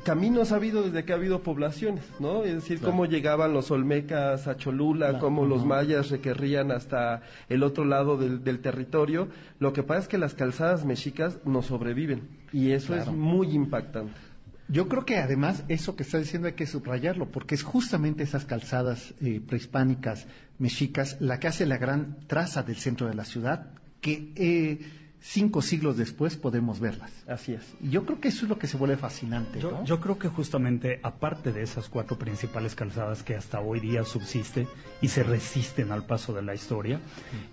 caminos 0.04 0.52
ha 0.52 0.56
habido 0.56 0.82
desde 0.82 1.04
que 1.04 1.12
ha 1.12 1.16
habido 1.16 1.42
poblaciones, 1.42 2.04
¿no? 2.20 2.44
Es 2.44 2.54
decir, 2.54 2.78
claro. 2.78 2.92
cómo 2.92 3.06
llegaban 3.06 3.52
los 3.52 3.70
olmecas 3.70 4.46
a 4.46 4.56
Cholula, 4.56 5.08
claro. 5.08 5.24
cómo 5.24 5.46
los 5.46 5.64
mayas 5.64 6.10
requerrían 6.10 6.70
hasta 6.72 7.22
el 7.48 7.62
otro 7.62 7.84
lado 7.84 8.18
del, 8.18 8.44
del, 8.44 8.60
territorio. 8.60 9.28
Lo 9.58 9.72
que 9.72 9.82
pasa 9.82 10.00
es 10.00 10.08
que 10.08 10.18
las 10.18 10.34
calzadas 10.34 10.84
mexicas 10.84 11.38
no 11.44 11.62
sobreviven 11.62 12.28
y 12.52 12.72
eso 12.72 12.88
claro. 12.94 13.10
es 13.10 13.16
muy 13.16 13.48
impactante. 13.50 14.28
Yo 14.70 14.86
creo 14.86 15.06
que 15.06 15.16
además 15.16 15.64
eso 15.68 15.96
que 15.96 16.02
está 16.02 16.18
diciendo 16.18 16.46
hay 16.46 16.52
que 16.52 16.66
subrayarlo, 16.66 17.30
porque 17.30 17.54
es 17.54 17.62
justamente 17.62 18.22
esas 18.22 18.44
calzadas 18.44 19.14
eh, 19.22 19.40
prehispánicas 19.40 20.26
mexicas 20.58 21.16
la 21.20 21.40
que 21.40 21.48
hace 21.48 21.64
la 21.64 21.78
gran 21.78 22.18
traza 22.26 22.62
del 22.62 22.76
centro 22.76 23.06
de 23.06 23.14
la 23.14 23.24
ciudad, 23.24 23.70
que 24.02 24.32
eh, 24.36 24.80
cinco 25.20 25.62
siglos 25.62 25.96
después 25.96 26.36
podemos 26.36 26.80
verlas. 26.80 27.10
Así 27.26 27.52
es. 27.52 27.62
Y 27.80 27.90
yo 27.90 28.04
creo 28.04 28.20
que 28.20 28.28
eso 28.28 28.44
es 28.44 28.48
lo 28.48 28.58
que 28.58 28.66
se 28.66 28.76
vuelve 28.76 28.96
fascinante. 28.96 29.60
Yo, 29.60 29.70
¿no? 29.70 29.84
yo, 29.84 30.00
creo 30.00 30.18
que 30.18 30.28
justamente, 30.28 31.00
aparte 31.02 31.52
de 31.52 31.62
esas 31.62 31.88
cuatro 31.88 32.18
principales 32.18 32.74
calzadas 32.74 33.22
que 33.22 33.34
hasta 33.34 33.60
hoy 33.60 33.80
día 33.80 34.04
subsisten 34.04 34.66
y 35.00 35.08
se 35.08 35.22
resisten 35.22 35.92
al 35.92 36.06
paso 36.06 36.32
de 36.32 36.42
la 36.42 36.54
historia, 36.54 37.00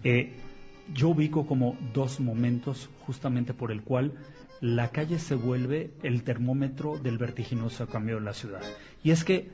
eh, 0.04 0.34
yo 0.94 1.10
ubico 1.10 1.48
como 1.48 1.78
dos 1.94 2.20
momentos 2.20 2.90
justamente 3.06 3.54
por 3.54 3.72
el 3.72 3.82
cual 3.82 4.14
la 4.62 4.90
calle 4.90 5.20
se 5.20 5.36
vuelve 5.36 5.92
el 6.04 6.24
termómetro 6.24 6.98
del 6.98 7.18
vertiginoso 7.18 7.88
cambio 7.88 8.16
de 8.16 8.22
la 8.22 8.34
ciudad. 8.34 8.62
Y 9.04 9.12
es 9.12 9.24
que 9.24 9.50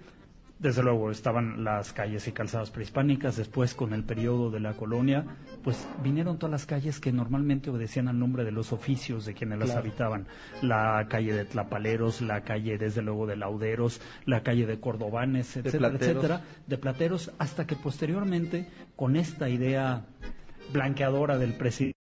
desde 0.62 0.84
luego 0.84 1.10
estaban 1.10 1.64
las 1.64 1.92
calles 1.92 2.28
y 2.28 2.32
calzadas 2.32 2.70
prehispánicas, 2.70 3.36
después 3.36 3.74
con 3.74 3.94
el 3.94 4.04
periodo 4.04 4.52
de 4.52 4.60
la 4.60 4.74
colonia, 4.74 5.26
pues 5.64 5.88
vinieron 6.04 6.38
todas 6.38 6.52
las 6.52 6.66
calles 6.68 7.00
que 7.00 7.12
normalmente 7.12 7.72
obedecían 7.72 8.08
al 8.08 8.20
nombre 8.20 8.44
de 8.44 8.52
los 8.52 8.72
oficios 8.72 9.26
de 9.26 9.34
quienes 9.34 9.58
claro. 9.58 9.74
las 9.74 9.78
habitaban. 9.78 10.28
La 10.62 11.08
calle 11.10 11.34
de 11.34 11.46
Tlapaleros, 11.46 12.22
la 12.22 12.42
calle 12.42 12.78
desde 12.78 13.02
luego 13.02 13.26
de 13.26 13.38
Lauderos, 13.38 14.02
la 14.26 14.44
calle 14.44 14.68
de 14.68 14.80
Cordobanes, 14.80 15.58
etcétera, 15.58 15.90
de 15.90 15.96
etcétera, 15.98 16.42
de 16.68 16.78
plateros, 16.78 17.32
hasta 17.40 17.66
que 17.66 17.76
posteriormente, 17.76 18.68
con 18.96 19.16
esta 19.16 19.50
idea 19.50 20.06
blanqueadora 20.72 21.40
del 21.40 21.56
presidente, 21.56 22.01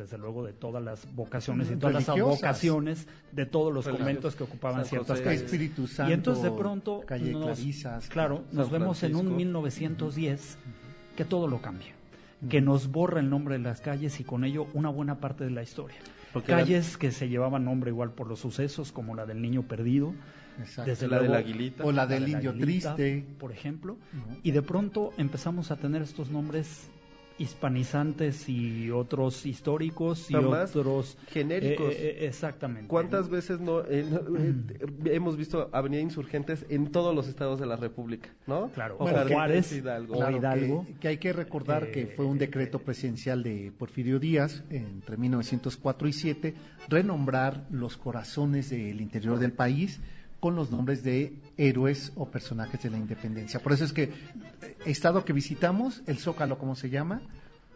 desde 0.00 0.18
luego 0.18 0.44
de 0.44 0.52
todas 0.52 0.82
las 0.82 1.06
vocaciones 1.14 1.70
y 1.70 1.76
todas 1.76 2.06
las 2.06 2.18
vocaciones 2.18 3.06
de 3.32 3.46
todos 3.46 3.72
los 3.72 3.86
conventos 3.86 4.34
que 4.34 4.44
ocupaban 4.44 4.80
San 4.80 4.86
ciertas 4.88 5.18
José, 5.18 5.24
calles. 5.24 5.42
Espíritu 5.42 5.86
Santo, 5.86 6.10
y 6.10 6.14
entonces 6.14 6.44
de 6.44 6.50
pronto 6.50 7.02
calle 7.06 7.32
nos, 7.32 7.44
Clarisas, 7.58 8.08
claro, 8.08 8.44
San 8.48 8.56
nos 8.56 8.70
vemos 8.70 9.02
en 9.02 9.14
un 9.14 9.20
Francisco. 9.26 9.36
1910 9.36 10.58
que 11.16 11.24
todo 11.24 11.46
lo 11.48 11.60
cambia, 11.60 11.92
que 12.48 12.60
nos 12.60 12.90
borra 12.90 13.20
el 13.20 13.28
nombre 13.28 13.58
de 13.58 13.60
las 13.62 13.80
calles 13.80 14.18
y 14.20 14.24
con 14.24 14.44
ello 14.44 14.66
una 14.72 14.88
buena 14.88 15.20
parte 15.20 15.44
de 15.44 15.50
la 15.50 15.62
historia. 15.62 15.96
Porque 16.32 16.52
calles 16.52 16.96
que 16.96 17.10
se 17.10 17.28
llevaban 17.28 17.64
nombre 17.64 17.90
igual 17.90 18.12
por 18.12 18.26
los 18.28 18.38
sucesos, 18.38 18.92
como 18.92 19.14
la 19.14 19.26
del 19.26 19.42
niño 19.42 19.62
perdido, 19.64 20.14
Exacto. 20.60 20.88
desde 20.90 21.08
la 21.08 21.18
luego, 21.18 21.32
del 21.34 21.42
aguilita. 21.42 21.84
o 21.84 21.90
la 21.92 22.02
la 22.02 22.06
del 22.06 22.24
de 22.24 22.28
la 22.30 22.36
indio 22.38 22.50
Aguilita, 22.52 22.94
triste. 22.94 23.26
por 23.38 23.50
ejemplo, 23.52 23.96
y 24.42 24.52
de 24.52 24.62
pronto 24.62 25.12
empezamos 25.18 25.70
a 25.70 25.76
tener 25.76 26.02
estos 26.02 26.30
nombres 26.30 26.88
hispanizantes 27.40 28.48
y 28.48 28.90
otros 28.90 29.46
históricos 29.46 30.30
y 30.30 30.34
Además, 30.34 30.76
otros 30.76 31.16
genéricos. 31.28 31.92
eh, 31.92 31.96
eh, 32.20 32.26
exactamente. 32.26 32.88
¿Cuántas 32.88 33.28
veces 33.28 33.60
no 33.60 33.80
eh, 33.84 34.04
no, 34.08 34.20
eh, 34.38 34.54
hemos 35.06 35.36
visto 35.36 35.68
Avenida 35.72 36.00
Insurgentes 36.00 36.64
en 36.68 36.92
todos 36.92 37.14
los 37.14 37.26
estados 37.28 37.58
de 37.58 37.66
la 37.66 37.76
República, 37.76 38.28
no? 38.46 38.68
Claro, 38.70 38.96
O 38.98 39.04
o 39.04 39.06
Jardines 39.06 39.32
Juárez, 39.32 39.72
Hidalgo. 39.72 40.14
o 40.14 40.16
Claro, 40.18 40.36
Hidalgo. 40.36 40.86
Que, 40.86 40.94
que 40.94 41.08
hay 41.08 41.18
que 41.18 41.32
recordar 41.32 41.84
Eh, 41.84 41.90
que 41.92 42.06
fue 42.08 42.26
un 42.26 42.38
decreto 42.38 42.78
presidencial 42.78 43.42
de 43.42 43.72
Porfirio 43.76 44.18
Díaz 44.18 44.62
entre 44.70 45.16
1904 45.16 46.08
y 46.08 46.12
7 46.12 46.54
renombrar 46.88 47.66
los 47.70 47.96
corazones 47.96 48.70
del 48.70 49.00
interior 49.00 49.38
del 49.38 49.52
país 49.52 50.00
con 50.40 50.56
los 50.56 50.70
nombres 50.70 51.02
de 51.04 51.34
héroes 51.58 52.12
o 52.16 52.26
personajes 52.30 52.82
de 52.82 52.88
la 52.90 52.96
independencia. 52.96 53.60
Por 53.60 53.72
eso 53.74 53.84
es 53.84 53.92
que 53.92 54.04
eh, 54.04 54.69
estado 54.84 55.24
que 55.24 55.32
visitamos, 55.32 56.02
el 56.06 56.18
Zócalo, 56.18 56.58
¿cómo 56.58 56.74
se 56.74 56.90
llama? 56.90 57.20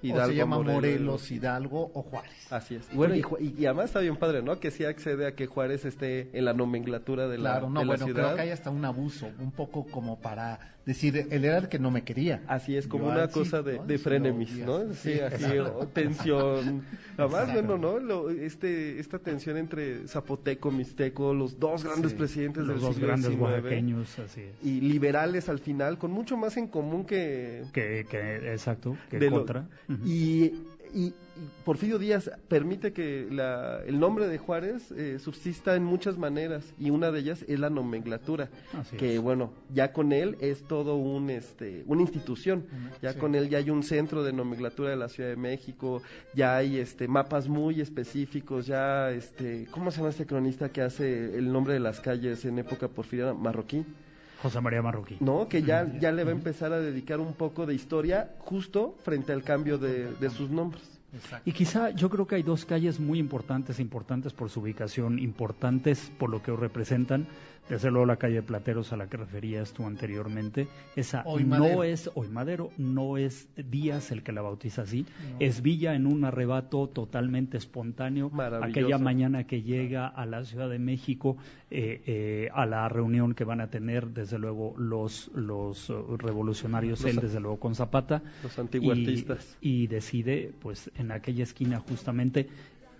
o 0.02 0.06
Hidalgo, 0.06 0.26
se 0.28 0.34
llama 0.36 0.56
Morelos. 0.58 0.74
Morelos, 0.76 1.30
Hidalgo 1.30 1.90
o 1.94 2.02
Juárez. 2.02 2.52
Así 2.52 2.74
es. 2.74 2.86
Y 2.92 2.96
bueno, 2.96 3.14
y, 3.14 3.22
Ju- 3.22 3.38
y- 3.40 3.58
y 3.62 3.64
además 3.64 3.86
está 3.86 4.00
bien 4.00 4.16
padre, 4.16 4.42
¿no? 4.42 4.60
Que 4.60 4.70
sí 4.70 4.84
accede 4.84 5.26
a 5.26 5.34
que 5.34 5.46
Juárez 5.46 5.86
esté 5.86 6.28
en 6.36 6.44
la 6.44 6.52
nomenclatura 6.52 7.26
de 7.26 7.38
la, 7.38 7.52
Claro, 7.52 7.70
no, 7.70 7.80
de 7.80 7.86
la 7.86 7.90
bueno, 7.92 8.04
ciudad. 8.04 8.22
creo 8.24 8.36
que 8.36 8.42
hay 8.42 8.50
hasta 8.50 8.68
un 8.68 8.84
abuso, 8.84 9.30
un 9.38 9.50
poco 9.50 9.86
como 9.86 10.18
para 10.20 10.73
decir, 10.86 11.26
él 11.30 11.44
era 11.44 11.58
el 11.58 11.68
que 11.68 11.78
no 11.78 11.90
me 11.90 12.02
quería. 12.04 12.42
Así 12.46 12.76
es, 12.76 12.86
como 12.86 13.04
Yo 13.06 13.10
una 13.12 13.26
sí, 13.28 13.32
cosa 13.34 13.62
de, 13.62 13.78
de 13.78 13.98
frenemies, 13.98 14.58
¿no? 14.58 14.92
Sí, 14.94 15.14
Sí, 15.14 15.20
así, 15.20 15.58
o 15.58 15.86
tensión. 15.88 16.82
Además, 17.16 17.52
bueno, 17.52 17.78
¿no? 17.78 17.98
Lo- 17.98 18.30
este, 18.30 18.98
esta 18.98 19.18
tensión 19.18 19.56
entre 19.56 20.06
Zapoteco, 20.08 20.70
Mixteco, 20.70 21.32
los 21.32 21.58
dos 21.58 21.84
grandes 21.84 22.12
Sí, 22.12 22.18
presidentes 22.18 22.66
del 22.66 22.74
los 22.74 22.82
dos 22.82 22.94
siglo 22.94 23.08
grandes 23.08 23.30
XIX, 23.30 23.40
oaxaqueños, 23.42 24.18
así 24.18 24.40
es. 24.42 24.64
y 24.64 24.80
liberales 24.80 25.48
al 25.48 25.58
final, 25.58 25.98
con 25.98 26.10
mucho 26.10 26.36
más 26.36 26.56
en 26.56 26.66
común 26.68 27.04
que... 27.04 27.62
Que, 27.72 28.06
que 28.10 28.52
exacto, 28.52 28.96
que 29.10 29.18
de 29.18 29.30
lo- 29.30 29.36
contra. 29.38 29.68
Y, 30.04 30.52
y 30.92 31.14
Porfirio 31.64 31.98
Díaz 31.98 32.30
permite 32.48 32.92
que 32.92 33.26
la- 33.30 33.80
el 33.86 33.98
nombre 33.98 34.28
de 34.28 34.38
Juárez 34.38 34.92
eh, 34.92 35.18
subsista 35.18 35.74
en 35.74 35.82
muchas 35.84 36.16
maneras 36.16 36.64
y 36.78 36.90
una 36.90 37.10
de 37.10 37.20
ellas 37.20 37.44
es 37.48 37.58
la 37.58 37.70
nomenclatura, 37.70 38.50
Así 38.78 38.96
que 38.96 39.16
es. 39.16 39.20
bueno, 39.20 39.50
ya 39.72 39.92
con 39.92 40.12
él 40.12 40.36
es 40.40 40.62
todo 40.62 40.96
un 40.96 41.30
este 41.30 41.82
una 41.86 42.02
institución, 42.02 42.64
ya 43.02 43.12
sí. 43.14 43.18
con 43.18 43.34
él 43.34 43.48
ya 43.48 43.58
hay 43.58 43.70
un 43.70 43.82
centro 43.82 44.22
de 44.22 44.32
nomenclatura 44.32 44.90
de 44.90 44.96
la 44.96 45.08
Ciudad 45.08 45.30
de 45.30 45.36
México, 45.36 46.02
ya 46.34 46.56
hay 46.56 46.78
este 46.78 47.08
mapas 47.08 47.48
muy 47.48 47.80
específicos, 47.80 48.66
ya 48.66 49.10
este 49.10 49.66
¿cómo 49.70 49.90
se 49.90 49.98
llama 49.98 50.10
este 50.10 50.26
cronista 50.26 50.68
que 50.70 50.82
hace 50.82 51.36
el 51.36 51.52
nombre 51.52 51.74
de 51.74 51.80
las 51.80 52.00
calles 52.00 52.44
en 52.44 52.58
época 52.58 52.88
porfiriana 52.88 53.34
marroquí? 53.34 53.84
José 54.42 54.60
María 54.60 54.82
Marroquí. 54.82 55.16
¿no? 55.20 55.48
Que 55.48 55.62
ya, 55.62 55.90
ya 55.98 56.12
le 56.12 56.22
va 56.22 56.28
a 56.30 56.34
empezar 56.34 56.70
a 56.74 56.78
dedicar 56.78 57.18
un 57.18 57.32
poco 57.32 57.64
de 57.64 57.74
historia 57.74 58.34
justo 58.40 58.94
frente 59.02 59.32
al 59.32 59.42
cambio 59.42 59.78
de, 59.78 60.12
de 60.20 60.28
sus 60.30 60.50
nombres. 60.50 60.82
Y 61.44 61.52
quizá 61.52 61.90
yo 61.90 62.10
creo 62.10 62.26
que 62.26 62.36
hay 62.36 62.42
dos 62.42 62.64
calles 62.64 62.98
muy 63.00 63.18
importantes, 63.18 63.80
importantes 63.80 64.32
por 64.32 64.50
su 64.50 64.60
ubicación, 64.60 65.18
importantes 65.18 66.10
por 66.18 66.30
lo 66.30 66.42
que 66.42 66.52
representan. 66.52 67.26
Desde 67.68 67.90
luego 67.90 68.04
la 68.06 68.16
calle 68.16 68.34
de 68.36 68.42
Plateros 68.42 68.92
a 68.92 68.96
la 68.96 69.06
que 69.06 69.16
referías 69.16 69.72
tú 69.72 69.86
anteriormente, 69.86 70.68
esa 70.96 71.22
Hoy 71.24 71.44
no 71.44 71.58
Madero. 71.60 71.82
es 71.84 72.10
hoy 72.14 72.28
Madero, 72.28 72.70
no 72.76 73.16
es 73.16 73.48
Díaz 73.56 74.10
el 74.12 74.22
que 74.22 74.32
la 74.32 74.42
bautiza 74.42 74.82
así, 74.82 75.06
es 75.40 75.62
Villa 75.62 75.94
en 75.94 76.06
un 76.06 76.24
arrebato 76.24 76.88
totalmente 76.88 77.56
espontáneo. 77.56 78.30
Aquella 78.62 78.98
mañana 78.98 79.44
que 79.44 79.62
llega 79.62 80.06
a 80.06 80.26
la 80.26 80.44
Ciudad 80.44 80.68
de 80.68 80.78
México 80.78 81.36
eh, 81.70 82.02
eh, 82.06 82.48
a 82.54 82.66
la 82.66 82.88
reunión 82.88 83.34
que 83.34 83.44
van 83.44 83.60
a 83.60 83.68
tener 83.68 84.08
desde 84.08 84.38
luego 84.38 84.74
los 84.78 85.30
los 85.34 85.90
revolucionarios, 86.18 87.00
Los 87.00 87.10
él 87.10 87.20
desde 87.20 87.40
luego 87.40 87.58
con 87.58 87.74
Zapata 87.74 88.22
Los 88.42 88.58
antihuertistas. 88.58 89.56
y, 89.60 89.84
y 89.84 89.86
decide, 89.86 90.52
pues, 90.60 90.90
en 90.96 91.10
aquella 91.12 91.42
esquina 91.44 91.80
justamente, 91.80 92.48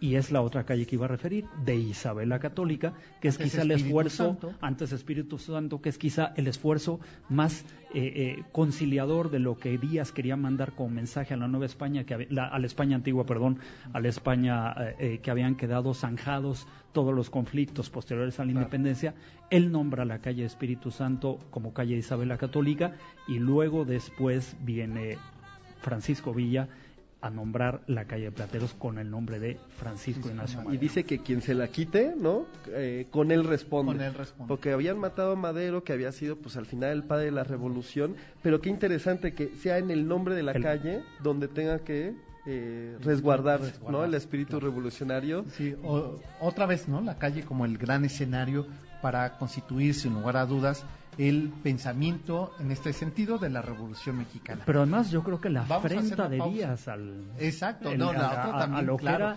y 0.00 0.16
es 0.16 0.30
la 0.30 0.42
otra 0.42 0.64
calle 0.64 0.86
que 0.86 0.96
iba 0.96 1.06
a 1.06 1.08
referir, 1.08 1.44
de 1.64 1.76
Isabel 1.76 2.28
la 2.28 2.38
Católica, 2.38 2.92
que 3.20 3.28
es 3.28 3.36
Antes 3.36 3.52
quizá 3.52 3.62
el 3.62 3.70
esfuerzo, 3.70 4.24
Santo. 4.26 4.54
antes 4.60 4.92
Espíritu 4.92 5.38
Santo, 5.38 5.80
que 5.80 5.88
es 5.88 5.98
quizá 5.98 6.32
el 6.36 6.46
esfuerzo 6.46 7.00
más 7.28 7.64
eh, 7.96 8.38
eh, 8.38 8.42
conciliador 8.52 9.30
de 9.30 9.38
lo 9.38 9.56
que 9.56 9.78
Díaz 9.78 10.10
quería 10.10 10.36
mandar 10.36 10.72
como 10.72 10.90
mensaje 10.90 11.32
a 11.32 11.36
la 11.36 11.46
Nueva 11.46 11.66
España, 11.66 12.04
que 12.04 12.14
había- 12.14 12.26
la- 12.30 12.48
a 12.48 12.58
la 12.58 12.66
España 12.66 12.96
antigua, 12.96 13.24
perdón, 13.24 13.58
a 13.92 14.00
la 14.00 14.08
España 14.08 14.72
eh, 14.72 14.96
eh, 14.98 15.18
que 15.22 15.30
habían 15.30 15.54
quedado 15.54 15.94
zanjados 15.94 16.66
todos 16.92 17.14
los 17.14 17.30
conflictos 17.30 17.90
posteriores 17.90 18.40
a 18.40 18.44
la 18.44 18.50
independencia. 18.52 19.14
Él 19.50 19.70
nombra 19.70 20.04
la 20.04 20.18
calle 20.18 20.44
Espíritu 20.44 20.90
Santo 20.90 21.38
como 21.50 21.72
calle 21.72 21.96
Isabel 21.96 22.28
la 22.28 22.36
Católica 22.38 22.94
y 23.28 23.38
luego 23.38 23.84
después 23.84 24.56
viene 24.60 25.16
Francisco 25.80 26.32
Villa 26.34 26.68
a 27.26 27.30
nombrar 27.30 27.80
la 27.86 28.04
calle 28.04 28.24
de 28.24 28.32
Plateros 28.32 28.74
con 28.74 28.98
el 28.98 29.10
nombre 29.10 29.38
de 29.38 29.58
Francisco 29.78 30.28
Ignacio 30.28 30.60
Y 30.60 30.64
Madero. 30.64 30.80
dice 30.80 31.04
que 31.04 31.20
quien 31.20 31.40
se 31.40 31.54
la 31.54 31.68
quite, 31.68 32.14
¿no? 32.16 32.44
Eh, 32.68 33.06
con 33.10 33.30
él 33.32 33.44
responde. 33.44 33.92
Con 33.92 34.02
él 34.02 34.12
responde. 34.14 34.48
Porque 34.48 34.72
habían 34.72 34.98
matado 34.98 35.32
a 35.32 35.36
Madero, 35.36 35.84
que 35.84 35.92
había 35.94 36.12
sido, 36.12 36.36
pues 36.36 36.56
al 36.56 36.66
final, 36.66 36.90
el 36.92 37.02
padre 37.04 37.26
de 37.26 37.30
la 37.32 37.44
revolución. 37.44 38.14
Pero 38.42 38.60
qué 38.60 38.68
interesante 38.68 39.32
que 39.32 39.48
sea 39.56 39.78
en 39.78 39.90
el 39.90 40.06
nombre 40.06 40.34
de 40.34 40.42
la 40.42 40.52
El- 40.52 40.62
calle 40.62 41.02
donde 41.22 41.48
tenga 41.48 41.78
que 41.78 42.14
eh, 42.46 42.98
resguardar, 43.00 43.60
¿no? 43.88 44.04
El 44.04 44.12
espíritu 44.12 44.60
revolucionario. 44.60 45.46
Sí, 45.52 45.74
o- 45.82 46.20
otra 46.40 46.66
vez, 46.66 46.88
¿no? 46.88 47.00
La 47.00 47.16
calle 47.18 47.42
como 47.42 47.64
el 47.64 47.78
gran 47.78 48.04
escenario 48.04 48.66
para 49.00 49.38
constituir, 49.38 49.94
sin 49.94 50.12
lugar 50.12 50.36
a 50.36 50.44
dudas, 50.44 50.84
el 51.18 51.52
pensamiento 51.62 52.52
en 52.60 52.70
este 52.70 52.92
sentido 52.92 53.38
de 53.38 53.50
la 53.50 53.62
Revolución 53.62 54.18
Mexicana. 54.18 54.62
Pero 54.66 54.80
además 54.82 55.10
yo 55.10 55.22
creo 55.22 55.40
que 55.40 55.50
la 55.50 55.60
Vamos 55.62 55.72
a 55.72 55.76
afrenta 55.98 56.28
de. 56.28 56.40
Díaz 56.50 56.88
al... 56.88 57.24
Exacto, 57.38 57.90
el- 57.92 57.98
no, 57.98 58.10
a, 58.10 58.12
la 58.14 58.28
a- 58.28 58.30
otra 58.48 58.56
a 58.56 58.58
también, 58.60 58.86
lo 58.86 58.96
que 58.96 59.06
era 59.06 59.36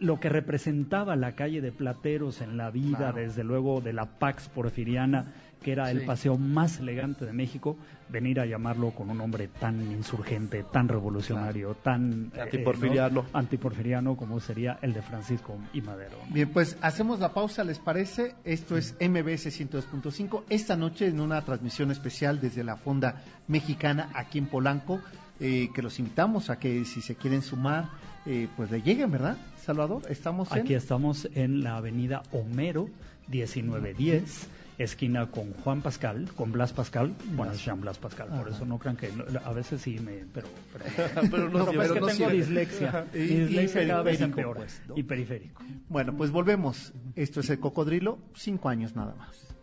lo 0.00 0.18
que 0.18 0.28
representaba 0.28 1.14
la 1.16 1.34
calle 1.36 1.60
de 1.60 1.70
Plateros 1.70 2.40
en 2.40 2.56
la 2.56 2.70
vida, 2.70 2.98
Claro. 2.98 3.16
desde 3.18 3.44
luego 3.44 3.80
de 3.80 3.92
la 3.92 4.06
Pax 4.18 4.48
Porfiriana, 4.48 5.32
que 5.64 5.72
era 5.72 5.90
el 5.90 6.04
paseo 6.04 6.36
más 6.36 6.78
elegante 6.78 7.24
de 7.24 7.32
México, 7.32 7.78
venir 8.10 8.38
a 8.38 8.44
llamarlo 8.44 8.90
con 8.90 9.08
un 9.08 9.16
nombre 9.16 9.48
tan 9.48 9.80
insurgente, 9.90 10.62
tan 10.62 10.88
revolucionario, 10.88 11.74
tan 11.74 12.30
eh, 12.34 12.42
Antiporfiriano. 12.42 13.22
¿no? 13.22 13.28
antiporfiriano 13.32 14.16
como 14.16 14.40
sería 14.40 14.78
el 14.82 14.92
de 14.92 15.00
Francisco 15.00 15.56
y 15.72 15.80
Madero. 15.80 16.18
¿no? 16.28 16.34
Bien, 16.34 16.50
pues 16.50 16.76
hacemos 16.82 17.18
la 17.18 17.32
pausa, 17.32 17.64
¿les 17.64 17.78
parece? 17.78 18.34
Esto 18.44 18.76
es 18.76 18.94
MBS 19.00 19.46
102.5. 19.58 20.44
Esta 20.50 20.76
noche 20.76 21.06
en 21.06 21.18
una 21.18 21.40
transmisión 21.42 21.90
especial 21.90 22.40
desde 22.42 22.62
la 22.62 22.76
Fonda 22.76 23.22
Mexicana 23.48 24.10
aquí 24.14 24.38
en 24.38 24.46
Polanco, 24.46 25.00
eh, 25.40 25.70
que 25.74 25.80
los 25.80 25.98
invitamos 25.98 26.50
a 26.50 26.58
que 26.58 26.84
si 26.84 27.00
se 27.00 27.16
quieren 27.16 27.40
sumar, 27.40 27.88
eh, 28.26 28.48
pues 28.54 28.70
le 28.70 28.82
lleguen, 28.82 29.10
¿verdad? 29.10 29.38
Salvador, 29.56 30.02
estamos 30.10 30.52
en... 30.52 30.58
Aquí 30.58 30.74
estamos 30.74 31.26
en 31.34 31.64
la 31.64 31.76
avenida 31.78 32.22
Homero 32.32 32.90
1910, 33.28 34.48
esquina 34.78 35.30
con 35.30 35.52
Juan 35.52 35.82
Pascal, 35.82 36.28
con 36.36 36.52
Blas 36.52 36.72
Pascal. 36.72 37.14
Bueno, 37.36 37.52
es 37.52 37.64
Jean 37.64 37.80
Blas 37.80 37.98
Pascal, 37.98 38.28
por 38.28 38.48
eso 38.48 38.64
no 38.64 38.78
crean 38.78 38.96
que 38.96 39.10
no- 39.12 39.24
a 39.44 39.52
veces 39.52 39.80
sí 39.82 39.98
me. 40.00 40.24
Pero, 40.32 40.48
pero, 40.72 40.84
Pero 41.30 41.48
no 41.50 41.64
pasa 41.66 41.84
es 41.84 41.92
que 41.92 42.00
no 42.00 42.06
tengo 42.06 42.30
dislexia. 42.30 43.06
Y- 43.14 43.18
Mi 43.18 43.24
y 43.24 43.34
dislexia 43.46 43.86
cada 43.88 44.02
vez 44.02 44.18
pues, 44.34 44.82
¿no? 44.88 44.96
Y 44.96 45.02
periférico. 45.02 45.62
Bueno, 45.88 46.16
pues 46.16 46.30
volvemos. 46.30 46.92
Esto 47.14 47.40
es 47.40 47.50
el 47.50 47.60
cocodrilo, 47.60 48.18
cinco 48.34 48.68
años 48.68 48.94
nada 48.96 49.14
más. 49.14 49.54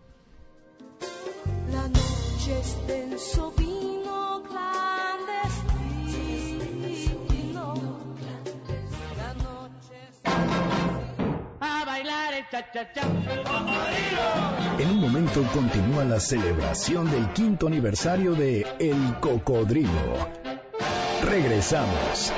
La 1.71 1.87
noche 1.87 2.59
es 2.59 2.77
bailar 12.01 12.33
el 12.33 12.49
cha-cha-cha. 12.49 13.01
En 14.79 14.89
un 14.89 14.99
momento 14.99 15.43
continúa 15.53 16.03
la 16.03 16.19
celebración 16.19 17.09
del 17.11 17.31
quinto 17.33 17.67
aniversario 17.67 18.33
de 18.33 18.65
El 18.79 19.19
Cocodrilo. 19.19 20.17
Regresamos. 21.23 22.31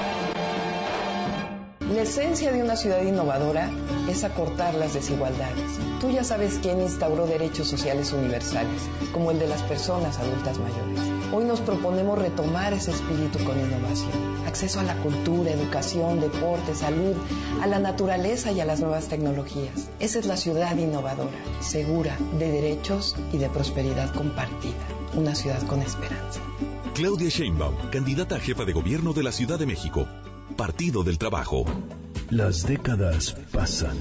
La 1.94 2.02
esencia 2.02 2.52
de 2.52 2.64
una 2.64 2.76
ciudad 2.76 3.04
innovadora 3.04 3.70
es 4.10 4.24
acortar 4.24 4.74
las 4.74 4.94
desigualdades. 4.94 5.80
Tú 6.02 6.10
ya 6.10 6.24
sabes 6.24 6.60
quién 6.62 6.82
instauró 6.82 7.26
derechos 7.28 7.68
sociales 7.68 8.12
universales, 8.12 8.82
como 9.14 9.32
el 9.32 9.40
de 9.40 9.48
las 9.48 9.62
personas 9.64 10.18
adultas 10.18 10.58
mayores. 10.58 11.13
Hoy 11.36 11.46
nos 11.46 11.62
proponemos 11.62 12.20
retomar 12.20 12.74
ese 12.74 12.92
espíritu 12.92 13.44
con 13.44 13.60
innovación. 13.60 14.12
Acceso 14.46 14.80
a 14.80 14.84
la 14.84 14.96
cultura, 14.98 15.50
educación, 15.50 16.20
deporte, 16.20 16.76
salud, 16.76 17.16
a 17.60 17.66
la 17.66 17.80
naturaleza 17.80 18.52
y 18.52 18.60
a 18.60 18.66
las 18.66 18.82
nuevas 18.82 19.08
tecnologías. 19.08 19.90
Esa 20.00 20.20
es 20.20 20.28
la 20.28 20.38
ciudad 20.38 20.78
innovadora, 20.78 21.36
segura, 21.60 22.16
de 22.38 22.52
derechos 22.52 23.16
y 23.32 23.40
de 23.40 23.50
prosperidad 23.50 24.14
compartida. 24.14 24.88
Una 25.16 25.34
ciudad 25.34 25.66
con 25.66 25.82
esperanza. 25.82 26.40
Claudia 26.94 27.30
Sheinbaum, 27.30 27.90
candidata 27.90 28.36
a 28.36 28.40
jefa 28.40 28.64
de 28.64 28.74
gobierno 28.74 29.14
de 29.14 29.24
la 29.24 29.32
Ciudad 29.32 29.58
de 29.58 29.66
México. 29.66 30.08
Partido 30.56 31.04
del 31.04 31.18
Trabajo. 31.18 31.66
Las 32.30 32.68
décadas 32.68 33.36
pasan. 33.52 33.98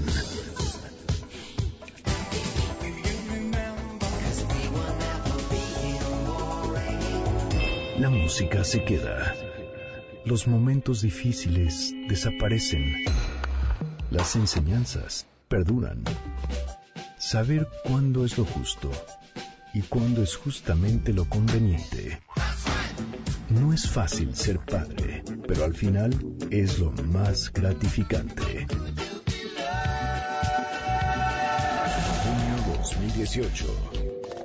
La 7.97 8.09
música 8.09 8.63
se 8.63 8.83
queda. 8.83 9.35
Los 10.25 10.47
momentos 10.47 11.01
difíciles 11.01 11.93
desaparecen. 12.07 13.05
Las 14.09 14.35
enseñanzas 14.35 15.27
perduran. 15.47 16.03
Saber 17.19 17.67
cuándo 17.83 18.25
es 18.25 18.35
lo 18.37 18.45
justo 18.45 18.89
y 19.75 19.81
cuándo 19.81 20.23
es 20.23 20.35
justamente 20.35 21.13
lo 21.13 21.25
conveniente. 21.29 22.19
No 23.49 23.73
es 23.73 23.87
fácil 23.87 24.35
ser 24.35 24.59
padre, 24.59 25.23
pero 25.47 25.63
al 25.63 25.75
final 25.75 26.13
es 26.49 26.79
lo 26.79 26.91
más 26.91 27.53
gratificante. 27.53 28.65
Junio 32.23 32.77
2018. 32.79 33.65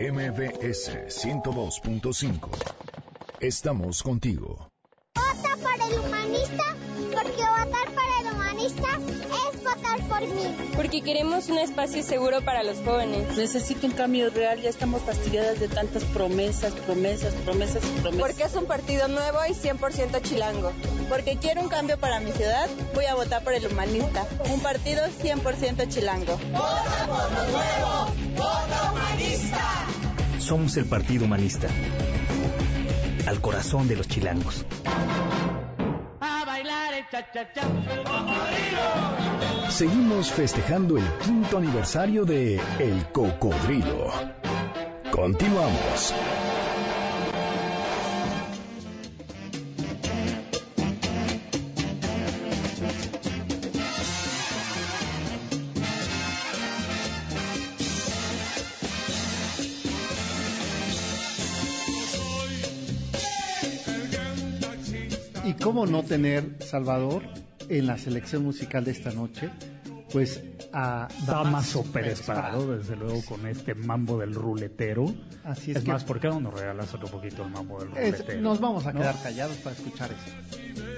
MBS 0.00 0.90
102.5. 1.08 2.87
Estamos 3.40 4.02
contigo. 4.02 4.68
Vota 5.14 5.56
por 5.62 5.88
el 5.88 6.00
humanista, 6.00 6.64
porque 7.12 7.40
votar 7.40 7.86
por 7.94 8.02
el 8.20 8.32
humanista 8.34 8.88
es 8.98 9.62
votar 9.62 10.08
por 10.08 10.22
mí. 10.22 10.56
Porque 10.74 11.02
queremos 11.02 11.48
un 11.48 11.58
espacio 11.58 12.02
seguro 12.02 12.44
para 12.44 12.64
los 12.64 12.78
jóvenes. 12.78 13.36
Necesito 13.36 13.86
un 13.86 13.92
cambio 13.92 14.30
real, 14.30 14.60
ya 14.60 14.68
estamos 14.68 15.02
fastidiadas 15.02 15.60
de 15.60 15.68
tantas 15.68 16.02
promesas, 16.06 16.72
promesas, 16.84 17.32
promesas 17.44 17.84
y 17.84 18.00
promesas. 18.00 18.26
Porque 18.26 18.42
es 18.42 18.56
un 18.56 18.66
partido 18.66 19.06
nuevo 19.06 19.38
y 19.48 19.52
100% 19.52 20.20
chilango. 20.22 20.72
Porque 21.08 21.36
quiero 21.36 21.60
un 21.60 21.68
cambio 21.68 21.96
para 21.96 22.18
mi 22.18 22.32
ciudad, 22.32 22.68
voy 22.92 23.04
a 23.04 23.14
votar 23.14 23.44
por 23.44 23.52
el 23.52 23.64
humanista, 23.64 24.26
un 24.52 24.58
partido 24.58 25.06
100% 25.06 25.86
chilango. 25.88 26.36
¡Vota 26.50 27.06
por 27.06 27.30
lo 27.30 27.44
nuevo! 27.52 28.36
¡Vota 28.36 28.92
humanista! 28.92 29.86
Somos 30.40 30.76
el 30.76 30.86
Partido 30.86 31.26
Humanista. 31.26 31.68
Al 33.26 33.40
corazón 33.40 33.88
de 33.88 33.96
los 33.96 34.06
chilangos. 34.08 34.64
A 36.20 36.44
bailar 36.44 36.94
el 36.94 37.04
cha 37.10 37.32
cha-cha-cha. 37.32 37.62
Seguimos 39.70 40.30
festejando 40.30 40.96
el 40.96 41.04
quinto 41.24 41.58
aniversario 41.58 42.24
de 42.24 42.60
El 42.78 43.06
Cocodrilo. 43.12 44.12
Continuamos. 45.10 46.14
Cómo 65.68 65.84
no 65.84 66.02
tener, 66.02 66.56
Salvador, 66.60 67.22
en 67.68 67.86
la 67.86 67.98
selección 67.98 68.42
musical 68.42 68.84
de 68.86 68.92
esta 68.92 69.10
noche, 69.10 69.50
pues 70.10 70.42
a 70.72 71.08
Damaso 71.26 71.82
Pérez 71.82 72.22
Prado, 72.22 72.74
desde 72.78 72.96
luego 72.96 73.22
con 73.26 73.46
este 73.46 73.74
mambo 73.74 74.16
del 74.18 74.34
ruletero. 74.34 75.14
Así 75.44 75.72
es, 75.72 75.76
es 75.76 75.84
que- 75.84 75.92
más, 75.92 76.04
¿por 76.04 76.20
qué 76.20 76.28
no 76.28 76.40
nos 76.40 76.58
regalas 76.58 76.94
otro 76.94 77.08
poquito 77.08 77.42
el 77.44 77.50
mambo 77.50 77.80
del 77.80 77.90
Es- 77.98 78.12
ruletero? 78.12 78.40
nos 78.40 78.60
vamos 78.60 78.86
a 78.86 78.94
¿no? 78.94 79.00
quedar 79.00 79.22
callados 79.22 79.58
para 79.58 79.76
escuchar 79.76 80.10
eso. 80.10 80.97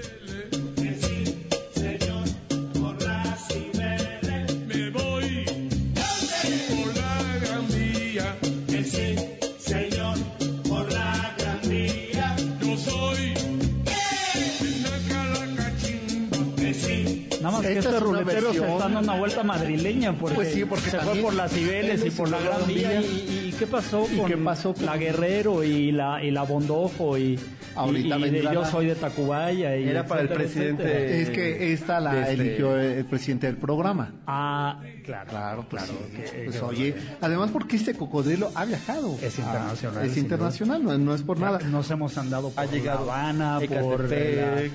Nada 17.85 17.87
más 17.87 17.87
que 17.87 17.89
Esta 17.89 17.91
este 17.91 17.97
es 17.97 18.03
una 18.03 18.19
ruletero 18.21 18.41
se 18.53 18.59
versión. 18.61 18.71
está 18.71 18.85
dando 18.85 18.99
una 19.01 19.19
vuelta 19.19 19.43
madrileña 19.43 20.13
porque, 20.15 20.35
Pues 20.35 20.53
sí, 20.55 20.65
porque 20.65 20.91
se 20.91 20.99
fue 21.01 21.15
por 21.17 21.35
las 21.35 21.53
Cibeles 21.53 22.05
y 22.05 22.11
por 22.11 22.29
la 22.31 22.41
Gran 22.41 22.67
Vía. 22.67 22.91
Vía. 22.91 23.01
¿Y, 23.01 23.05
y 23.05 23.40
qué 23.61 23.67
pasó 23.67 24.07
¿Y 24.13 24.17
con 24.17 24.27
qué 24.27 24.37
pasó 24.37 24.75
con- 24.75 24.87
la 24.87 24.97
Guerrero 24.97 25.63
y 25.63 25.93
la, 25.93 26.23
y 26.25 26.31
la 26.31 26.43
Bondofo 26.43 27.17
y, 27.19 27.39
Ahorita 27.77 28.17
y- 28.17 28.21
y 28.21 28.25
de 28.25 28.31
vendrá 28.33 28.53
yo 28.55 28.65
soy 28.65 28.87
de 28.87 28.95
Tacubaya? 28.97 29.77
Y 29.77 29.89
Era 29.89 30.05
para 30.07 30.23
el 30.23 30.29
presidente. 30.29 30.83
etcétera. 30.83 31.17
Es 31.23 31.31
que 31.31 31.73
esta 31.73 32.01
la 32.01 32.15
Desde- 32.15 32.33
eligió 32.33 32.77
el 32.77 33.05
presidente 33.05 33.47
del 33.47 33.57
programa. 33.59 34.13
Ah, 34.27 34.81
claro. 35.05 35.31
Claro, 35.31 35.67
claro. 35.69 35.87
claro. 35.93 36.07
que- 36.33 36.43
Pues 36.45 36.57
que- 36.57 36.65
oye, 36.65 36.95
además 37.21 37.51
porque 37.53 37.77
este 37.77 37.95
cocodrilo 37.95 38.51
ha 38.55 38.65
viajado. 38.65 39.17
Es 39.23 39.39
Ah, 39.39 39.43
internacional, 39.43 40.07
es 40.07 40.13
sin 40.15 40.23
internacional, 40.25 40.83
no, 40.85 40.99
no 40.99 41.15
es 41.15 41.23
por 41.23 41.39
nada. 41.39 41.59
Nos 41.61 41.91
hemos 41.91 42.17
andado 42.19 42.51
por 42.51 42.65
Ha 42.65 42.67
llegado 42.67 43.11
Habana, 43.13 43.61
por, 43.69 44.09
la- 44.11 44.63
este, 44.63 44.71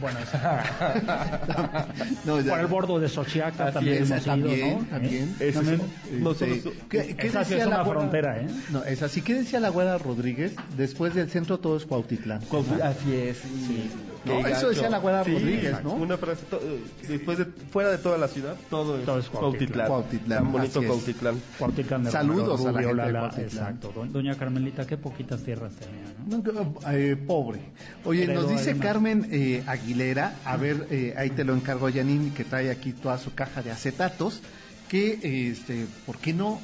bueno, 0.00 0.18
No, 2.24 2.40
ya- 2.40 2.50
por 2.50 2.60
el 2.60 2.66
bordo 2.66 2.98
de 2.98 3.08
Xochiaca 3.08 3.64
Así 3.66 3.74
también 3.74 4.02
es, 4.02 4.10
hemos 4.10 4.24
también, 4.24 4.66
ido, 4.68 4.78
¿no? 4.80 4.84
también. 4.86 5.36
¿Eh? 5.40 5.48
Eso 5.48 5.60
También. 5.60 5.80
es- 6.06 6.12
nosotros- 6.20 6.56
Este, 6.56 6.70
¿qué- 6.88 7.16
qué 7.16 7.30
decía 7.30 7.58
es 7.58 7.66
la? 7.66 7.84
Frontera, 8.08 8.40
¿eh? 8.40 8.46
No, 8.70 8.84
es 8.84 9.02
así. 9.02 9.22
¿Qué 9.22 9.34
decía 9.34 9.60
la 9.60 9.68
güera 9.68 9.98
Rodríguez? 9.98 10.52
Después 10.76 11.14
del 11.14 11.28
centro 11.30 11.58
todo 11.58 11.76
es 11.76 11.84
Cuautitlán. 11.84 12.40
Así 12.82 13.14
es. 13.14 13.38
sí. 13.38 13.90
No, 14.24 14.44
eso 14.44 14.70
decía 14.70 14.90
la 14.90 14.98
güera 14.98 15.22
Sí, 15.22 15.32
Rodríguez, 15.34 15.84
¿no? 15.84 15.92
Una 15.94 16.16
frase, 16.16 16.44
to- 16.50 16.60
después 17.06 17.38
de, 17.38 17.44
fuera 17.44 17.90
de 17.92 17.98
toda 17.98 18.18
la 18.18 18.26
ciudad, 18.26 18.56
todo 18.68 18.98
es, 18.98 19.04
Todo 19.04 19.18
es 19.20 19.28
Cuautitlán. 19.28 19.86
Cuautitlán. 19.86 20.38
Tan 20.42 20.52
bonito. 20.52 20.82
Cuautitlán. 20.82 21.40
Cuautitlán 21.58 22.04
de 22.04 22.10
Saludos 22.10 22.60
a 22.66 22.72
la 22.72 22.80
gente 22.80 22.86
de 22.88 22.94
Lala, 22.94 23.18
Cuautitlán. 23.20 23.46
Exacto. 23.46 23.92
Do- 23.94 24.06
Doña 24.06 24.34
Carmelita, 24.34 24.84
qué 24.84 24.96
poquitas 24.96 25.42
tierras 25.44 25.72
tenía, 25.74 26.42
¿no? 26.42 26.52
No, 26.52 26.74
eh, 26.90 27.14
pobre. 27.24 27.60
Oye, 28.04 28.26
nos 28.26 28.48
dice 28.48 28.70
además. 28.70 28.84
Carmen 28.86 29.28
eh, 29.30 29.62
Aguilera, 29.64 30.34
a 30.44 30.56
ver, 30.56 30.88
eh, 30.90 31.14
ahí 31.16 31.30
te 31.30 31.44
lo 31.44 31.54
encargo, 31.54 31.88
Janine, 31.92 32.32
que 32.34 32.42
trae 32.42 32.70
aquí 32.72 32.92
toda 32.92 33.18
su 33.18 33.32
caja 33.32 33.62
de 33.62 33.70
acetatos, 33.70 34.40
que, 34.88 35.20
eh, 35.22 35.50
este, 35.52 35.86
¿por 36.04 36.18
qué 36.18 36.32
no? 36.32 36.58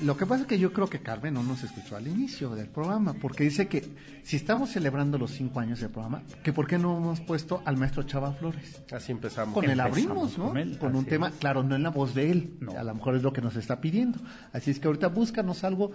Lo 0.00 0.16
que 0.16 0.24
pasa 0.26 0.42
es 0.42 0.48
que 0.48 0.58
yo 0.58 0.72
creo 0.72 0.88
que 0.88 1.00
Carmen 1.00 1.34
no 1.34 1.42
nos 1.42 1.62
escuchó 1.64 1.96
al 1.96 2.08
inicio 2.08 2.50
del 2.54 2.68
programa, 2.68 3.12
porque 3.14 3.44
dice 3.44 3.68
que 3.68 3.84
si 4.22 4.36
estamos 4.36 4.70
celebrando 4.70 5.18
los 5.18 5.32
cinco 5.32 5.60
años 5.60 5.80
del 5.80 5.90
programa, 5.90 6.22
que 6.42 6.52
por 6.52 6.66
qué 6.66 6.78
no 6.78 6.96
hemos 6.96 7.20
puesto 7.20 7.62
al 7.66 7.76
maestro 7.76 8.02
Chava 8.04 8.32
Flores. 8.32 8.82
Así 8.90 9.12
empezamos. 9.12 9.54
Con 9.54 9.64
él 9.64 9.72
Empezamos 9.72 9.92
abrimos, 9.92 10.38
¿no? 10.38 10.48
con 10.48 10.56
él, 10.58 10.78
Con 10.78 10.96
un 10.96 11.04
tema, 11.04 11.28
es. 11.28 11.34
claro, 11.34 11.62
no 11.62 11.76
en 11.76 11.82
la 11.82 11.90
voz 11.90 12.14
de 12.14 12.30
él. 12.30 12.56
No. 12.60 12.72
A 12.72 12.82
lo 12.84 12.94
mejor 12.94 13.16
es 13.16 13.22
lo 13.22 13.32
que 13.32 13.42
nos 13.42 13.56
está 13.56 13.80
pidiendo. 13.80 14.18
Así 14.52 14.70
es 14.70 14.80
que 14.80 14.86
ahorita 14.86 15.08
búscanos 15.08 15.62
algo. 15.64 15.92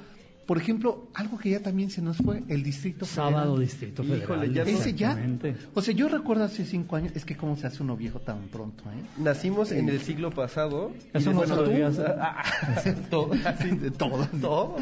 Por 0.48 0.58
ejemplo, 0.58 1.10
algo 1.14 1.38
que 1.38 1.50
ya 1.52 1.62
también 1.62 1.90
se 1.90 2.02
nos 2.02 2.18
fue, 2.18 2.42
el 2.48 2.64
Distrito 2.64 3.06
Federal. 3.06 3.34
Sábado 3.34 3.60
Distrito 3.60 4.02
Híjole, 4.04 4.22
Federal. 4.26 4.54
ya 4.54 4.64
no- 4.64 4.70
Ese 4.70 4.94
ya. 4.94 5.08
exactamente. 5.12 5.56
O 5.74 5.82
sea, 5.82 5.94
yo 5.94 6.08
recuerdo 6.08 6.46
hace 6.46 6.64
cinco 6.66 6.96
años, 6.96 7.12
es 7.16 7.26
que 7.26 7.36
cómo 7.36 7.56
se 7.58 7.68
hace 7.68 7.84
uno 7.84 7.98
viejo 7.98 8.20
tan 8.22 8.48
pronto, 8.48 8.84
¿eh? 8.86 9.04
Nacimos 9.22 9.72
en 9.74 9.90
el 9.90 10.00
siglo 10.00 10.32
pasado. 10.32 10.94
Eso 11.14 11.34
no 11.34 11.64
digas. 11.64 12.00
Ah, 12.20 12.44
todo, 13.10 13.32
así, 13.46 13.70
De 13.72 13.92
todo. 13.92 14.26
todo. 14.42 14.78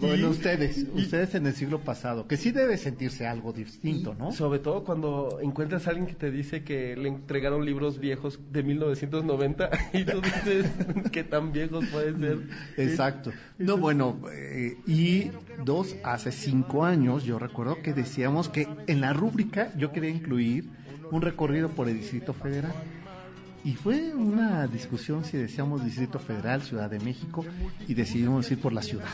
Bueno, 0.00 0.26
Y- 0.26 0.30
ustedes, 0.30 0.84
ustedes 0.92 1.34
en 1.36 1.46
el 1.46 1.54
siglo 1.54 1.80
pasado, 1.80 2.26
que 2.26 2.36
sí 2.36 2.50
debe 2.50 2.76
sentirse 2.76 3.26
algo 3.28 3.52
distinto, 3.52 4.14
¿no? 4.18 4.32
Sobre 4.32 4.58
todo 4.58 4.82
cuando 4.84 5.38
encuentras 5.40 5.86
a 5.86 5.90
alguien 5.90 6.06
que 6.08 6.14
te 6.14 6.30
dice 6.32 6.64
que 6.64 6.96
le 6.96 7.08
entregaron 7.08 7.64
libros 7.64 8.00
viejos 8.00 8.40
de 8.50 8.62
1990 8.64 9.70
y 9.92 10.04
tú 10.04 10.20
dices 10.20 10.66
que 11.12 11.22
tan 11.22 11.52
viejos 11.52 11.84
pueden 11.92 12.18
ser. 12.20 12.38
Exacto. 12.76 13.30
No, 13.58 13.76
bueno, 13.76 14.18
eh, 14.32 14.76
y 14.86 14.95
dos, 15.64 15.96
hace 16.04 16.32
cinco 16.32 16.84
años 16.84 17.24
yo 17.24 17.38
recuerdo 17.38 17.82
que 17.82 17.92
decíamos 17.92 18.48
que 18.48 18.68
en 18.86 19.00
la 19.00 19.12
rúbrica 19.12 19.72
yo 19.76 19.92
quería 19.92 20.10
incluir 20.10 20.64
un 21.10 21.22
recorrido 21.22 21.70
por 21.70 21.88
el 21.88 21.98
Distrito 21.98 22.32
Federal. 22.32 22.74
Y 23.66 23.74
fue 23.74 24.14
una 24.14 24.68
discusión 24.68 25.24
si 25.24 25.36
decíamos 25.36 25.84
Distrito 25.84 26.20
Federal, 26.20 26.62
Ciudad 26.62 26.88
de 26.88 27.00
México, 27.00 27.44
y 27.88 27.94
decidimos 27.94 28.48
ir 28.52 28.60
por 28.60 28.72
la 28.72 28.80
ciudad. 28.80 29.08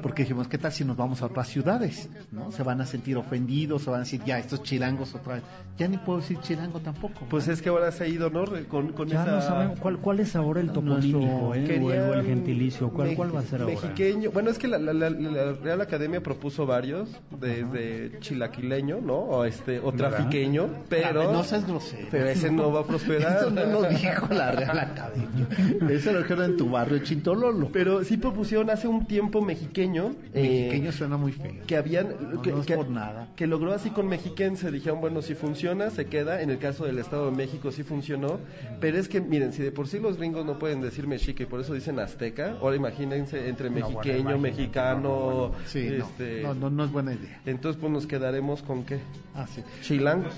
Porque 0.00 0.22
dijimos, 0.22 0.46
¿qué 0.46 0.58
tal 0.58 0.70
si 0.70 0.84
nos 0.84 0.96
vamos 0.96 1.22
a 1.22 1.26
otras 1.26 1.48
ciudades? 1.48 2.08
¿no? 2.30 2.52
Se 2.52 2.62
van 2.62 2.80
a 2.80 2.86
sentir 2.86 3.16
ofendidos, 3.16 3.82
se 3.82 3.90
van 3.90 4.00
a 4.00 4.04
decir, 4.04 4.20
ya, 4.24 4.38
estos 4.38 4.62
chilangos 4.62 5.12
otra 5.16 5.34
vez. 5.34 5.42
Ya 5.76 5.88
ni 5.88 5.96
puedo 5.98 6.20
decir 6.20 6.38
chilango 6.38 6.78
tampoco. 6.78 7.26
Pues 7.28 7.48
es 7.48 7.60
que 7.60 7.68
ahora 7.68 7.90
se 7.90 8.04
ha 8.04 8.06
ido, 8.06 8.30
¿no? 8.30 8.46
Re- 8.46 8.66
Con, 8.66 8.92
con 8.92 9.08
Ya 9.08 9.22
esa... 9.24 9.30
no 9.32 9.40
sabemos 9.42 9.80
cuál, 9.80 9.98
cuál 9.98 10.20
es 10.20 10.36
ahora 10.36 10.60
el 10.60 10.70
toponímico, 10.70 11.18
¿eh? 11.18 11.28
o, 11.28 11.32
el, 11.34 11.42
o 11.42 11.54
el 11.54 11.66
Querían 11.66 12.24
gentilicio. 12.24 12.90
¿Cuál, 12.90 13.08
mex- 13.08 13.16
cuál 13.16 13.34
va 13.34 13.40
a 13.40 13.42
ser 13.42 13.62
ahora? 13.62 13.74
Mexiqueño. 13.74 14.30
Bueno, 14.30 14.50
es 14.50 14.58
que 14.58 14.68
la, 14.68 14.78
la- 14.78 14.92
la- 14.92 15.10
la 15.10 15.52
Real 15.54 15.80
Academia 15.80 16.22
propuso 16.22 16.64
varios, 16.64 17.08
desde 17.40 18.20
chilaquileño, 18.20 19.00
¿no? 19.00 19.14
O, 19.16 19.44
este, 19.44 19.80
o 19.80 19.90
¿Verdad? 19.90 20.10
trafiqueño, 20.10 20.68
pero... 20.88 21.32
No 21.32 21.42
seas 21.42 21.66
grosero. 21.66 22.06
Pero 22.10 22.28
ese 22.28 22.52
no 22.52 22.70
va 22.70 22.80
a 22.80 22.84
prosperar. 22.84 23.38
Eso 23.40 23.50
no 23.50 23.64
lo 23.66 23.95
dijo 23.96 24.26
la 24.34 24.52
Real 24.52 24.78
Academia. 24.78 25.46
Eso 25.90 26.12
lo 26.12 26.18
dijeron 26.22 26.44
en 26.52 26.56
tu 26.56 26.68
barrio, 26.70 26.98
Chintololo. 27.00 27.70
Pero 27.72 28.04
sí 28.04 28.16
propusieron 28.16 28.70
hace 28.70 28.88
un 28.88 29.06
tiempo 29.06 29.40
mexiqueño. 29.42 30.14
eh, 30.34 30.42
Mexiqueño 30.68 30.92
suena 30.92 31.16
muy 31.16 31.32
feo. 31.32 31.52
que 31.66 31.76
habían 31.76 32.08
No, 32.34 32.42
que, 32.42 32.52
no 32.52 32.60
es 32.60 32.66
que- 32.66 32.76
por 32.76 32.88
nada. 32.90 33.28
que 33.36 33.46
logró 33.46 33.72
así 33.72 33.90
con 33.90 34.08
mexiquense 34.08 34.70
dijeron 34.70 35.00
bueno 35.00 35.22
si 35.22 35.34
funciona 35.34 35.90
se 35.90 36.06
queda 36.06 36.40
en 36.42 36.50
el 36.50 36.58
caso 36.58 36.84
del 36.84 36.98
Estado 36.98 37.30
de 37.30 37.36
México 37.36 37.70
sí 37.72 37.82
funcionó 37.82 38.38
pero 38.80 38.98
es 38.98 39.08
que 39.08 39.20
miren 39.20 39.52
si 39.52 39.62
de 39.62 39.72
por 39.72 39.88
sí 39.88 39.98
los 39.98 40.16
gringos 40.18 40.44
no 40.46 40.58
pueden 40.58 40.80
decir 40.80 41.06
mexica 41.06 41.42
y 41.42 41.46
por 41.46 41.60
eso 41.60 41.74
dicen 41.74 41.98
azteca 41.98 42.56
ahora 42.60 42.76
imagínense 42.76 43.48
entre 43.48 43.70
No, 43.70 43.76
bueno, 43.80 43.98
mexiqueño 43.98 44.38
mexicano 44.38 45.00
no, 45.02 45.30
no, 45.30 45.48
no. 45.48 45.54
Sí, 45.66 45.80
este 45.88 46.42
no, 46.42 46.54
no, 46.54 46.70
no 46.70 46.84
es 46.84 46.90
buena 46.92 47.12
idea. 47.14 47.40
entonces 47.46 47.80
pues 47.80 47.92
nos 47.92 48.06
quedaremos 48.06 48.62
con 48.62 48.84
qué 48.84 48.98
Ah, 49.34 49.46
sí. 49.46 49.62
chilangos 49.82 50.32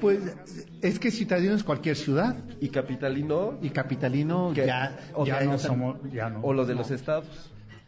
Pues 0.00 0.20
es 0.82 0.98
que 0.98 1.10
citadino 1.10 1.54
es 1.54 1.64
cualquier 1.64 1.96
ciudad 1.96 2.36
y 2.60 2.68
capitalino 2.68 3.58
y 3.62 3.70
capitalino 3.70 4.52
que- 4.54 4.66
ya, 4.66 4.96
o 5.14 5.24
Ya 5.26 5.40
ya 5.40 5.46
no 5.50 5.58
somos, 5.58 5.96
ya 6.12 6.30
no. 6.30 6.40
o 6.42 6.52
los 6.52 6.66
de 6.68 6.74
los 6.74 6.90
estados 6.90 7.26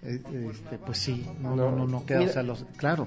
eh, 0.02 0.20
este, 0.50 0.78
pues 0.78 0.98
sí, 0.98 1.26
no, 1.40 1.54
No, 1.56 1.70
no, 1.70 1.76
no, 1.78 1.86
no 1.86 2.06
queda, 2.06 2.18
mira- 2.20 2.30
o 2.30 2.34
sea, 2.34 2.42
los, 2.42 2.64
claro. 2.76 3.06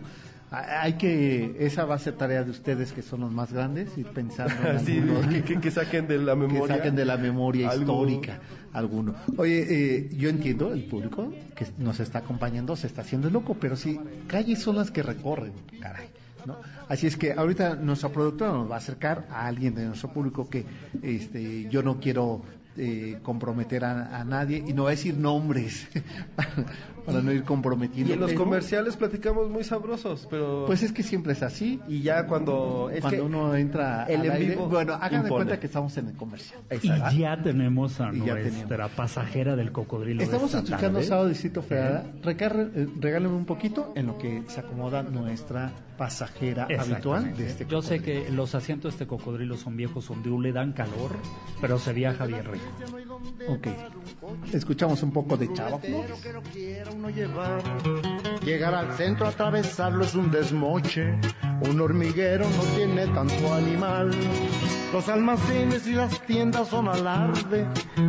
Hay 0.51 0.93
que, 0.93 1.56
esa 1.62 1.84
va 1.86 1.95
a 1.95 1.97
ser 1.99 2.14
tarea 2.16 2.43
de 2.43 2.51
ustedes 2.51 2.93
que 2.93 3.01
son 3.01 3.22
los 3.22 3.32
más 3.32 3.51
grandes, 3.51 3.97
ir 3.97 4.06
pensando 4.06 4.54
en 4.70 4.76
Así, 4.78 4.99
algunos- 4.99 5.26
que, 5.26 5.41
que- 5.43 5.60
que 5.60 5.72
saquen 5.72 6.08
de 6.08 6.20
la 6.20 6.34
que 6.36 6.39
memoria 6.41 6.76
saquen 6.76 6.95
de 6.95 7.06
la 7.06 7.18
memoria 7.18 7.70
algo. 7.72 7.82
histórica 8.06 8.39
alguno. 8.72 9.16
Oye, 9.38 9.66
eh, 9.68 10.10
yo 10.16 10.30
entiendo 10.30 10.72
el 10.72 10.84
público 10.86 11.34
que 11.56 11.66
nos 11.80 11.99
está 11.99 12.20
acompañando, 12.20 12.76
se 12.76 12.86
está 12.86 13.01
haciendo 13.01 13.32
loco, 13.32 13.56
pero 13.60 13.76
sí, 13.76 13.99
calles 14.28 14.60
son 14.62 14.76
las 14.76 14.91
que 14.91 15.01
recorren, 15.01 15.54
caray. 15.80 16.08
¿No? 16.46 16.58
Así 16.89 17.08
es 17.08 17.18
que 17.18 17.34
ahorita 17.34 17.76
nuestra 17.76 18.10
productora 18.10 18.52
nos 18.52 18.70
va 18.70 18.76
a 18.76 18.78
acercar 18.78 19.28
a 19.30 19.48
alguien 19.48 19.76
de 19.76 19.86
nuestro 19.86 20.12
público 20.12 20.50
que 20.50 20.66
este, 21.02 21.70
yo 21.70 21.84
no 21.84 22.00
quiero 22.00 22.41
eh, 22.78 23.20
comprometer 23.22 23.86
a, 23.86 24.24
nadie 24.24 24.64
y 24.66 24.74
no 24.74 24.84
va 24.84 24.89
a 24.89 24.91
decir 24.91 25.16
nombres 25.16 25.88
para 27.06 27.22
no 27.22 27.32
ir 27.32 27.43
comprometiendo. 27.43 28.10
Y 28.12 28.14
en 28.14 28.20
los 28.20 28.32
pero- 28.32 28.43
comerciales 28.43 28.95
platicamos 28.97 29.49
muy 29.49 29.64
sabrosos, 29.64 30.28
pero... 30.30 30.66
Pues 30.66 30.84
es 30.84 30.91
que 30.91 31.04
siempre 31.04 31.34
es 31.34 31.43
así. 31.43 31.80
Y 31.88 32.01
ya 32.01 32.28
cuando... 32.28 32.89
Es 32.91 33.01
Cuando 33.01 33.18
que 33.18 33.22
uno 33.26 33.56
entra 33.56 34.06
el 34.06 34.22
al 34.22 34.26
en 34.26 34.32
aire, 34.32 34.49
vivo 34.56 34.68
bueno, 34.68 34.93
hagan 34.93 35.24
de 35.24 35.30
cuenta 35.30 35.60
que 35.60 35.68
estamos 35.68 35.95
en 35.97 36.08
el 36.10 36.16
comercial. 36.16 36.62
Y 37.12 37.18
ya 37.20 37.41
tenemos 37.41 37.99
a 38.01 38.12
nuestra 38.12 38.88
pasajera 38.89 39.56
del 39.56 39.72
cocodrilo. 39.72 40.20
de 40.20 40.26
Estamos 40.26 40.45
esta 40.54 40.60
escuchando 40.60 40.99
tarde. 40.99 41.08
Sábado 41.08 41.28
Distrito 41.30 41.62
Federal. 41.62 42.12
Eh, 42.24 42.88
Regálenme 42.99 43.36
un 43.36 43.45
poquito 43.45 43.93
en 43.95 44.08
lo 44.08 44.18
que 44.18 44.43
se 44.47 44.60
acomoda 44.60 45.04
nuestra 45.04 45.72
pasajera 45.97 46.68
habitual 46.80 47.38
de 47.38 47.47
este 47.47 47.66
Yo 47.68 47.82
sé 47.82 47.99
que 48.01 48.30
los 48.32 48.56
asientos 48.56 48.91
de 48.93 48.95
este 48.95 49.08
cocodrilo 49.08 49.58
son 49.58 49.78
viejos, 49.78 50.06
son 50.06 50.22
de 50.24 50.34
le 50.34 50.51
dan 50.51 50.74
calor, 50.74 51.12
pero 51.62 51.78
se 51.78 51.93
viaja 51.93 52.26
bien 52.26 52.43
rico. 52.45 52.66
Ok. 53.49 53.68
Escuchamos 54.51 55.04
un 55.04 55.12
poco 55.12 55.38
de 55.38 55.54
Chava 55.54 55.78
Flores. 55.80 56.12
Llegar 58.46 58.76
al 58.76 58.94
centro, 58.94 59.28
atravesarlo 59.28 60.04
es 60.04 60.14
un 60.16 60.30
desmoche. 60.32 61.16
Un 61.70 61.80
hormiguero 61.82 62.46
no 62.46 62.64
tiene 62.76 63.08
tanto 63.08 63.54
animal. 63.54 64.12
Los 64.91 65.10
almacenes 65.10 65.88
y 65.88 65.94
las 65.94 66.22
tiendas 66.28 66.68
son 66.68 66.88
alarde 66.88 67.66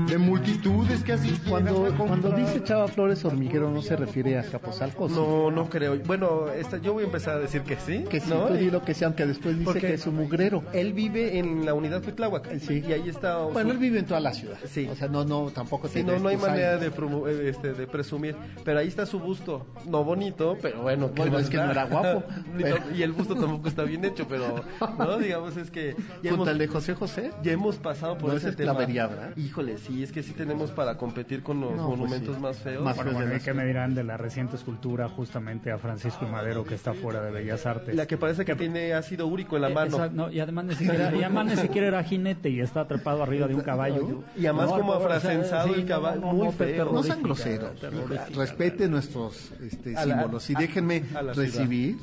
de 0.06 0.18
multitudes 0.18 1.02
que 1.02 1.14
así 1.14 1.34
Cuando, 1.48 1.94
cuando 1.96 2.30
dice 2.32 2.62
Chava 2.62 2.88
Flores 2.88 3.24
hormiguero 3.24 3.70
no 3.70 3.80
se 3.80 3.96
refiere 3.96 4.38
a 4.38 4.42
Capozalco. 4.42 5.08
¿sí? 5.08 5.14
No, 5.14 5.50
no 5.50 5.70
creo. 5.70 5.96
Bueno, 6.04 6.48
esta, 6.50 6.76
yo 6.76 6.92
voy 6.92 7.04
a 7.04 7.06
empezar 7.06 7.36
a 7.36 7.38
decir 7.38 7.62
que 7.62 7.76
sí. 7.76 8.04
Que 8.10 8.20
sí, 8.20 8.28
¿no? 8.28 8.48
tú 8.48 8.54
di 8.54 8.70
lo 8.70 8.82
que 8.82 8.92
sea, 8.92 9.06
aunque 9.06 9.24
después 9.24 9.58
dice 9.58 9.80
que 9.80 9.94
es 9.94 10.06
un 10.06 10.16
mugrero. 10.16 10.62
Él 10.74 10.92
vive 10.92 11.38
en 11.38 11.64
la 11.64 11.72
unidad 11.72 12.02
Cuitláhuac. 12.02 12.58
Sí. 12.58 12.84
Y 12.86 12.92
ahí 12.92 13.08
está... 13.08 13.38
Bueno, 13.44 13.70
él 13.70 13.78
vive 13.78 14.00
en 14.00 14.04
toda 14.04 14.20
la 14.20 14.34
ciudad. 14.34 14.58
Sí. 14.66 14.86
O 14.90 14.94
sea, 14.94 15.08
no, 15.08 15.24
no, 15.24 15.50
tampoco 15.52 15.88
Sí, 15.88 15.94
tiene 15.94 16.12
no, 16.16 16.18
no 16.24 16.28
hay 16.28 16.36
manera 16.36 16.72
años. 16.72 16.80
de, 16.82 16.92
promo- 16.92 17.26
eh, 17.28 17.48
este, 17.48 17.72
de 17.72 17.86
presumir. 17.86 18.36
Pero 18.62 18.73
ahí 18.78 18.88
está 18.88 19.06
su 19.06 19.18
busto. 19.20 19.66
No 19.86 20.04
bonito, 20.04 20.56
pero 20.60 20.82
bueno. 20.82 21.10
¿qué 21.14 21.22
Bueno, 21.22 21.38
es 21.38 21.48
que 21.50 21.56
no 21.56 21.70
era 21.70 21.84
guapo, 21.84 22.22
pero- 22.60 22.78
Y 22.94 23.02
el 23.02 23.12
busto 23.12 23.34
tampoco 23.34 23.68
está 23.68 23.82
bien 23.84 24.04
hecho, 24.04 24.26
pero, 24.28 24.62
¿no? 24.98 25.18
Digamos, 25.18 25.56
es 25.56 25.70
que... 25.70 25.94
ya 26.22 26.30
hemos- 26.30 26.48
al 26.48 26.58
de 26.58 26.66
José 26.68 26.94
José. 26.94 27.30
Ya 27.42 27.52
hemos 27.52 27.76
pasado 27.76 28.16
por 28.18 28.30
No, 28.30 28.36
ese 28.36 28.50
es 28.50 28.56
tema. 28.56 28.72
¿verdad? 28.74 29.36
Híjole, 29.36 29.78
sí, 29.78 30.02
es 30.02 30.12
que 30.12 30.22
sí 30.22 30.32
tenemos 30.32 30.70
para 30.70 30.96
competir 30.96 31.42
con 31.42 31.60
los 31.60 31.70
No, 31.72 31.86
pues 31.88 31.98
monumentos 31.98 32.36
sí. 32.36 32.40
más 32.42 32.58
feos. 32.58 32.82
Más 32.84 32.96
Bueno, 32.96 33.12
bueno, 33.12 33.30
la 33.30 33.36
¿y 33.36 33.40
qué 33.40 33.52
me 33.54 33.64
dirán 33.64 33.94
de 33.94 34.04
la 34.04 34.16
reciente 34.16 34.56
escultura 34.56 35.08
justamente 35.08 35.70
a 35.70 35.78
Francisco 35.78 36.24
y 36.26 36.30
Madero 36.30 36.64
que 36.64 36.74
está 36.74 36.92
fuera 36.94 37.22
de 37.22 37.30
Bellas 37.30 37.66
Artes? 37.66 37.94
La 37.94 38.06
que 38.06 38.16
parece 38.16 38.44
que 38.44 38.54
tiene 38.54 38.92
ácido 38.94 39.26
úrico 39.26 39.56
en 39.56 39.62
la 39.62 39.70
Eh, 39.70 39.74
mano. 39.74 39.96
esa- 39.96 40.08
no, 40.08 40.30
y 40.30 40.40
además 40.40 40.64
ni 40.66 40.74
siquiera, 40.74 41.14
y 41.14 41.22
además 41.22 41.46
ni 41.46 41.56
siquiera 41.56 41.86
era 41.88 42.02
jinete 42.04 42.50
y 42.50 42.60
está 42.60 42.86
trepado 42.86 43.22
arriba 43.22 43.46
de 43.48 43.54
un 43.54 43.60
caballo. 43.62 44.22
Y 44.36 44.46
además 44.46 44.70
como 44.70 44.92
o 44.92 44.98
sea, 44.98 45.06
afrasensado 45.06 45.74
el 45.74 45.86
caballo, 45.86 46.20
muy 46.20 46.52
feo. 46.52 46.92
No 46.92 47.02
sean 47.02 47.22
groseros. 47.22 47.70
Respete 48.64 48.88
nuestros 48.88 49.52
este, 49.62 49.96
A 49.96 50.06
la- 50.06 50.14
símbolos. 50.16 50.48
Y 50.50 50.54
déjenme 50.54 51.02
recibir 51.34 51.96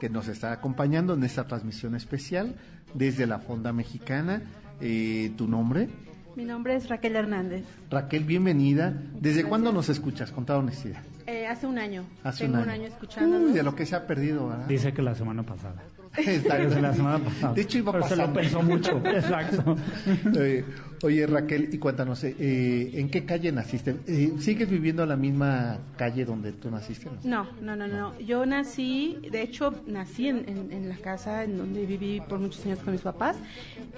que 0.00 0.08
nos 0.08 0.28
está 0.28 0.52
acompañando 0.52 1.14
en 1.14 1.24
esta 1.24 1.46
transmisión 1.46 1.94
especial 1.96 2.54
desde 2.94 3.26
la 3.26 3.38
Fonda 3.40 3.72
Mexicana. 3.72 4.42
Eh, 4.80 5.32
¿Tu 5.36 5.48
nombre? 5.48 5.88
Mi 6.36 6.44
nombre 6.44 6.76
es 6.76 6.88
Raquel 6.88 7.16
Hernández. 7.16 7.64
Raquel, 7.90 8.24
bienvenida. 8.24 8.92
¿Desde 9.20 9.42
cuándo 9.44 9.72
nos 9.72 9.88
escuchas? 9.88 10.30
Con 10.30 10.44
toda 10.46 10.58
honestidad. 10.60 11.02
Eh, 11.26 11.46
hace 11.46 11.66
un 11.66 11.78
año. 11.78 12.04
Hace 12.22 12.44
Tengo 12.44 12.58
un 12.58 12.64
un 12.64 12.68
año. 12.68 12.82
año, 12.84 12.88
escuchando. 12.92 13.38
De 13.48 13.62
lo 13.62 13.74
que 13.74 13.86
se 13.86 13.96
ha 13.96 14.06
perdido, 14.06 14.48
¿verdad? 14.48 14.66
Dice 14.66 14.92
que 14.92 15.02
la 15.02 15.14
semana 15.14 15.42
pasada. 15.44 15.82
Está 16.18 16.56
Desde 16.58 16.80
la 16.80 16.92
semana 16.94 17.18
pasada. 17.24 17.54
De 17.54 17.62
hecho, 17.62 17.78
iba 17.78 17.92
Pero 17.92 18.08
se 18.08 18.16
lo 18.16 18.32
pensó 18.32 18.62
mucho. 18.62 18.98
Exacto. 19.04 19.76
Eh, 20.38 20.64
oye, 21.02 21.26
Raquel, 21.26 21.68
y 21.72 21.78
cuéntanos, 21.78 22.22
eh, 22.24 22.90
¿en 22.94 23.08
qué 23.10 23.24
calle 23.24 23.52
naciste? 23.52 23.96
Eh, 24.06 24.32
¿Sigues 24.38 24.68
viviendo 24.70 25.02
en 25.02 25.08
la 25.10 25.16
misma 25.16 25.78
calle 25.96 26.24
donde 26.24 26.52
tú 26.52 26.70
naciste? 26.70 27.10
no? 27.24 27.44
No, 27.44 27.76
no, 27.76 27.76
no, 27.76 27.86
no. 27.88 28.18
Yo 28.20 28.44
nací, 28.46 29.18
de 29.30 29.42
hecho, 29.42 29.74
nací 29.86 30.28
en, 30.28 30.48
en- 30.48 30.72
en 30.72 30.88
la 30.88 30.96
casa 30.96 31.44
en 31.44 31.58
donde 31.58 31.84
viví 31.86 32.20
por 32.28 32.38
muchos 32.38 32.64
años 32.66 32.78
con 32.80 32.92
mis 32.92 33.02
papás. 33.02 33.36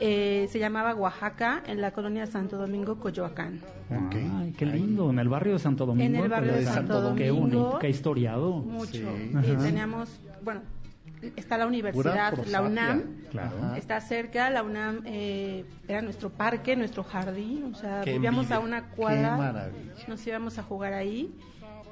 Eh, 0.00 0.48
se 0.50 0.58
llamaba 0.58 0.94
Oaxaca, 0.94 1.62
en 1.66 1.80
la 1.80 1.92
colonia 1.92 2.26
Santo 2.26 2.56
Domingo, 2.56 2.96
Coyoacán. 2.98 3.60
Ay, 3.90 4.52
qué 4.56 4.66
lindo, 4.66 5.10
en 5.10 5.18
el 5.18 5.28
barrio 5.28 5.54
de 5.54 5.58
Santo 5.58 5.86
Domingo. 5.86 6.04
En 6.06 6.16
el 6.22 6.28
barrio 6.28 6.52
de 6.52 6.62
Pues, 6.62 6.74
Santo 6.74 7.14
Qué 7.14 7.28
Domingo. 7.28 7.40
bonito, 7.58 7.78
qué 7.80 7.88
historiado. 7.88 8.52
Mucho. 8.58 8.92
Sí. 8.92 8.98
Eh, 9.06 9.32
Ajá. 9.34 9.58
teníamos, 9.64 10.20
bueno, 10.44 10.60
está 11.36 11.58
la 11.58 11.66
universidad, 11.66 12.36
la 12.46 12.62
UNAM. 12.62 13.02
Claro. 13.30 13.74
Está 13.76 14.00
cerca, 14.00 14.50
la 14.50 14.62
UNAM 14.62 15.02
eh, 15.06 15.64
era 15.86 16.00
nuestro 16.02 16.30
parque, 16.30 16.76
nuestro 16.76 17.02
jardín, 17.04 17.72
o 17.72 17.74
sea, 17.76 18.02
Qué 18.02 18.12
vivíamos 18.12 18.44
envidia. 18.44 18.56
a 18.56 18.60
una 18.60 18.88
Qué 18.90 18.96
cuadra, 18.96 19.36
maravilla. 19.36 19.92
nos 20.06 20.26
íbamos 20.26 20.58
a 20.58 20.62
jugar 20.62 20.92
ahí. 20.94 21.34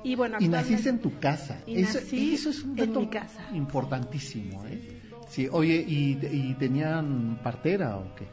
Y 0.04 0.14
bueno, 0.14 0.36
Y 0.40 0.46
naciste 0.48 0.88
en 0.88 1.00
tu 1.00 1.18
casa. 1.18 1.60
Y 1.66 1.80
eso, 1.80 1.98
nací 1.98 2.34
eso 2.34 2.50
es 2.50 2.62
un 2.62 2.78
en 2.78 2.86
dato 2.86 3.00
mi 3.00 3.08
casa. 3.08 3.40
importantísimo, 3.52 4.64
¿eh? 4.66 5.00
Sí, 5.28 5.48
oye, 5.50 5.84
¿y, 5.86 6.18
y 6.30 6.54
tenían 6.54 7.40
partera 7.42 7.96
o 7.96 8.14
qué? 8.14 8.26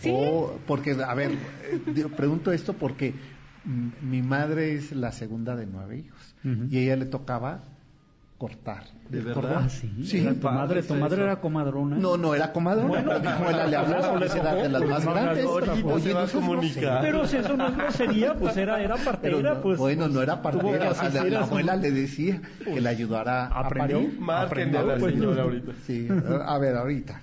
Sí. 0.00 0.10
O- 0.14 0.58
porque, 0.66 0.92
a 0.92 1.14
ver, 1.14 1.32
eh, 1.94 2.06
pregunto 2.16 2.52
esto 2.52 2.72
porque 2.72 3.12
mi 4.00 4.22
madre 4.22 4.72
es 4.74 4.92
la 4.92 5.12
segunda 5.12 5.54
de 5.54 5.66
nueve 5.66 5.98
hijos 5.98 6.34
y 6.70 6.78
a 6.78 6.80
ella 6.80 6.96
le 6.96 7.04
tocaba 7.04 7.62
cortar. 8.40 8.84
¿De 9.10 9.20
verdad? 9.20 9.64
Ah, 9.64 9.68
sí. 9.68 9.92
Sí. 10.02 10.20
Era 10.20 10.32
tu 10.32 10.48
madre, 10.48 10.82
tu 10.82 10.94
madre 10.94 11.22
era 11.24 11.40
comadrona. 11.42 11.96
No, 11.96 12.16
no 12.16 12.34
era 12.34 12.50
comadrona. 12.54 12.88
Bueno, 12.88 13.12
como 13.12 13.50
ella 13.50 13.66
le 13.66 13.76
hablaba, 13.76 14.12
le 14.14 14.26
pues 14.26 14.34
de 14.34 14.68
las 14.70 14.82
más 14.82 15.04
pues, 15.04 15.14
grandes. 15.14 15.44
no, 15.44 15.50
ahorita 15.50 15.72
Oye, 15.84 16.14
no 16.14 16.26
comunicar. 16.26 17.02
Pero 17.02 17.26
si 17.26 17.36
eso 17.36 17.54
no 17.54 17.68
es 17.68 17.76
grosería, 17.76 18.34
pues 18.34 18.56
era, 18.56 18.82
era 18.82 18.96
partera, 18.96 19.60
pues. 19.60 19.78
bueno, 19.78 20.08
no 20.08 20.22
era 20.22 20.40
partera, 20.40 20.90
o 20.90 20.94
sea, 20.94 21.10
la, 21.22 21.40
abuela 21.40 21.76
le 21.76 21.90
decía 21.90 22.40
que 22.64 22.80
le 22.80 22.88
ayudara 22.88 23.48
a 23.48 23.60
¿Aprendió? 23.60 23.98
parir. 23.98 24.20
Márquenle 24.20 24.78
a 24.78 24.82
la 24.84 24.96
Pues, 24.96 25.12
señora 25.12 25.42
ahorita. 25.42 25.72
Sí, 25.86 26.08
a 26.46 26.58
ver, 26.58 26.76
ahorita, 26.76 27.22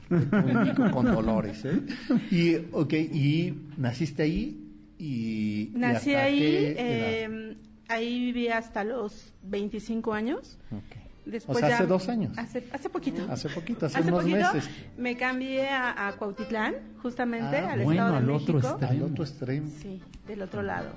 con, 0.76 0.91
con 0.91 1.05
dolores, 1.07 1.65
¿eh? 1.65 1.82
Y, 2.30 2.57
ok, 2.72 2.93
y 2.93 3.57
naciste 3.78 4.22
ahí 4.22 4.68
y... 4.99 5.72
Nací 5.74 6.13
ahí, 6.13 6.76
eh, 6.78 7.57
ahí 7.88 8.20
viví 8.20 8.49
hasta 8.49 8.84
los 8.84 9.34
25 9.41 10.13
años. 10.13 10.59
Ok. 10.72 11.07
Después 11.32 11.58
O 11.58 11.60
sea, 11.60 11.70
ya- 11.70 11.76
hace 11.76 11.86
dos 11.88 12.08
años. 12.10 12.38
Hace, 12.38 12.64
hace 12.72 12.90
poquito. 12.90 13.26
Hace 13.30 13.50
poquito, 13.50 13.86
hace, 13.86 13.98
Hace 14.00 14.08
unos 14.08 14.24
poquito 14.24 14.54
meses. 14.54 14.70
me 14.98 15.18
cambié 15.18 15.68
a, 15.70 16.08
a 16.08 16.14
Cuautitlán, 16.14 16.76
justamente, 17.02 17.58
Ah, 17.58 17.74
al 17.74 17.82
bueno, 17.84 18.02
Estado 18.02 18.12
de 18.12 18.18
al 18.18 18.30
otro 18.32 18.54
México. 18.56 18.70
extremo. 18.80 18.92
Al 19.06 19.12
otro 19.12 19.24
extremo. 19.24 19.70
Sí, 19.82 20.02
del 20.28 20.42
otro 20.42 20.62
lado. 20.62 20.90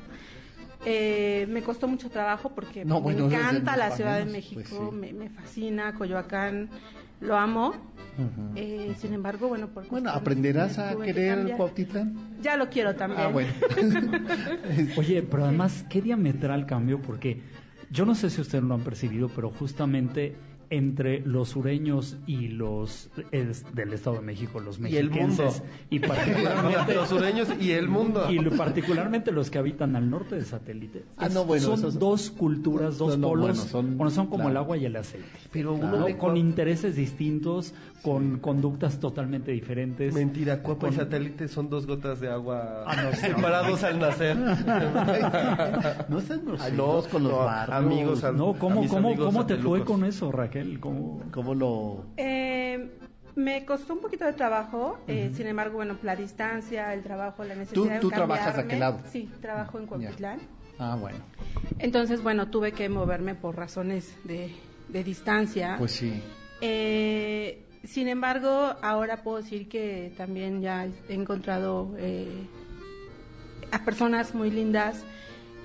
Eh, 0.87 1.47
me 1.51 1.63
costó 1.63 1.89
mucho 1.89 2.09
trabajo 2.11 2.53
porque 2.55 2.85
No, 2.85 2.97
me 2.97 3.01
bueno, 3.03 3.27
encanta 3.27 3.77
la 3.77 3.91
Ciudad 3.91 4.15
de 4.15 4.21
paneles, 4.25 4.33
México, 4.55 4.63
pues 4.79 4.91
sí. 4.91 4.97
me, 4.97 5.13
me 5.13 5.29
fascina, 5.29 5.95
Coyoacán, 5.95 6.71
lo 7.21 7.37
amo. 7.37 7.69
Ujú. 8.19 8.53
Eh, 8.57 8.95
sin 8.99 9.13
embargo, 9.15 9.49
bueno, 9.49 9.69
por 9.69 9.87
Bueno, 9.89 10.11
aprenderás 10.11 10.79
a 10.79 10.95
que 10.97 11.03
querer 11.05 11.37
cambiar. 11.37 11.57
Cuautitlán. 11.57 12.15
Ya 12.43 12.57
lo 12.57 12.69
quiero 12.71 12.95
también. 12.97 13.21
Ah, 13.23 13.29
bueno. 13.29 13.51
Oye, 14.97 15.23
pero 15.23 15.45
además, 15.45 15.85
qué 15.91 16.01
diametral 16.03 16.67
cambio, 16.67 17.01
porque 17.03 17.43
yo 17.91 18.07
no 18.07 18.15
sé 18.15 18.31
si 18.31 18.41
ustedes 18.41 18.65
lo 18.65 18.75
han 18.75 18.85
percibido, 18.85 19.29
pero 19.29 19.51
justamente 19.51 20.37
entre 20.71 21.21
los 21.21 21.49
sureños 21.51 22.17
y 22.27 22.49
los 22.49 23.11
es, 23.33 23.65
del 23.75 23.93
Estado 23.93 24.17
de 24.17 24.23
México, 24.23 24.61
los 24.61 24.79
Y 24.79 24.83
mundo. 25.03 25.53
y 25.91 25.99
particularmente 26.09 26.95
Los 26.95 27.09
sureños 27.09 27.49
y 27.61 27.73
el 27.73 27.89
mundo. 27.89 28.31
y 28.31 28.39
particularmente 28.51 29.33
los 29.33 29.51
que 29.51 29.59
habitan 29.59 29.97
al 29.97 30.09
norte 30.09 30.37
del 30.37 30.47
satélite. 30.47 31.05
Ah, 31.17 31.29
no, 31.29 31.45
bueno, 31.45 31.65
son 31.65 31.79
esos- 31.81 31.99
dos 31.99 32.31
culturas, 32.31 32.99
dos 32.99 33.19
no, 33.19 33.23
no, 33.23 33.29
polos, 33.31 33.47
bueno, 33.49 33.63
son- 33.63 33.99
bueno, 33.99 34.11
son 34.11 34.27
como 34.29 34.45
claro. 34.45 34.51
el 34.51 34.57
agua 34.59 34.77
y 34.77 34.85
el 34.87 34.95
aceite. 34.97 35.27
Pero 35.53 35.75
uno 35.75 35.99
¿no? 35.99 36.05
ve 36.05 36.17
con 36.17 36.37
intereses 36.37 36.95
distintos, 36.95 37.75
con 38.03 38.39
conductas 38.39 39.01
totalmente 39.01 39.51
diferentes. 39.53 40.15
Mentira, 40.15 40.63
Cuapa 40.63 40.87
y 40.87 40.91
Con- 40.91 40.99
satélite 40.99 41.49
son 41.49 41.69
dos 41.69 41.87
gotas 41.87 42.21
de 42.21 42.31
agua 42.31 42.85
Ah, 42.87 43.03
no, 43.03 43.13
separados 43.17 43.83
al 43.83 43.99
nacer. 43.99 44.37
no 46.09 46.21
sean 46.21 46.41
Ay, 46.41 46.47
groseros 46.47 47.09
con 47.09 47.25
los 47.25 47.49
amigos, 47.69 48.25
a- 48.25 48.33
No, 48.33 48.55
¿cómo, 48.55 48.87
cómo, 48.87 49.09
amigos 49.09 49.27
cómo 49.27 49.47
te 49.47 49.57
fue 49.57 49.85
con 49.85 50.05
eso, 50.05 50.31
Raquel? 50.33 50.60
¿Cómo... 50.81 51.23
¿Cómo 51.33 51.55
lo...? 51.55 52.05
Eh, 52.17 52.91
me 53.37 53.65
costó 53.65 53.95
un 53.95 54.01
poquito 54.01 54.25
de 54.25 54.33
trabajo, 54.33 54.99
eh, 55.07 55.31
sin 55.35 55.47
embargo, 55.47 55.77
bueno, 55.77 55.97
la 56.03 56.17
distancia, 56.17 56.93
el 56.93 57.03
trabajo, 57.03 57.45
la 57.45 57.55
necesidad 57.55 58.01
tú 58.01 58.11
de 58.11 58.17
trabajas 58.17 58.57
de 58.57 58.63
aquel 58.63 58.79
cambiarme. 58.79 58.99
lado? 58.99 59.11
Sí, 59.13 59.31
trabajo 59.41 59.79
en 59.79 59.87
Cuautitlán. 59.87 60.41
Ah, 60.79 60.97
bueno. 60.99 61.19
Entonces, 61.79 62.23
bueno, 62.23 62.49
tuve 62.49 62.73
que 62.73 62.89
moverme 62.89 63.35
por 63.35 63.57
razones 63.57 64.17
de, 64.25 64.51
de 64.89 65.05
distancia. 65.05 65.77
Pues 65.79 65.93
sí. 65.93 66.23
Eh, 66.61 67.65
sin 67.85 68.09
embargo, 68.09 68.75
ahora 68.83 69.23
puedo 69.23 69.39
decir 69.39 69.69
que 69.69 70.13
también 70.17 70.61
ya 70.61 70.87
he 71.09 71.15
encontrado 71.15 71.95
eh, 71.99 72.47
a 73.71 73.85
personas 73.85 74.35
muy 74.35 74.51
lindas. 74.51 75.05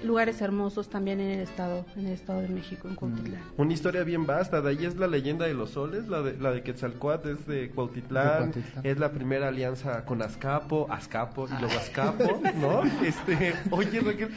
Lugares 0.06 0.42
hermosos 0.42 0.90
también 0.90 1.20
en 1.20 1.32
el 1.32 1.40
estado, 1.42 1.86
en 1.96 2.08
el 2.08 2.14
estado 2.14 2.42
de 2.42 2.50
México, 2.50 2.88
Mm. 2.88 2.92
en 2.92 2.96
Cuautitlán. 2.96 3.42
Una 3.58 3.74
historia 3.74 4.04
bien 4.04 4.26
vasta, 4.26 4.62
de 4.62 4.70
ahí 4.70 4.86
es 4.86 4.96
la 4.98 5.08
leyenda 5.08 5.46
de 5.46 5.54
los 5.54 5.72
soles, 5.72 6.08
la 6.08 6.22
de, 6.22 6.38
la 6.38 6.52
de 6.52 6.62
Quetzalcoatl 6.64 7.30
es 7.30 7.48
de 7.48 7.70
Cuautitlán, 7.72 8.52
De 8.52 8.52
Cuautitlán. 8.62 8.86
es 8.86 9.00
la 9.00 9.12
primera 9.12 9.48
alianza 9.50 10.06
con 10.06 10.22
Azcapo, 10.22 10.88
Azcapo 10.90 11.48
y 11.48 11.60
luego 11.62 11.76
Azcapo, 11.78 12.42
¿no? 12.60 12.82
Este, 13.06 13.54
oye 13.72 14.00
Raquel, 14.00 14.30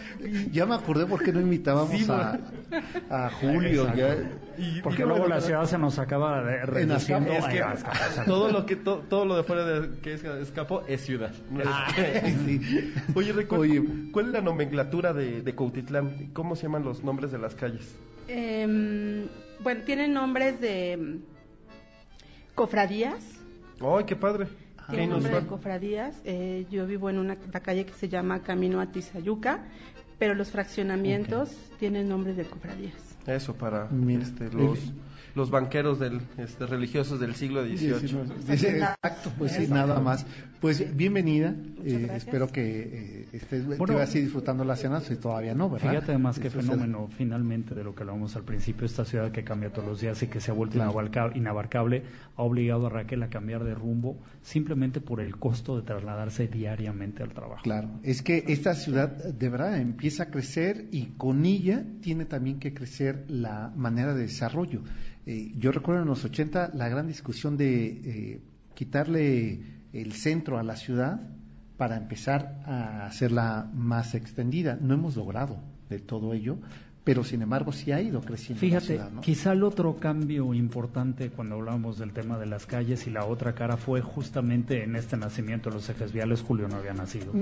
Ya 0.52 0.66
me 0.66 0.74
acordé 0.74 1.06
por 1.06 1.22
qué 1.22 1.32
no 1.32 1.40
invitábamos 1.40 1.90
Sí, 1.98 2.06
a, 2.10 2.38
a 3.10 3.30
Julio. 3.30 3.82
Exacto. 3.88 3.98
ya. 3.98 4.16
y- 4.58 4.80
Porque 4.82 5.02
y- 5.02 5.04
luego 5.04 5.20
bueno, 5.20 5.34
la 5.36 5.40
ciudad 5.40 5.64
se 5.66 5.78
nos 5.78 5.98
acaba 5.98 6.42
de- 6.42 6.66
reduciendo 6.66 7.32
es 7.32 7.44
a 7.44 7.48
que 7.48 7.62
Azcapo. 7.62 8.24
todo 8.26 8.50
lo 8.50 8.66
que 8.66 8.76
to- 8.76 9.04
todo 9.08 9.24
lo 9.24 9.36
de 9.36 9.42
fuera 9.44 9.64
de 9.64 9.98
que 10.00 10.14
es 10.14 10.24
Azcapo 10.24 10.82
es 10.88 11.00
ciudad. 11.02 11.32
¿no? 11.50 11.60
Sí. 12.48 12.60
Oye, 13.14 13.32
Raquel, 13.32 13.58
Oye. 13.58 13.82
¿cuál 14.12 14.26
es 14.26 14.32
la 14.32 14.40
nomenclatura 14.40 15.12
de, 15.12 15.42
de 15.42 15.54
Cuautitlán? 15.58 16.30
¿Cómo 16.34 16.54
se 16.54 16.62
llaman 16.62 16.84
los 16.84 17.02
nombres 17.02 17.32
de 17.32 17.38
las 17.38 17.56
calles? 17.56 17.96
Em, 18.28 19.26
bueno, 19.60 19.82
tienen 19.84 20.14
nombres 20.14 20.60
de 20.60 20.92
em, 20.92 21.20
cofradías. 22.54 23.24
¡Ay, 23.80 24.04
qué 24.04 24.14
padre! 24.14 24.46
Tiene 24.88 25.06
Qué 25.06 25.10
nombre 25.10 25.40
de 25.40 25.46
cofradías. 25.48 26.22
Eh, 26.24 26.64
yo 26.70 26.86
vivo 26.86 27.10
en 27.10 27.18
una 27.18 27.36
la 27.52 27.60
calle 27.60 27.84
que 27.84 27.92
se 27.92 28.08
llama 28.08 28.42
Camino 28.44 28.80
a 28.80 28.86
Tizayuca, 28.86 29.64
pero 30.18 30.34
los 30.34 30.50
fraccionamientos 30.50 31.50
tienen 31.80 32.08
nombres 32.08 32.36
de 32.36 32.44
cofradías. 32.44 32.94
Eso 33.26 33.52
para 33.54 33.88
Mira. 33.90 34.22
este, 34.22 34.50
los, 34.52 34.78
los 35.34 35.50
banqueros 35.50 35.98
del, 35.98 36.20
este, 36.36 36.66
religiosos 36.66 37.20
del 37.20 37.34
siglo 37.34 37.62
XVIII. 37.64 38.20
Exacto, 38.50 39.32
pues 39.38 39.52
sí, 39.52 39.66
nada 39.68 40.00
más. 40.00 40.26
Pues 40.60 40.96
bienvenida, 40.96 41.54
eh, 41.84 42.08
espero 42.16 42.48
que 42.48 42.80
eh, 43.22 43.28
estés 43.32 43.64
Bueno, 43.64 43.86
te 43.86 43.94
vas 43.94 44.12
a 44.12 44.18
ir 44.18 44.24
disfrutando 44.24 44.64
la 44.64 44.74
cena, 44.74 45.00
si 45.00 45.14
todavía 45.14 45.54
no, 45.54 45.70
¿verdad? 45.70 45.90
Fíjate 45.90 46.10
además 46.12 46.38
qué 46.40 46.48
es- 46.48 46.54
fenómeno 46.54 47.08
finalmente 47.16 47.76
de 47.76 47.84
lo 47.84 47.94
que 47.94 48.02
hablábamos 48.02 48.34
al 48.34 48.42
principio, 48.42 48.84
esta 48.84 49.04
ciudad 49.04 49.30
que 49.30 49.44
cambia 49.44 49.70
todos 49.72 49.86
los 49.86 50.00
días 50.00 50.20
y 50.24 50.26
que 50.26 50.40
se 50.40 50.50
ha 50.50 50.54
vuelto 50.54 50.74
Claro. 50.74 51.30
inabarcable, 51.36 52.02
ha 52.36 52.42
obligado 52.42 52.86
a 52.86 52.90
Raquel 52.90 53.22
a 53.22 53.28
cambiar 53.30 53.62
de 53.62 53.74
rumbo 53.74 54.18
simplemente 54.42 55.00
por 55.00 55.20
el 55.20 55.36
costo 55.36 55.76
de 55.76 55.82
trasladarse 55.82 56.48
diariamente 56.48 57.22
al 57.22 57.30
trabajo. 57.32 57.62
Claro, 57.62 57.88
es 58.02 58.22
que 58.22 58.44
esta 58.48 58.74
ciudad 58.74 59.10
de 59.10 59.48
verdad 59.48 59.78
empieza 59.80 60.24
a 60.24 60.26
crecer 60.26 60.86
y 60.90 61.06
con 61.16 61.46
ella 61.46 61.84
tiene 62.00 62.24
también 62.24 62.58
que 62.58 62.74
crecer 62.74 63.24
la 63.28 63.72
manera 63.76 64.12
de 64.12 64.22
desarrollo. 64.22 64.80
Eh, 65.30 65.52
yo 65.58 65.72
recuerdo 65.72 66.00
en 66.00 66.08
los 66.08 66.24
80 66.24 66.70
la 66.72 66.88
gran 66.88 67.06
discusión 67.06 67.58
de 67.58 67.86
eh, 67.86 68.40
quitarle 68.74 69.60
el 69.92 70.14
centro 70.14 70.58
a 70.58 70.62
la 70.62 70.74
ciudad 70.74 71.20
para 71.76 71.98
empezar 71.98 72.62
a 72.64 73.04
hacerla 73.04 73.70
más 73.74 74.14
extendida. 74.14 74.78
No 74.80 74.94
hemos 74.94 75.16
logrado 75.16 75.60
de 75.90 75.98
todo 75.98 76.32
ello, 76.32 76.56
pero 77.08 77.24
sin 77.24 77.40
embargo 77.40 77.72
sí 77.72 77.90
ha 77.90 78.02
ido 78.02 78.20
creciendo 78.20 78.56
la 78.56 78.68
Fíjate, 78.68 78.86
ciudad. 78.86 79.10
¿no? 79.10 79.22
quizá 79.22 79.52
el 79.52 79.62
otro 79.62 79.96
cambio 79.96 80.52
importante 80.52 81.30
cuando 81.30 81.54
hablamos 81.54 81.96
del 81.96 82.12
tema 82.12 82.36
de 82.36 82.44
las 82.44 82.66
calles 82.66 83.06
y 83.06 83.10
la 83.10 83.24
otra 83.24 83.54
cara 83.54 83.78
fue 83.78 84.02
justamente 84.02 84.84
en 84.84 84.94
este 84.94 85.16
nacimiento 85.16 85.70
de 85.70 85.76
los 85.76 85.88
ejes 85.88 86.12
viales, 86.12 86.42
Julio 86.42 86.68
no 86.68 86.76
había 86.76 86.92
nacido. 86.92 87.32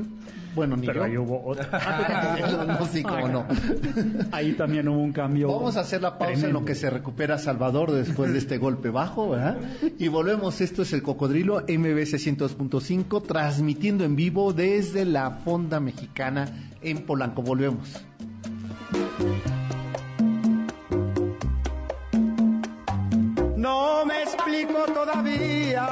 Bueno, 0.54 0.76
ni 0.76 0.86
Pero 0.86 1.00
yo. 1.00 1.04
ahí 1.04 1.18
hubo 1.18 1.44
otro. 1.44 1.66
no, 2.68 2.86
sí, 2.86 3.02
cómo 3.02 3.26
no. 3.26 3.44
Ahí 4.30 4.52
también 4.52 4.86
hubo 4.86 5.00
un 5.02 5.12
cambio. 5.12 5.48
Vamos 5.48 5.76
a 5.76 5.80
hacer 5.80 6.00
la 6.00 6.16
pausa 6.16 6.46
en 6.46 6.52
lo 6.52 6.64
que 6.64 6.76
se 6.76 6.88
recupera 6.88 7.36
Salvador 7.36 7.90
después 7.90 8.32
de 8.32 8.38
este 8.38 8.58
golpe 8.58 8.90
bajo, 8.90 9.30
¿verdad? 9.30 9.58
Y 9.98 10.06
volvemos, 10.06 10.60
esto 10.60 10.82
es 10.82 10.92
el 10.92 11.02
Cocodrilo 11.02 11.56
MBC 11.62 12.20
102.5, 12.20 13.20
transmitiendo 13.26 14.04
en 14.04 14.14
vivo 14.14 14.52
desde 14.52 15.04
la 15.04 15.32
Fonda 15.44 15.80
Mexicana 15.80 16.70
en 16.82 17.04
Polanco. 17.04 17.42
Volvemos. 17.42 18.06
No 23.57 24.05
me 24.07 24.22
explico 24.22 24.84
todavía 24.95 25.89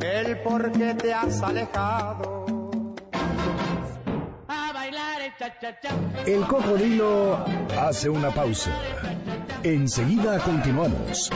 el 0.00 0.38
por 0.42 0.70
qué 0.72 0.94
te 0.94 1.12
has 1.12 1.42
alejado. 1.42 2.46
A 4.48 4.72
bailar 4.72 5.22
el 5.22 5.36
cha-cha-cha. 5.36 5.90
El 6.26 6.46
cocodrilo 6.46 7.44
hace 7.80 8.08
una 8.08 8.30
pausa. 8.30 8.70
Enseguida 9.62 10.38
continuamos. 10.38 11.30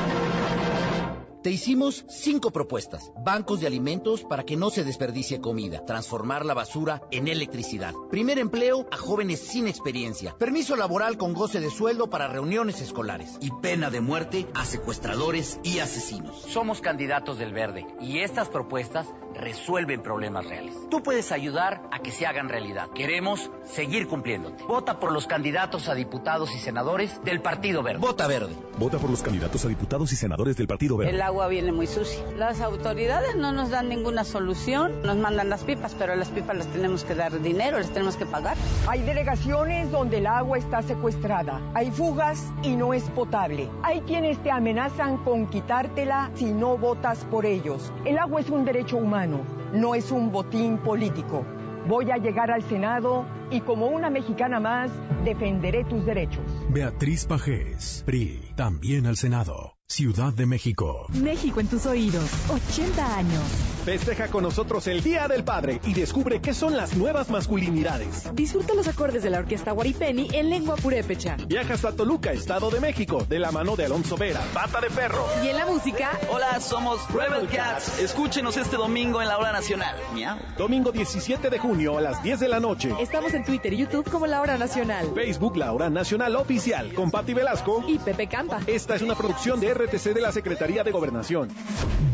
Te 1.43 1.51
hicimos 1.51 2.05
cinco 2.07 2.51
propuestas. 2.51 3.11
Bancos 3.25 3.61
de 3.61 3.67
alimentos 3.67 4.25
para 4.25 4.45
que 4.45 4.59
no 4.59 4.69
se 4.69 4.85
desperdicie 4.85 5.41
comida. 5.41 5.87
Transformar 5.87 6.45
la 6.45 6.53
basura 6.53 7.01
en 7.11 7.29
electricidad. 7.29 7.95
Primer 8.11 8.39
empleo 8.39 8.87
a 8.91 8.99
jóvenes 8.99 9.41
sin 9.41 9.67
experiencia. 9.67 10.37
Permiso 10.37 10.77
laboral 10.77 11.17
con 11.17 11.33
goce 11.33 11.61
de 11.61 11.71
sueldo 11.71 12.11
para 12.11 12.29
reuniones 12.29 12.83
escolares. 12.83 13.39
Y 13.41 13.51
pena 13.63 13.89
de 13.89 14.03
muerte 14.03 14.47
a 14.55 14.67
secuestradores 14.67 15.59
y 15.65 15.79
asesinos. 15.79 16.43
Somos 16.43 16.83
candidatos 16.83 17.39
del 17.39 17.55
verde 17.55 17.87
y 18.03 18.19
estas 18.19 18.51
propuestas 18.51 19.07
resuelven 19.35 20.03
problemas 20.03 20.47
reales. 20.47 20.75
Tú 20.91 21.03
puedes 21.03 21.33
ayudar 21.33 21.83
a 21.91 22.01
que 22.01 22.11
se 22.11 22.27
hagan 22.27 22.49
realidad. 22.49 22.91
Queremos 22.95 23.51
seguir 23.65 24.09
cumpliéndote. 24.09 24.65
Vota 24.65 24.99
por 24.99 25.13
los 25.13 25.27
candidatos 25.27 25.89
a 25.89 25.95
diputados 25.95 26.55
y 26.55 26.59
senadores 26.59 27.23
del 27.25 27.41
Partido 27.41 27.83
Verde. 27.83 28.01
Vota 28.01 28.27
verde. 28.27 28.55
Vota 28.79 28.99
por 28.99 29.11
los 29.11 29.23
candidatos 29.23 29.65
a 29.65 29.69
diputados 29.69 30.13
y 30.13 30.17
senadores 30.17 30.57
del 30.57 30.67
Partido 30.67 30.97
Verde. 30.97 31.13
El 31.13 31.23
agua 31.23 31.49
viene 31.49 31.73
muy 31.73 31.87
sucia. 31.87 32.25
Las 32.37 32.61
autoridades 32.61 33.37
no 33.37 33.53
nos 33.53 33.71
dan 33.71 33.89
ninguna 33.89 34.25
solución. 34.25 35.03
Nos 35.03 35.17
mandan 35.17 35.49
las 35.49 35.65
pipas, 35.65 35.95
pero 35.99 36.17
las 36.17 36.29
pipas 36.29 36.57
las 36.57 36.67
tenemos 36.69 37.05
que 37.05 37.15
dar 37.15 37.41
dinero, 37.41 37.79
las 37.79 37.91
tenemos 37.91 38.17
que 38.17 38.27
pagar. 38.27 38.57
Hay 38.89 39.03
delegaciones 39.03 39.91
donde 39.91 40.19
el 40.19 40.27
agua 40.27 40.59
está 40.59 40.83
secuestrada. 40.83 41.61
Hay 41.75 41.91
fugas 41.91 42.53
y 42.63 42.77
no 42.77 42.95
es 42.95 43.05
potable. 43.11 43.69
Hay 43.83 44.01
quienes 44.03 44.43
te 44.43 44.51
amenazan 44.51 45.19
con 45.19 45.47
quitártela 45.47 46.31
si 46.35 46.53
no 46.53 46.77
votas 46.79 47.25
por 47.27 47.47
ellos. 47.47 47.93
El 48.05 48.19
agua 48.19 48.41
es 48.41 48.51
un 48.51 48.65
derecho 48.65 48.97
humano, 48.97 49.20
no 49.27 49.95
es 49.95 50.11
un 50.11 50.33
botín 50.33 50.79
político. 50.79 51.45
Voy 51.87 52.11
a 52.11 52.17
llegar 52.17 52.51
al 52.51 52.63
Senado 52.63 53.27
y 53.51 53.61
como 53.61 53.89
una 53.89 54.11
mexicana 54.11 54.61
más 54.61 54.91
defenderé 55.25 55.85
tus 55.85 56.05
derechos. 56.05 56.45
Beatriz 56.69 57.27
Pajés, 57.27 58.03
PRI, 58.07 58.53
también 58.57 59.07
al 59.07 59.17
Senado. 59.17 59.80
Ciudad 59.91 60.33
de 60.33 60.47
México. 60.47 61.07
México 61.09 61.59
en 61.59 61.67
tus 61.67 61.85
oídos. 61.85 62.23
80 62.49 63.17
años. 63.17 63.43
Festeja 63.85 64.29
con 64.29 64.45
nosotros 64.45 64.87
el 64.87 65.03
Día 65.03 65.27
del 65.27 65.43
Padre 65.43 65.81
y 65.85 65.95
descubre 65.95 66.41
qué 66.41 66.55
son 66.55 66.77
las 66.77 66.95
nuevas 66.97 67.29
masculinidades. 67.29 68.33
Disfruta 68.33 68.75
los 68.75 68.87
acordes 68.87 69.25
de 69.25 69.31
la 69.31 69.41
orquesta 69.41 69.73
Guaripeni 69.73 70.29
en 70.33 70.49
lengua 70.49 70.77
purépecha. 70.77 71.37
Viaja 71.49 71.75
hasta 71.75 71.91
Toluca, 71.91 72.31
Estado 72.31 72.71
de 72.71 72.79
México, 72.79 73.27
de 73.29 73.41
la 73.41 73.51
mano 73.51 73.75
de 73.75 73.87
Alonso 73.87 74.17
Vera, 74.17 74.41
Pata 74.55 74.81
de 74.81 74.91
Perro. 74.91 75.27
Y 75.45 75.49
en 75.49 75.57
la 75.57 75.67
música, 75.67 76.11
Hola, 76.31 76.61
somos 76.61 77.01
Rebel 77.13 77.49
Cats. 77.49 77.99
Escúchenos 77.99 78.57
este 78.59 78.77
domingo 78.77 79.21
en 79.21 79.27
la 79.27 79.39
hora 79.39 79.51
nacional. 79.51 79.97
Miau. 80.15 80.39
Domingo 80.57 80.93
17 80.93 81.51
de 81.51 81.59
junio 81.59 81.99
a 81.99 82.01
las 82.01 82.23
10 82.23 82.39
de 82.39 82.49
la 82.49 82.61
noche. 82.61 82.95
estamos 83.01 83.35
en 83.35 83.45
Twitter 83.45 83.73
y 83.73 83.79
YouTube 83.79 84.09
como 84.09 84.29
La 84.29 84.41
Hora 84.41 84.57
Nacional. 84.57 85.11
Facebook 85.17 85.57
La 85.57 85.73
Hora 85.73 85.91
Nacional 85.91 86.37
Oficial 86.37 86.95
con 86.95 87.11
Patti 87.11 87.35
Velasco. 87.35 87.83
Y 87.89 87.99
Pepe 87.99 88.29
Campa. 88.29 88.61
Esta 88.69 88.95
es 88.95 89.03
una 89.03 89.17
producción 89.17 89.59
de 89.59 89.80
RTC 89.81 90.13
de 90.13 90.21
la 90.21 90.31
Secretaría 90.31 90.85
de 90.85 90.91
Gobernación. 90.91 91.49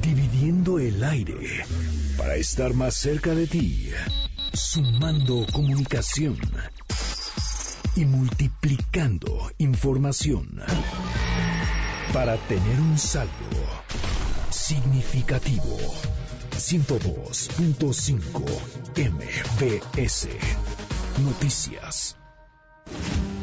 Dividiendo 0.00 0.78
el 0.78 1.02
aire 1.02 1.64
para 2.16 2.36
estar 2.36 2.74
más 2.74 2.94
cerca 2.94 3.34
de 3.34 3.48
ti. 3.48 3.90
Sumando 4.52 5.44
comunicación 5.52 6.38
y 7.96 8.04
multiplicando 8.04 9.50
información 9.58 10.60
para 12.12 12.36
tener 12.36 12.80
un 12.80 12.96
saldo 12.98 13.32
significativo. 14.50 15.76
102.5 16.52 18.44
MBS 19.10 20.28
Noticias. 21.24 22.16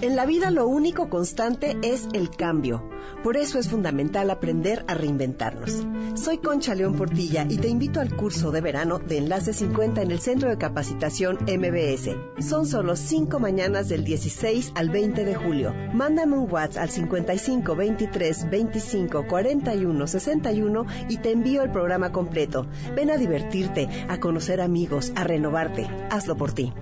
En 0.04 0.18
la 0.18 0.26
vida 0.26 0.52
lo 0.52 0.68
único 0.68 1.10
constante 1.10 1.78
es 1.82 2.10
el 2.12 2.30
cambio. 2.30 2.84
Por 3.24 3.38
eso 3.38 3.58
es 3.58 3.70
fundamental 3.70 4.30
aprender 4.32 4.84
a 4.90 4.96
reinventarnos. 4.96 5.88
Soy 6.16 6.40
Concha 6.40 6.76
León 6.76 6.98
Portilla 6.98 7.48
y 7.50 7.56
te 7.56 7.70
invito 7.70 8.02
al 8.02 8.14
curso 8.14 8.52
de 8.52 8.60
verano 8.60 9.00
de 9.00 9.20
Enlace 9.20 9.54
50 9.54 10.02
en 10.02 10.12
el 10.12 10.20
Centro 10.20 10.50
de 10.50 10.58
Capacitación 10.58 11.38
MBS. 11.44 12.18
Son 12.46 12.66
solo 12.66 12.98
cinco 12.98 13.40
mañanas 13.40 13.88
del 13.88 14.04
16 14.04 14.74
al 14.76 14.90
20 14.90 15.24
de 15.24 15.36
julio. 15.36 15.74
Mándame 15.94 16.38
un 16.38 16.52
WhatsApp 16.52 16.84
al 16.84 16.90
55 16.90 17.74
23 17.74 18.50
25 18.50 19.26
41 19.26 20.08
61 20.08 20.86
y 21.08 21.18
te 21.18 21.32
envío 21.32 21.64
el 21.64 21.72
programa 21.72 22.12
completo. 22.12 22.68
Ven 22.94 23.10
a 23.10 23.16
divertirte, 23.16 23.88
a 24.10 24.20
conocer 24.20 24.60
amigos, 24.60 25.14
a 25.16 25.24
renovarte. 25.24 25.88
Hazlo 26.10 26.36
por 26.36 26.52
ti. 26.52 26.74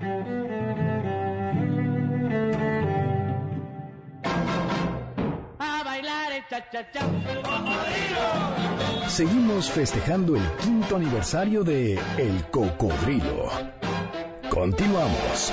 Seguimos 9.08 9.70
festejando 9.70 10.36
el 10.36 10.42
quinto 10.56 10.96
aniversario 10.96 11.64
de 11.64 12.00
El 12.16 12.44
Cocodrilo. 12.50 13.50
Continuamos. 14.48 15.52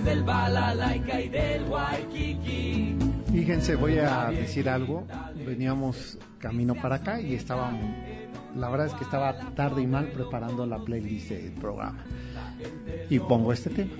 Del 0.00 0.22
balalaika 0.22 1.20
y 1.20 1.28
del 1.28 1.64
waikiki. 1.64 2.96
Fíjense, 3.30 3.76
voy 3.76 3.98
a 3.98 4.30
decir 4.30 4.68
algo. 4.68 5.06
Veníamos 5.46 6.18
camino 6.38 6.74
para 6.74 6.96
acá 6.96 7.20
y 7.20 7.34
estábamos. 7.34 7.82
La 8.56 8.68
verdad 8.70 8.86
es 8.86 8.94
que 8.94 9.04
estaba 9.04 9.34
tarde 9.54 9.82
y 9.82 9.86
mal 9.86 10.08
preparando 10.08 10.64
la 10.66 10.78
playlist 10.82 11.30
del 11.30 11.52
programa. 11.52 12.04
Y 13.10 13.18
pongo 13.18 13.52
este 13.52 13.70
tema. 13.70 13.92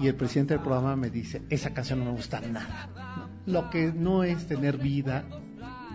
Y 0.00 0.08
el 0.08 0.14
presidente 0.14 0.54
del 0.54 0.62
programa 0.62 0.96
me 0.96 1.10
dice: 1.10 1.42
Esa 1.50 1.74
canción 1.74 2.00
no 2.00 2.06
me 2.06 2.12
gusta 2.12 2.40
nada. 2.40 2.88
Lo 3.46 3.70
que 3.70 3.92
no 3.92 4.22
es 4.22 4.46
tener 4.46 4.78
vida 4.78 5.24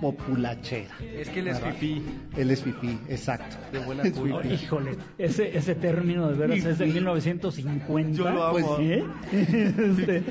populachera. 0.02 0.93
Es 1.02 1.30
que 1.30 1.39
él 1.39 1.48
es 1.48 1.60
fifí. 1.60 2.04
Él 2.36 2.52
es 2.52 2.64
fifí, 2.64 3.00
exacto. 3.08 3.58
De 3.72 3.80
buena 3.80 4.04
Es. 4.04 4.62
Híjole, 4.64 4.98
ese, 5.18 5.58
ese 5.58 5.76
término 5.76 6.28
de 6.30 6.36
veras 6.36 6.66
es 6.66 6.78
de 6.78 6.86
1950. 6.88 8.18
Yo 8.18 8.30
lo 8.30 8.43
amo. 8.43 8.54
Pues, 8.54 8.66
¿eh? 8.80 9.04
Este, 9.88 10.24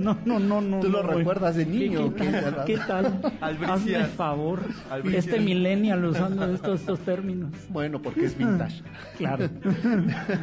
no, 0.00 0.16
no, 0.24 0.38
no, 0.38 0.60
no. 0.60 0.80
Tú 0.80 0.88
lo 0.88 1.02
no, 1.02 1.12
recuerdas 1.12 1.56
de 1.56 1.66
niño, 1.66 2.14
¿Qué, 2.14 2.24
qué 2.24 2.30
tal? 2.32 2.64
¿qué? 2.64 2.74
¿Qué 2.74 2.80
tal? 2.86 3.32
Hazme 3.40 3.94
el 3.94 4.06
favor. 4.06 4.60
Albricias. 4.90 5.26
Este 5.26 5.40
millennial 5.40 6.04
usando 6.04 6.52
estos, 6.52 6.80
estos 6.80 7.00
términos. 7.00 7.52
Bueno, 7.68 8.00
porque 8.00 8.24
es 8.26 8.36
vintage. 8.36 8.82
Claro. 9.18 9.48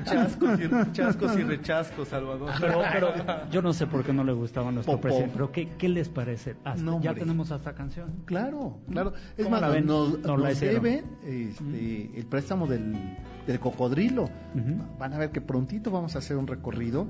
Chascos 0.05 0.59
y, 0.59 0.91
chascos 0.93 1.37
y 1.37 1.43
rechascos, 1.43 2.07
Salvador. 2.07 2.51
Pero, 2.59 2.81
pero 2.93 3.13
yo 3.51 3.61
no 3.61 3.73
sé 3.73 3.87
por 3.87 4.03
qué 4.03 4.13
no 4.13 4.23
le 4.23 4.31
gustaba 4.31 4.69
a 4.69 4.71
nuestro 4.71 4.93
Popó. 4.93 5.01
presidente. 5.03 5.33
Pero 5.33 5.51
¿qué, 5.51 5.69
qué 5.77 5.89
les 5.89 6.07
parece? 6.07 6.55
Hasta- 6.63 6.81
No, 6.81 7.01
ya 7.01 7.13
tenemos 7.13 7.51
hasta 7.51 7.73
canción. 7.73 8.21
Claro, 8.25 8.58
claro. 8.89 9.13
Es 9.37 9.45
¿Cómo 9.45 9.51
más, 9.51 9.61
la 9.61 9.69
ven? 9.69 9.85
nos, 9.85 10.19
Nos 10.19 10.59
deben 10.59 11.05
este, 11.23 12.11
el 12.15 12.25
préstamo 12.25 12.67
del, 12.67 13.17
del 13.47 13.59
cocodrilo. 13.59 14.29
Van 14.97 15.13
a 15.13 15.17
ver 15.17 15.31
que 15.31 15.41
prontito 15.41 15.91
vamos 15.91 16.15
a 16.15 16.19
hacer 16.19 16.37
un 16.37 16.47
recorrido 16.47 17.07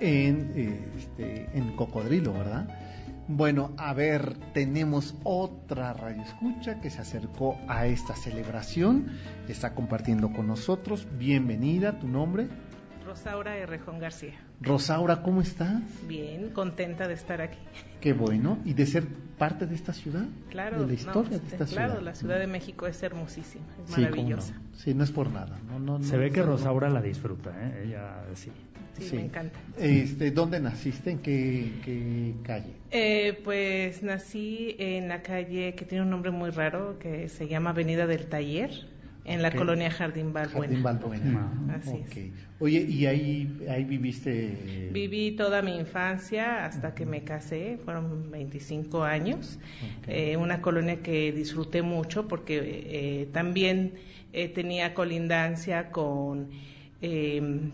en, 0.00 0.90
este, 0.96 1.48
en 1.56 1.76
cocodrilo, 1.76 2.32
¿verdad? 2.32 2.68
Bueno, 3.28 3.72
a 3.76 3.92
ver, 3.92 4.36
tenemos 4.52 5.16
otra 5.24 5.92
radio 5.92 6.22
escucha 6.22 6.80
que 6.80 6.90
se 6.90 7.00
acercó 7.00 7.58
a 7.66 7.86
esta 7.86 8.14
celebración, 8.14 9.08
está 9.48 9.74
compartiendo 9.74 10.32
con 10.32 10.46
nosotros. 10.46 11.08
Bienvenida, 11.18 11.98
tu 11.98 12.06
nombre. 12.06 12.48
Rosaura 13.06 13.56
Errejón 13.56 13.98
García. 14.00 14.34
Rosaura, 14.60 15.22
¿cómo 15.22 15.40
estás? 15.40 15.80
Bien, 16.08 16.50
contenta 16.50 17.06
de 17.06 17.14
estar 17.14 17.40
aquí. 17.40 17.58
Qué 18.00 18.12
bueno. 18.12 18.58
¿Y 18.64 18.74
de 18.74 18.84
ser 18.86 19.06
parte 19.38 19.66
de 19.66 19.74
esta 19.76 19.92
ciudad? 19.92 20.24
Claro, 20.50 20.80
De 20.80 20.88
la 20.88 20.92
historia 20.94 21.38
no, 21.38 21.38
de 21.38 21.46
esta 21.46 21.66
claro, 21.66 21.92
ciudad. 21.92 22.02
la 22.02 22.14
Ciudad 22.14 22.38
de 22.40 22.46
México 22.48 22.86
es 22.86 23.02
hermosísima, 23.02 23.64
es 23.86 23.94
Sí, 23.94 24.00
maravillosa. 24.00 24.54
no. 24.54 24.76
Sí, 24.78 24.92
no 24.94 25.04
es 25.04 25.12
por 25.12 25.30
nada. 25.30 25.58
No, 25.68 25.78
no, 25.78 26.02
Se 26.02 26.14
no, 26.16 26.22
ve 26.22 26.30
que 26.32 26.40
no. 26.40 26.46
Rosaura 26.46 26.88
la 26.90 27.00
disfruta, 27.00 27.50
¿eh? 27.50 27.84
Ella 27.86 28.24
sí. 28.34 28.50
Sí, 28.98 29.14
me 29.14 29.26
encanta. 29.26 29.58
Este, 29.78 30.30
¿Dónde 30.30 30.58
naciste? 30.58 31.10
¿En 31.10 31.18
qué, 31.18 31.70
qué 31.84 32.34
calle? 32.42 32.72
Eh, 32.90 33.38
pues 33.44 34.02
nací 34.02 34.74
en 34.78 35.08
la 35.08 35.20
calle 35.22 35.74
que 35.74 35.84
tiene 35.84 36.02
un 36.02 36.10
nombre 36.10 36.30
muy 36.30 36.48
raro, 36.48 36.98
que 36.98 37.28
se 37.28 37.46
llama 37.46 37.70
Avenida 37.70 38.06
del 38.06 38.26
Taller, 38.26 38.70
en 39.26 39.42
la 39.42 39.50
colonia 39.50 39.90
Jardín 39.90 40.32
Balbuena. 40.32 40.66
Jardín 40.66 40.82
Balbuena. 40.82 41.52
Así 41.74 41.96
es. 41.96 42.06
Ok. 42.06 42.16
Oye, 42.60 42.80
¿y 42.88 43.06
ahí, 43.06 43.66
ahí 43.68 43.84
viviste? 43.84 44.88
Viví 44.92 45.32
toda 45.32 45.60
mi 45.62 45.76
infancia 45.76 46.64
hasta 46.64 46.94
que 46.94 47.04
me 47.04 47.24
casé, 47.24 47.78
fueron 47.84 48.30
25 48.30 49.02
años. 49.02 49.58
Eh, 50.06 50.36
una 50.36 50.62
colonia 50.62 51.02
que 51.02 51.32
disfruté 51.32 51.82
mucho 51.82 52.28
porque 52.28 52.60
eh, 52.62 53.28
también 53.32 53.94
eh, 54.32 54.48
tenía 54.48 54.94
colindancia 54.94 55.90
con, 55.90 56.50
eh, 57.02 57.70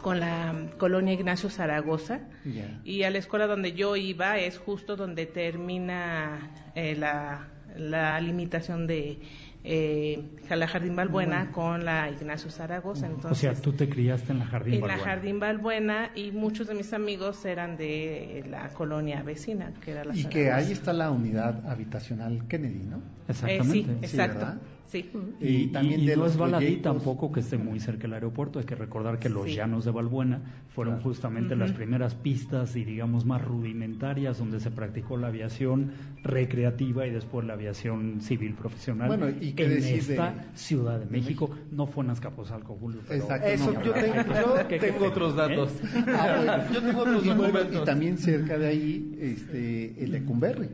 con 0.00 0.18
la 0.18 0.70
colonia 0.78 1.12
Ignacio 1.12 1.50
Zaragoza. 1.50 2.20
Ya. 2.44 2.80
Y 2.84 3.02
a 3.02 3.10
la 3.10 3.18
escuela 3.18 3.46
donde 3.46 3.74
yo 3.74 3.96
iba 3.96 4.38
es 4.38 4.58
justo 4.58 4.96
donde 4.96 5.26
termina 5.26 6.52
eh, 6.74 6.96
la, 6.96 7.48
la 7.76 8.20
limitación 8.20 8.86
de 8.86 9.18
eh, 9.62 10.24
la 10.48 10.66
Jardín 10.66 10.96
Balbuena 10.96 11.50
con 11.52 11.84
la 11.84 12.10
Ignacio 12.10 12.50
Zaragoza. 12.50 13.06
Entonces, 13.06 13.32
o 13.32 13.34
sea, 13.34 13.54
tú 13.54 13.72
te 13.72 13.88
criaste 13.88 14.32
en 14.32 14.38
la 14.40 14.46
Jardín 14.46 14.74
en 14.74 14.80
la 14.80 14.86
Balbuena. 14.88 15.10
Jardín 15.10 15.40
Balbuena 15.40 16.10
y 16.14 16.32
muchos 16.32 16.66
de 16.66 16.74
mis 16.74 16.92
amigos 16.92 17.44
eran 17.44 17.76
de 17.76 18.44
la 18.48 18.68
colonia 18.70 19.22
vecina, 19.22 19.72
que 19.84 19.92
era 19.92 20.04
la 20.04 20.14
Y 20.16 20.24
que 20.24 20.44
Zaragoza. 20.44 20.56
ahí 20.56 20.72
está 20.72 20.92
la 20.92 21.10
unidad 21.10 21.66
habitacional 21.68 22.46
Kennedy, 22.48 22.86
¿no? 22.86 23.02
Exactamente. 23.28 23.92
Eh, 23.92 23.96
sí, 24.00 24.06
exacto. 24.16 24.38
¿verdad? 24.38 24.58
Sí. 24.90 25.08
Y, 25.40 25.46
Y 25.48 25.66
también 25.68 26.00
y 26.00 26.06
de 26.06 26.16
no 26.16 26.24
los 26.24 26.32
es 26.32 26.36
baladí 26.38 26.64
proyectos. 26.66 26.92
tampoco 26.94 27.30
que 27.30 27.40
esté 27.40 27.56
muy 27.58 27.78
cerca 27.78 28.02
del 28.02 28.14
aeropuerto. 28.14 28.58
Hay 28.58 28.64
que 28.64 28.74
recordar 28.74 29.20
que 29.20 29.28
los 29.28 29.44
Sí. 29.46 29.54
llanos 29.54 29.84
de 29.84 29.92
Balbuena 29.92 30.40
fueron 30.74 30.94
Claro. 30.94 31.08
justamente 31.10 31.54
las 31.54 31.70
primeras 31.72 32.16
pistas 32.16 32.74
y 32.74 32.84
digamos 32.84 33.24
más 33.24 33.40
rudimentarias 33.40 34.38
donde 34.38 34.58
se 34.58 34.70
practicó 34.72 35.16
la 35.16 35.28
aviación 35.28 35.92
recreativa 36.24 37.06
y 37.06 37.10
después 37.10 37.46
la 37.46 37.52
aviación 37.52 38.20
civil 38.20 38.54
profesional. 38.54 39.06
Bueno, 39.06 39.28
¿y 39.40 39.52
qué 39.52 39.64
en 39.64 39.70
decir 39.70 40.02
de- 40.04 40.14
esta 40.14 40.34
Ciudad 40.54 40.98
de 40.98 41.06
México, 41.06 41.50
no 41.70 41.86
fue 41.86 42.02
en 42.04 42.10
Azcapotzalco, 42.10 42.74
Julio. 42.74 43.00
pero- 43.06 43.22
Exacto, 43.22 43.46
Eso, 43.46 43.72
no, 43.72 43.84
yo 43.84 43.92
tengo, 43.92 44.14
yo 44.58 44.68
¿Qué- 44.68 44.78
qué- 44.78 44.86
tengo 44.90 45.06
otros 45.06 45.36
datos. 45.36 45.72
Ah, 46.08 46.34
bueno. 46.44 46.72
Yo 46.74 46.82
tengo 46.82 47.00
otros 47.02 47.26
y, 47.26 47.28
bueno, 47.30 47.58
y 47.72 47.84
también 47.84 48.18
cerca 48.18 48.58
de 48.58 48.66
ahí 48.66 49.16
este, 49.20 50.02
el 50.02 50.10
Lecumberri, 50.10 50.68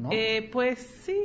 ¿no? 0.00 0.10
Eh, 0.12 0.48
pues 0.52 0.78
sí, 1.04 1.16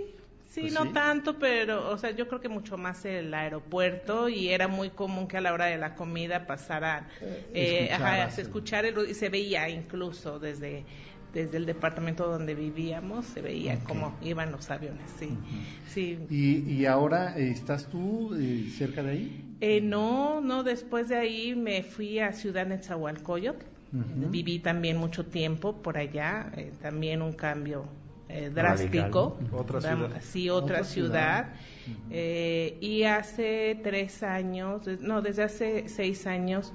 sí, 0.55 0.61
Pues 0.61 0.73
no 0.73 0.85
sí. 0.85 0.93
tanto, 0.93 1.37
pero, 1.39 1.89
o 1.91 1.97
sea, 1.97 2.11
yo 2.11 2.27
creo 2.27 2.41
que 2.41 2.49
mucho 2.49 2.77
más 2.77 3.05
el 3.05 3.33
aeropuerto 3.33 4.29
y 4.29 4.49
era 4.49 4.67
muy 4.67 4.89
común 4.91 5.27
que 5.27 5.37
a 5.37 5.41
la 5.41 5.53
hora 5.53 5.65
de 5.65 5.77
la 5.77 5.95
comida 5.95 6.45
pasaran, 6.47 7.07
eh, 7.53 7.89
ajá, 7.91 8.29
escucharas 8.29 8.35
se 8.35 8.41
el- 8.41 8.47
escuchar 8.47 8.85
el, 8.85 9.09
y 9.09 9.13
se 9.13 9.29
veía 9.29 9.69
incluso 9.69 10.39
desde 10.39 10.85
desde 11.33 11.57
el 11.57 11.65
departamento 11.65 12.27
donde 12.29 12.55
vivíamos, 12.55 13.25
se 13.25 13.41
veía 13.41 13.83
cómo 13.83 14.17
iban 14.21 14.53
los 14.53 14.71
aviones, 14.71 15.11
sí. 15.11 15.37
Sí. 15.85 16.17
y, 16.29 16.59
y 16.73 16.85
ahora 16.85 17.37
eh, 17.37 17.49
estás 17.51 17.89
tú 17.89 18.33
eh, 18.35 18.69
cerca 18.77 19.03
de 19.03 19.11
ahí. 19.11 19.45
Eh, 19.61 19.81
no, 19.81 20.41
no, 20.41 20.63
después 20.63 21.09
de 21.09 21.15
ahí 21.15 21.55
me 21.55 21.83
fui 21.83 22.19
a 22.19 22.31
Ciudad 22.33 22.65
Nezahualcóyotl. 22.67 23.65
Ujú. 23.93 24.29
Viví 24.31 24.59
también 24.59 24.97
mucho 24.97 25.25
tiempo 25.25 25.81
por 25.81 25.97
allá, 25.97 26.51
eh, 26.55 26.71
también 26.81 27.21
un 27.21 27.33
cambio 27.33 27.85
eh, 28.29 28.49
drástico. 28.53 29.37
Radical. 29.39 29.59
Otra 29.59 29.81
ciudad. 29.81 30.21
Sí, 30.21 30.49
otra, 30.49 30.65
Otra 30.77 30.83
ciudad. 30.83 31.53
ciudad. 31.83 32.05
Eh, 32.09 32.77
y 32.81 33.03
hace 33.03 33.79
tres 33.83 34.23
años, 34.23 34.87
no, 35.01 35.21
desde 35.21 35.43
hace 35.43 35.87
seis 35.87 36.25
años, 36.27 36.73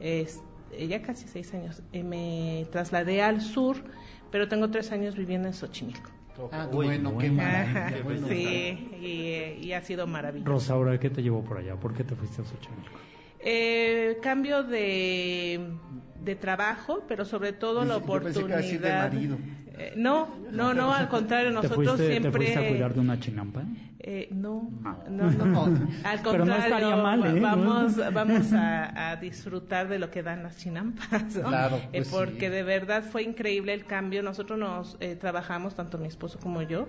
eh, 0.00 0.26
ya 0.88 1.02
casi 1.02 1.26
seis 1.28 1.52
años, 1.54 1.82
eh, 1.92 2.02
me 2.02 2.66
trasladé 2.70 3.22
al 3.22 3.40
sur, 3.40 3.76
pero 4.30 4.48
tengo 4.48 4.70
tres 4.70 4.92
años 4.92 5.16
viviendo 5.16 5.48
en 5.48 5.54
Xochimilco. 5.54 6.10
Ah, 6.50 6.66
Uy, 6.70 6.86
bueno, 6.86 7.18
qué 7.18 7.30
maravilla. 7.30 8.02
bueno. 8.04 8.26
sí, 8.28 8.88
y, 9.00 9.66
y 9.66 9.72
ha 9.74 9.82
sido 9.82 10.06
maravilloso. 10.06 10.50
Rosaura, 10.50 10.98
¿qué 10.98 11.10
te 11.10 11.22
llevó 11.22 11.44
por 11.44 11.58
allá? 11.58 11.76
¿Por 11.76 11.92
qué 11.94 12.04
te 12.04 12.14
fuiste 12.14 12.40
a 12.40 12.44
Xochimilco? 12.44 12.98
Eh, 13.44 14.18
cambio 14.22 14.62
de, 14.62 15.80
de 16.14 16.36
trabajo, 16.36 17.04
pero 17.08 17.24
sobre 17.24 17.52
todo 17.52 17.84
la 17.84 17.98
Yo 17.98 18.20
pensé 18.22 18.44
que 18.46 18.78
de 18.78 18.92
oportunidad. 18.92 18.94
marido. 18.94 19.38
Eh, 19.74 19.94
no, 19.96 20.46
no, 20.50 20.74
no, 20.74 20.92
al 20.94 21.08
contrario, 21.08 21.52
¿Te 21.60 21.68
nosotros 21.68 22.02
fuiste, 22.02 22.06
siempre. 22.06 22.30
¿Te 22.30 22.30
fuiste 22.32 22.58
a 22.58 22.64
cuidar 22.64 22.94
de 22.94 23.00
una 23.00 23.18
chinampa? 23.18 23.64
Eh, 24.04 24.28
no, 24.32 24.70
no, 25.08 25.30
no, 25.30 25.72
Al 26.02 26.22
contrario, 26.22 26.30
Pero 26.32 26.44
no 26.44 26.56
estaría 26.56 26.96
mal, 26.96 27.24
¿eh? 27.24 27.40
vamos, 27.40 27.96
vamos 28.12 28.52
a, 28.52 29.10
a 29.10 29.16
disfrutar 29.16 29.88
de 29.88 29.98
lo 29.98 30.10
que 30.10 30.22
dan 30.22 30.42
las 30.42 30.56
chinampas, 30.58 31.36
¿no? 31.36 31.48
Claro, 31.48 31.88
Eh, 31.92 32.02
pues 32.02 32.08
porque 32.10 32.46
sí. 32.46 32.48
de 32.50 32.62
verdad 32.64 33.04
fue 33.04 33.22
increíble 33.22 33.72
el 33.74 33.86
cambio. 33.86 34.22
Nosotros 34.22 34.58
nos 34.58 34.96
eh, 35.00 35.16
trabajamos, 35.16 35.74
tanto 35.76 35.98
mi 35.98 36.08
esposo 36.08 36.38
como 36.40 36.62
yo, 36.62 36.88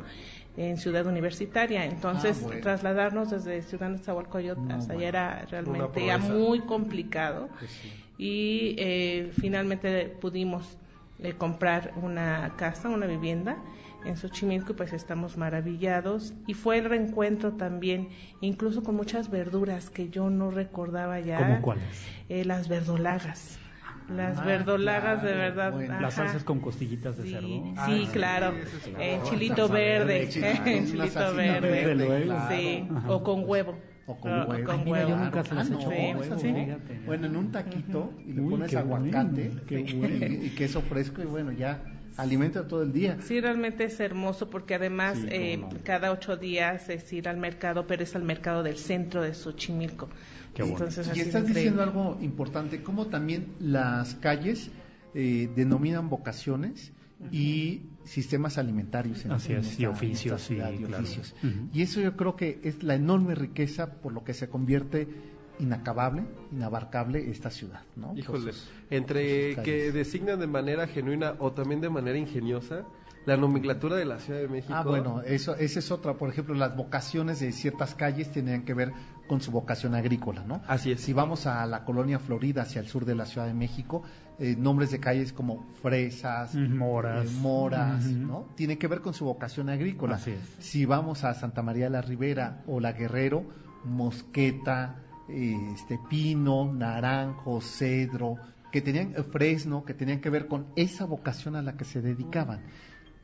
en 0.57 0.77
Ciudad 0.77 1.05
Universitaria. 1.07 1.85
Entonces, 1.85 2.37
Ah, 2.41 2.45
bueno. 2.45 2.61
trasladarnos 2.61 3.31
desde 3.31 3.61
Ciudad 3.63 3.89
Nezahualcóyotl 3.89 4.67
No, 4.67 4.75
hasta 4.75 4.93
allá 4.93 5.07
era 5.07 5.45
realmente 5.49 6.05
ya 6.05 6.17
muy 6.17 6.59
complicado. 6.61 7.49
Pues 7.59 7.71
sí. 7.71 7.91
Y 8.17 8.75
eh, 8.77 9.31
finalmente 9.39 10.05
pudimos 10.21 10.77
eh, 11.19 11.33
comprar 11.33 11.93
una 12.01 12.53
casa, 12.57 12.89
una 12.89 13.07
vivienda 13.07 13.57
en 14.05 14.17
Xochimilco 14.17 14.73
y 14.73 14.75
pues 14.75 14.93
estamos 14.93 15.37
maravillados. 15.37 16.33
Y 16.45 16.53
fue 16.53 16.77
el 16.77 16.85
reencuentro 16.85 17.53
también, 17.53 18.09
incluso 18.41 18.83
con 18.83 18.95
muchas 18.95 19.29
verduras 19.31 19.89
que 19.89 20.09
yo 20.09 20.29
no 20.29 20.51
recordaba 20.51 21.19
ya. 21.19 21.37
¿Cómo 21.37 21.61
cuáles? 21.61 21.83
Eh, 22.29 22.45
las 22.45 22.67
verdolagas. 22.67 23.59
Las 24.09 24.37
Ah, 24.37 24.43
verdolagas 24.45 25.21
de 25.23 25.29
claro, 25.31 25.39
verdad. 25.55 25.71
bueno. 25.71 26.01
Las 26.01 26.13
salsas 26.15 26.43
con 26.43 26.59
costillitas 26.59 27.17
de 27.17 27.23
Sí, 27.23 27.31
cerdo. 27.31 27.47
sí, 27.47 27.73
Ah, 27.77 28.09
claro. 28.11 28.55
eso 28.57 28.77
es 28.77 28.87
En 28.87 28.93
claro. 28.93 29.23
chilito 29.29 29.69
verde. 29.69 30.29
chilito, 30.29 30.65
En 30.65 30.85
chilito 30.91 31.33
verde. 31.35 32.27
Sí. 32.49 32.87
Ajá. 32.93 33.11
O 33.11 33.23
con 33.23 33.43
huevo. 33.47 33.75
O 34.05 34.17
con 34.19 34.31
Ah, 34.31 34.45
huevo. 34.49 34.65
con 34.65 34.87
huevo. 34.87 35.09
yo 35.09 35.15
nunca 35.17 35.43
se 35.43 35.55
las 35.55 35.65
he 35.65 35.69
Sí, 35.69 35.75
hecho 35.75 35.85
con 35.85 35.93
huevo, 35.95 36.39
sí. 36.39 36.53
fíjate. 36.53 36.99
Bueno, 37.05 37.27
en 37.27 37.35
un 37.37 37.51
taquito 37.51 38.13
y 38.27 38.33
le 38.33 38.41
Uy, 38.41 38.51
pones 38.51 38.75
aguacate 38.75 39.51
bueno, 39.69 39.85
bueno. 39.99 40.25
y, 40.45 40.49
queso 40.49 40.81
fresco 40.81 41.21
y 41.21 41.25
bueno, 41.25 41.51
ya 41.53 41.81
alimenta 42.17 42.67
todo 42.67 42.83
el 42.83 42.93
día. 42.93 43.17
Sí, 43.21 43.39
realmente 43.39 43.85
es 43.85 43.99
hermoso 43.99 44.49
porque 44.49 44.75
además 44.75 45.17
Sí, 45.19 45.27
eh, 45.29 45.57
no. 45.57 45.69
cada 45.83 46.11
ocho 46.11 46.37
días 46.37 46.89
es 46.89 47.11
ir 47.13 47.27
al 47.27 47.37
mercado, 47.37 47.87
pero 47.87 48.03
es 48.03 48.15
al 48.15 48.23
mercado 48.23 48.63
del 48.63 48.77
centro 48.77 49.21
de 49.21 49.33
Xochimilco. 49.33 50.09
Entonces, 50.55 51.09
y 51.15 51.19
estás 51.19 51.47
diciendo 51.47 51.81
algo 51.81 52.17
importante, 52.21 52.83
cómo 52.83 53.07
también 53.07 53.55
las 53.59 54.15
calles 54.15 54.69
eh, 55.13 55.49
denominan 55.55 56.09
vocaciones 56.09 56.91
y 57.31 57.83
sistemas 58.03 58.57
alimentarios. 58.57 59.25
Así 59.27 59.53
es, 59.53 59.79
y 59.79 59.85
oficios, 59.85 60.41
ciudad, 60.41 60.71
sí, 60.71 60.83
y 60.83 60.85
claro. 60.85 61.03
oficios. 61.03 61.33
Ujú. 61.43 61.69
Y 61.73 61.81
eso 61.81 62.01
yo 62.01 62.15
creo 62.15 62.35
que 62.35 62.59
es 62.63 62.83
la 62.83 62.95
enorme 62.95 63.33
riqueza 63.33 64.01
por 64.01 64.13
lo 64.13 64.23
que 64.23 64.33
se 64.33 64.49
convierte 64.49 65.07
inacabable, 65.59 66.23
inabarcable 66.51 67.29
esta 67.29 67.49
ciudad, 67.49 67.81
¿no? 67.95 68.13
Híjole, 68.15 68.51
sus- 68.53 68.69
entre 68.89 69.55
sus 69.55 69.63
que 69.63 69.91
designan 69.91 70.39
de 70.39 70.47
manera 70.47 70.87
genuina 70.87 71.35
o 71.39 71.51
también 71.53 71.81
de 71.81 71.89
manera 71.89 72.17
ingeniosa, 72.17 72.83
la 73.25 73.37
nomenclatura 73.37 73.95
de 73.95 74.03
la 74.03 74.19
Ciudad 74.19 74.41
de 74.41 74.49
México. 74.49 74.73
Ah, 74.75 74.83
bueno, 74.83 75.21
eso, 75.21 75.55
esa 75.55 75.79
es 75.79 75.91
otra. 75.91 76.15
Por 76.15 76.29
ejemplo, 76.29 76.53
las 76.55 76.75
vocaciones 76.75 77.39
de 77.39 77.53
ciertas 77.53 77.95
calles 77.95 78.29
tenían 78.31 78.63
que 78.65 78.73
ver 78.73 78.91
con 79.29 79.39
su 79.39 79.49
vocación 79.51 79.95
agrícola, 79.95 80.43
¿no? 80.45 80.61
Así 80.67 80.91
es. 80.91 80.99
Si 80.99 81.13
vamos 81.13 81.47
a 81.47 81.65
la 81.65 81.85
colonia 81.85 82.19
Florida, 82.19 82.63
hacia 82.63 82.81
el 82.81 82.87
sur 82.89 83.05
de 83.05 83.15
la 83.15 83.25
Ciudad 83.25 83.47
de 83.47 83.53
México, 83.53 84.03
eh, 84.39 84.57
nombres 84.59 84.91
de 84.91 84.99
calles 84.99 85.31
como 85.31 85.65
Fresas, 85.81 86.53
Mm, 86.53 86.75
Moras. 86.77 87.25
eh, 87.31 87.37
Moras. 87.39 88.03
¿no? 88.07 88.49
Tiene 88.57 88.77
que 88.77 88.87
ver 88.89 88.99
con 88.99 89.13
su 89.13 89.23
vocación 89.23 89.69
agrícola. 89.69 90.15
Así 90.17 90.31
es. 90.31 90.41
Si 90.59 90.85
vamos 90.85 91.23
a 91.23 91.33
Santa 91.33 91.61
María 91.61 91.89
la 91.89 92.01
Ribera 92.01 92.61
o 92.67 92.81
La 92.81 92.91
Guerrero, 92.91 93.45
Mosqueta, 93.85 94.95
este 95.29 95.99
Pino, 96.09 96.71
Naranjo, 96.71 97.61
Cedro, 97.61 98.37
que 98.71 98.81
tenían 98.81 99.13
eh, 99.15 99.23
Fresno, 99.23 99.85
que 99.85 99.93
tenían 99.93 100.19
que 100.19 100.29
ver 100.29 100.47
con 100.47 100.67
esa 100.75 101.05
vocación 101.05 101.55
a 101.55 101.61
la 101.61 101.77
que 101.77 101.85
se 101.85 102.01
dedicaban. 102.01 102.61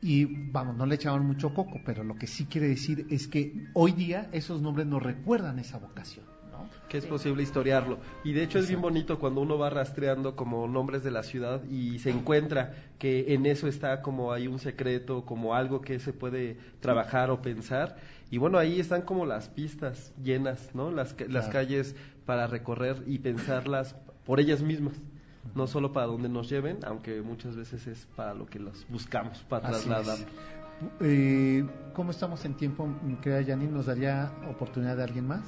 Y 0.02 0.24
vamos, 0.24 0.76
no 0.76 0.86
le 0.86 0.94
echaban 0.94 1.26
mucho 1.26 1.52
coco, 1.52 1.80
pero 1.84 2.04
lo 2.04 2.14
que 2.14 2.26
sí 2.26 2.46
quiere 2.46 2.68
decir 2.68 3.06
es 3.10 3.28
que 3.28 3.66
hoy 3.74 3.92
día 3.92 4.28
esos 4.32 4.62
nombres 4.62 4.86
nos 4.86 5.02
recuerdan 5.02 5.58
esa 5.58 5.78
vocación. 5.78 6.24
¿no? 6.50 6.68
que 6.88 6.98
es 6.98 7.06
posible 7.06 7.42
historiarlo. 7.42 7.98
Y 8.24 8.32
de 8.32 8.42
hecho 8.42 8.58
es 8.58 8.68
bien 8.68 8.80
bonito 8.80 9.18
cuando 9.18 9.40
uno 9.40 9.56
va 9.56 9.70
rastreando 9.70 10.34
como 10.36 10.66
nombres 10.66 11.04
de 11.04 11.10
la 11.10 11.22
ciudad 11.22 11.62
y 11.64 11.98
se 12.00 12.10
encuentra 12.10 12.74
que 12.98 13.32
en 13.34 13.46
eso 13.46 13.68
está 13.68 14.02
como 14.02 14.32
hay 14.32 14.48
un 14.48 14.58
secreto, 14.58 15.24
como 15.24 15.54
algo 15.54 15.80
que 15.80 16.00
se 16.00 16.12
puede 16.12 16.56
trabajar 16.80 17.30
o 17.30 17.40
pensar. 17.40 17.96
Y 18.30 18.38
bueno, 18.38 18.58
ahí 18.58 18.78
están 18.80 19.02
como 19.02 19.26
las 19.26 19.48
pistas 19.48 20.12
llenas, 20.22 20.70
¿no? 20.74 20.90
Las, 20.90 21.16
las 21.20 21.46
Claro. 21.46 21.50
calles 21.52 21.96
para 22.26 22.46
recorrer 22.46 23.02
y 23.06 23.18
pensarlas 23.18 23.96
por 24.24 24.38
ellas 24.40 24.62
mismas. 24.62 24.94
No 25.54 25.66
solo 25.66 25.92
para 25.92 26.06
donde 26.06 26.28
nos 26.28 26.48
lleven, 26.48 26.78
aunque 26.86 27.22
muchas 27.22 27.56
veces 27.56 27.86
es 27.86 28.06
para 28.14 28.34
lo 28.34 28.46
que 28.46 28.58
los 28.60 28.86
buscamos, 28.88 29.38
para 29.48 29.68
Así 29.68 29.88
trasladar. 29.88 30.18
es. 30.18 30.26
Eh, 31.00 31.66
¿Cómo 31.94 32.10
estamos 32.10 32.44
en 32.44 32.54
tiempo, 32.54 32.88
querida 33.20 33.42
Janine? 33.44 33.72
¿Nos 33.72 33.86
daría 33.86 34.30
oportunidad 34.48 34.96
de 34.96 35.02
alguien 35.04 35.26
más? 35.26 35.42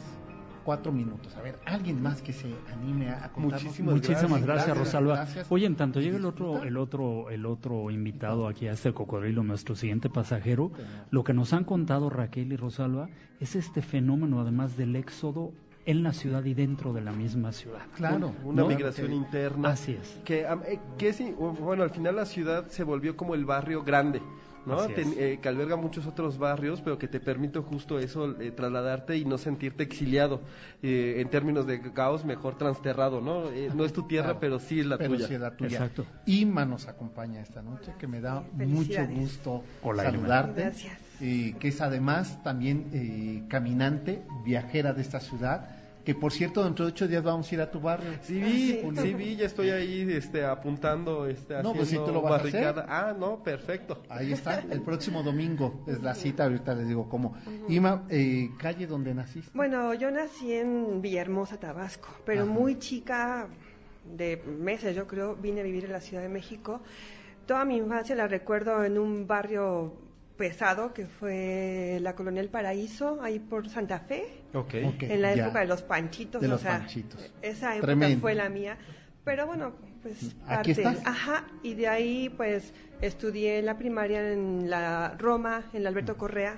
Cuatro 0.65 0.93
minutos. 0.93 1.37
A 1.37 1.43
ver, 1.43 1.59
alguien 1.65 2.03
más 2.03 2.23
que 2.23 2.33
se 2.33 2.55
anime 2.73 3.11
a 3.11 3.31
contarnos. 3.33 3.65
Muchísimas 3.65 3.95
Muchísimas 3.95 4.43
gracias, 4.43 4.77
Rosalba. 4.77 5.15
gracias. 5.17 5.47
Oye, 5.51 5.67
en 5.67 5.77
tanto 5.77 6.01
llega 6.01 6.17
el 6.17 6.25
otro, 6.25 6.63
el 6.63 6.77
otro, 6.77 7.31
el 7.31 7.47
otro 7.47 7.91
invitado 7.91 8.47
aquí 8.47 8.69
a 8.69 8.73
este 8.73 8.93
cocodrilo, 8.93 9.43
nuestro 9.43 9.75
siguiente 9.75 10.09
pasajero, 10.09 10.73
lo 11.11 11.25
que 11.25 11.33
nos 11.35 11.53
han 11.53 11.65
contado 11.65 12.11
Raquel 12.11 12.53
y 12.53 12.57
Rosalba 12.57 13.09
es 13.41 13.57
este 13.57 13.83
fenómeno, 13.83 14.41
además 14.41 14.77
del 14.77 14.95
éxodo 14.97 15.53
en 15.85 16.03
la 16.03 16.13
ciudad 16.13 16.45
y 16.45 16.55
dentro 16.55 16.93
de 16.93 17.01
la 17.01 17.13
misma 17.13 17.53
ciudad. 17.53 17.83
Claro. 17.97 18.33
una 18.45 18.63
¿no? 18.63 18.69
migración 18.69 19.13
interna. 19.13 19.71
Así 19.71 19.93
es. 19.93 20.21
Que, 20.25 20.43
eh, 20.43 20.81
que 20.97 21.09
es, 21.09 21.21
bueno, 21.37 21.83
al 21.83 21.91
final 21.91 22.17
la 22.17 22.27
ciudad 22.27 22.69
se 22.69 22.85
volvió 22.85 23.17
como 23.17 23.35
el 23.35 23.45
barrio 23.45 23.83
grande, 23.83 24.23
¿no? 24.67 24.87
Ten- 24.89 25.15
eh, 25.17 25.39
que 25.43 25.49
alberga 25.49 25.77
muchos 25.77 26.07
otros 26.07 26.39
barrios, 26.39 26.81
pero 26.81 26.99
que 26.99 27.09
te 27.09 27.21
permite 27.21 27.59
justo 27.61 27.99
eso, 27.99 28.41
eh, 28.41 28.51
trasladarte 28.51 29.17
y 29.17 29.25
no 29.25 29.39
sentirte 29.39 29.83
exiliado. 29.83 30.41
Eh, 30.83 31.17
en 31.21 31.29
términos 31.31 31.67
de 31.67 31.81
caos, 31.93 32.25
mejor 32.25 32.57
transterrado, 32.57 33.21
¿no? 33.21 33.51
Eh, 33.51 33.71
no 33.75 33.85
es 33.85 33.93
tu 33.93 34.05
tierra, 34.07 34.27
Claro. 34.29 34.41
pero 34.41 34.59
sí 34.61 34.81
es 34.81 34.87
la 34.87 34.99
Pero 34.99 35.15
tuya. 35.15 35.27
sí 35.29 35.35
es 35.35 35.41
la 35.41 35.57
tuya. 35.57 35.71
Exacto. 35.79 36.07
Ima 36.27 36.65
nos 36.65 36.87
acompaña 36.89 37.41
esta 37.41 37.63
noche, 37.63 37.93
que 37.99 38.07
me 38.07 38.21
da 38.21 38.43
mucho 38.55 39.07
gusto 39.07 39.63
Hola, 39.83 40.05
saludarte. 40.05 40.63
Gracias. 40.63 40.99
eh, 41.21 41.55
que 41.61 41.69
es 41.69 41.81
además 41.81 42.43
también 42.43 42.91
eh, 42.93 43.45
caminante, 43.49 44.23
viajera 44.45 44.93
de 44.93 45.03
esta 45.03 45.21
ciudad. 45.21 45.69
Que 46.05 46.15
por 46.17 46.33
cierto, 46.33 46.65
dentro 46.65 46.85
de 46.85 46.91
ocho 46.93 47.07
días 47.07 47.23
vamos 47.23 47.51
a 47.51 47.55
ir 47.55 47.61
a 47.61 47.71
tu 47.71 47.81
barrio. 47.81 48.11
Sí 48.23 48.41
vi, 48.41 48.81
sí 49.01 49.15
vi, 49.15 49.37
ya 49.37 49.47
estoy 49.47 49.71
ahí 49.71 50.03
este, 50.11 50.45
apuntando, 50.45 51.27
este, 51.27 51.63
No, 51.63 51.73
pues 51.75 51.89
sí, 51.89 51.95
haciendo 51.97 52.07
tú 52.07 52.13
lo 52.15 52.23
vas 52.23 52.33
a 52.33 52.37
hacer. 52.37 52.53
barricada. 52.53 52.87
Ah, 52.89 53.15
no, 53.17 53.43
perfecto. 53.43 54.03
Ahí 54.09 54.33
está, 54.33 54.61
el 54.61 54.81
próximo 54.85 55.23
domingo 55.23 55.85
es 55.87 56.03
la 56.03 56.15
cita, 56.15 56.45
ahorita 56.45 56.75
les 56.75 56.89
digo 56.89 57.09
cómo. 57.09 57.35
Ima, 57.69 58.05
eh, 58.09 58.51
calle 58.59 58.87
donde 58.87 59.15
naciste. 59.15 59.51
Bueno, 59.55 59.95
yo 59.95 60.11
nací 60.11 60.53
en 60.53 61.01
Villahermosa, 61.01 61.59
Tabasco, 61.59 62.09
pero 62.27 62.43
Ajá. 62.43 62.51
muy 62.51 62.79
chica, 62.79 63.47
de 64.05 64.43
meses 64.59 64.97
yo 64.97 65.07
creo, 65.07 65.37
vine 65.37 65.61
a 65.61 65.65
vivir 65.65 65.85
en 65.85 65.93
la 65.93 66.01
Ciudad 66.01 66.23
de 66.23 66.29
México. 66.29 66.81
Toda 67.47 67.65
mi 67.65 67.77
infancia 67.77 68.17
la 68.17 68.27
recuerdo 68.27 68.85
en 68.85 68.99
un 68.99 69.27
barrio 69.27 69.93
pesado 70.37 70.93
que 70.95 71.07
fue 71.07 71.99
la 72.01 72.15
Colonia 72.15 72.41
El 72.43 72.49
Paraíso, 72.49 73.19
ahí 73.23 73.39
por 73.39 73.69
Santa 73.69 74.01
Fe, 74.01 74.25
Ok. 74.55 74.75
Ok, 74.87 75.03
en 75.05 75.23
la 75.23 75.35
ya. 75.35 75.45
época 75.45 75.61
de 75.61 75.67
los 75.67 75.83
panchitos, 75.83 76.41
De 76.41 76.49
o 76.49 76.51
los 76.51 76.61
sea, 76.61 76.79
panchitos. 76.79 77.33
esa 77.43 77.73
época 77.77 77.87
Tremendo. 77.87 78.21
fue 78.21 78.35
la 78.35 78.49
mía. 78.49 78.77
Pero 79.25 79.47
bueno, 79.47 79.73
pues 80.03 80.35
Aquí 80.47 80.47
parte. 80.47 80.71
estás. 80.73 81.07
Ajá, 81.07 81.47
y 81.63 81.75
de 81.75 81.87
ahí 81.89 82.29
pues 82.37 82.73
estudié 83.01 83.63
la 83.63 83.79
primaria 83.79 84.33
en 84.33 84.69
la 84.69 85.15
Roma, 85.19 85.63
en 85.73 85.85
la 85.85 85.91
Alberto 85.91 86.17
Correa, 86.17 86.57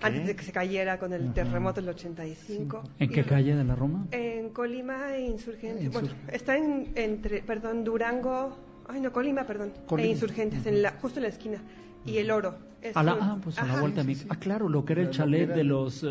antes 0.00 0.26
de 0.26 0.34
que 0.34 0.42
se 0.42 0.52
cayera 0.52 0.98
con 0.98 1.12
el 1.12 1.24
Ajá. 1.24 1.34
terremoto 1.34 1.80
del 1.82 1.90
85. 1.90 2.82
¿En 2.98 3.10
qué 3.10 3.20
Y- 3.20 3.24
calle 3.24 3.54
de 3.56 3.64
la 3.64 3.74
Roma? 3.74 4.06
En 4.10 4.48
Colima 4.50 5.14
e 5.14 5.20
Insurgentes. 5.26 5.84
Insur- 5.86 5.92
Bueno, 5.92 6.08
está 6.32 6.56
en, 6.56 6.92
entre, 6.94 7.42
perdón, 7.42 7.84
Durango, 7.84 8.56
ay 8.88 9.00
no, 9.00 9.12
Colima, 9.12 9.44
perdón, 9.44 9.72
Colima. 9.86 10.08
e 10.08 10.10
Insurgentes, 10.12 10.64
en 10.66 10.82
la, 10.82 10.92
justo 10.92 11.18
en 11.18 11.24
la 11.24 11.28
esquina. 11.28 11.62
Y 12.04 12.18
el 12.18 12.30
oro. 12.30 12.56
Es 12.80 12.96
A 12.96 13.02
la, 13.02 13.14
un- 13.14 13.22
ah, 13.22 13.38
pues 13.42 13.58
a 13.58 13.64
la 13.66 13.72
Ajá. 13.72 13.80
vuelta 13.80 14.00
a 14.02 14.04
mi... 14.04 14.16
Ah, 14.28 14.36
claro, 14.36 14.68
lo 14.68 14.84
que 14.84 14.92
era 14.94 15.02
el 15.02 15.10
chalet 15.10 15.42
era- 15.48 15.56
de 15.56 15.64
los... 15.64 16.04
eh, 16.04 16.08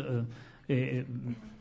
eh, 0.68 1.06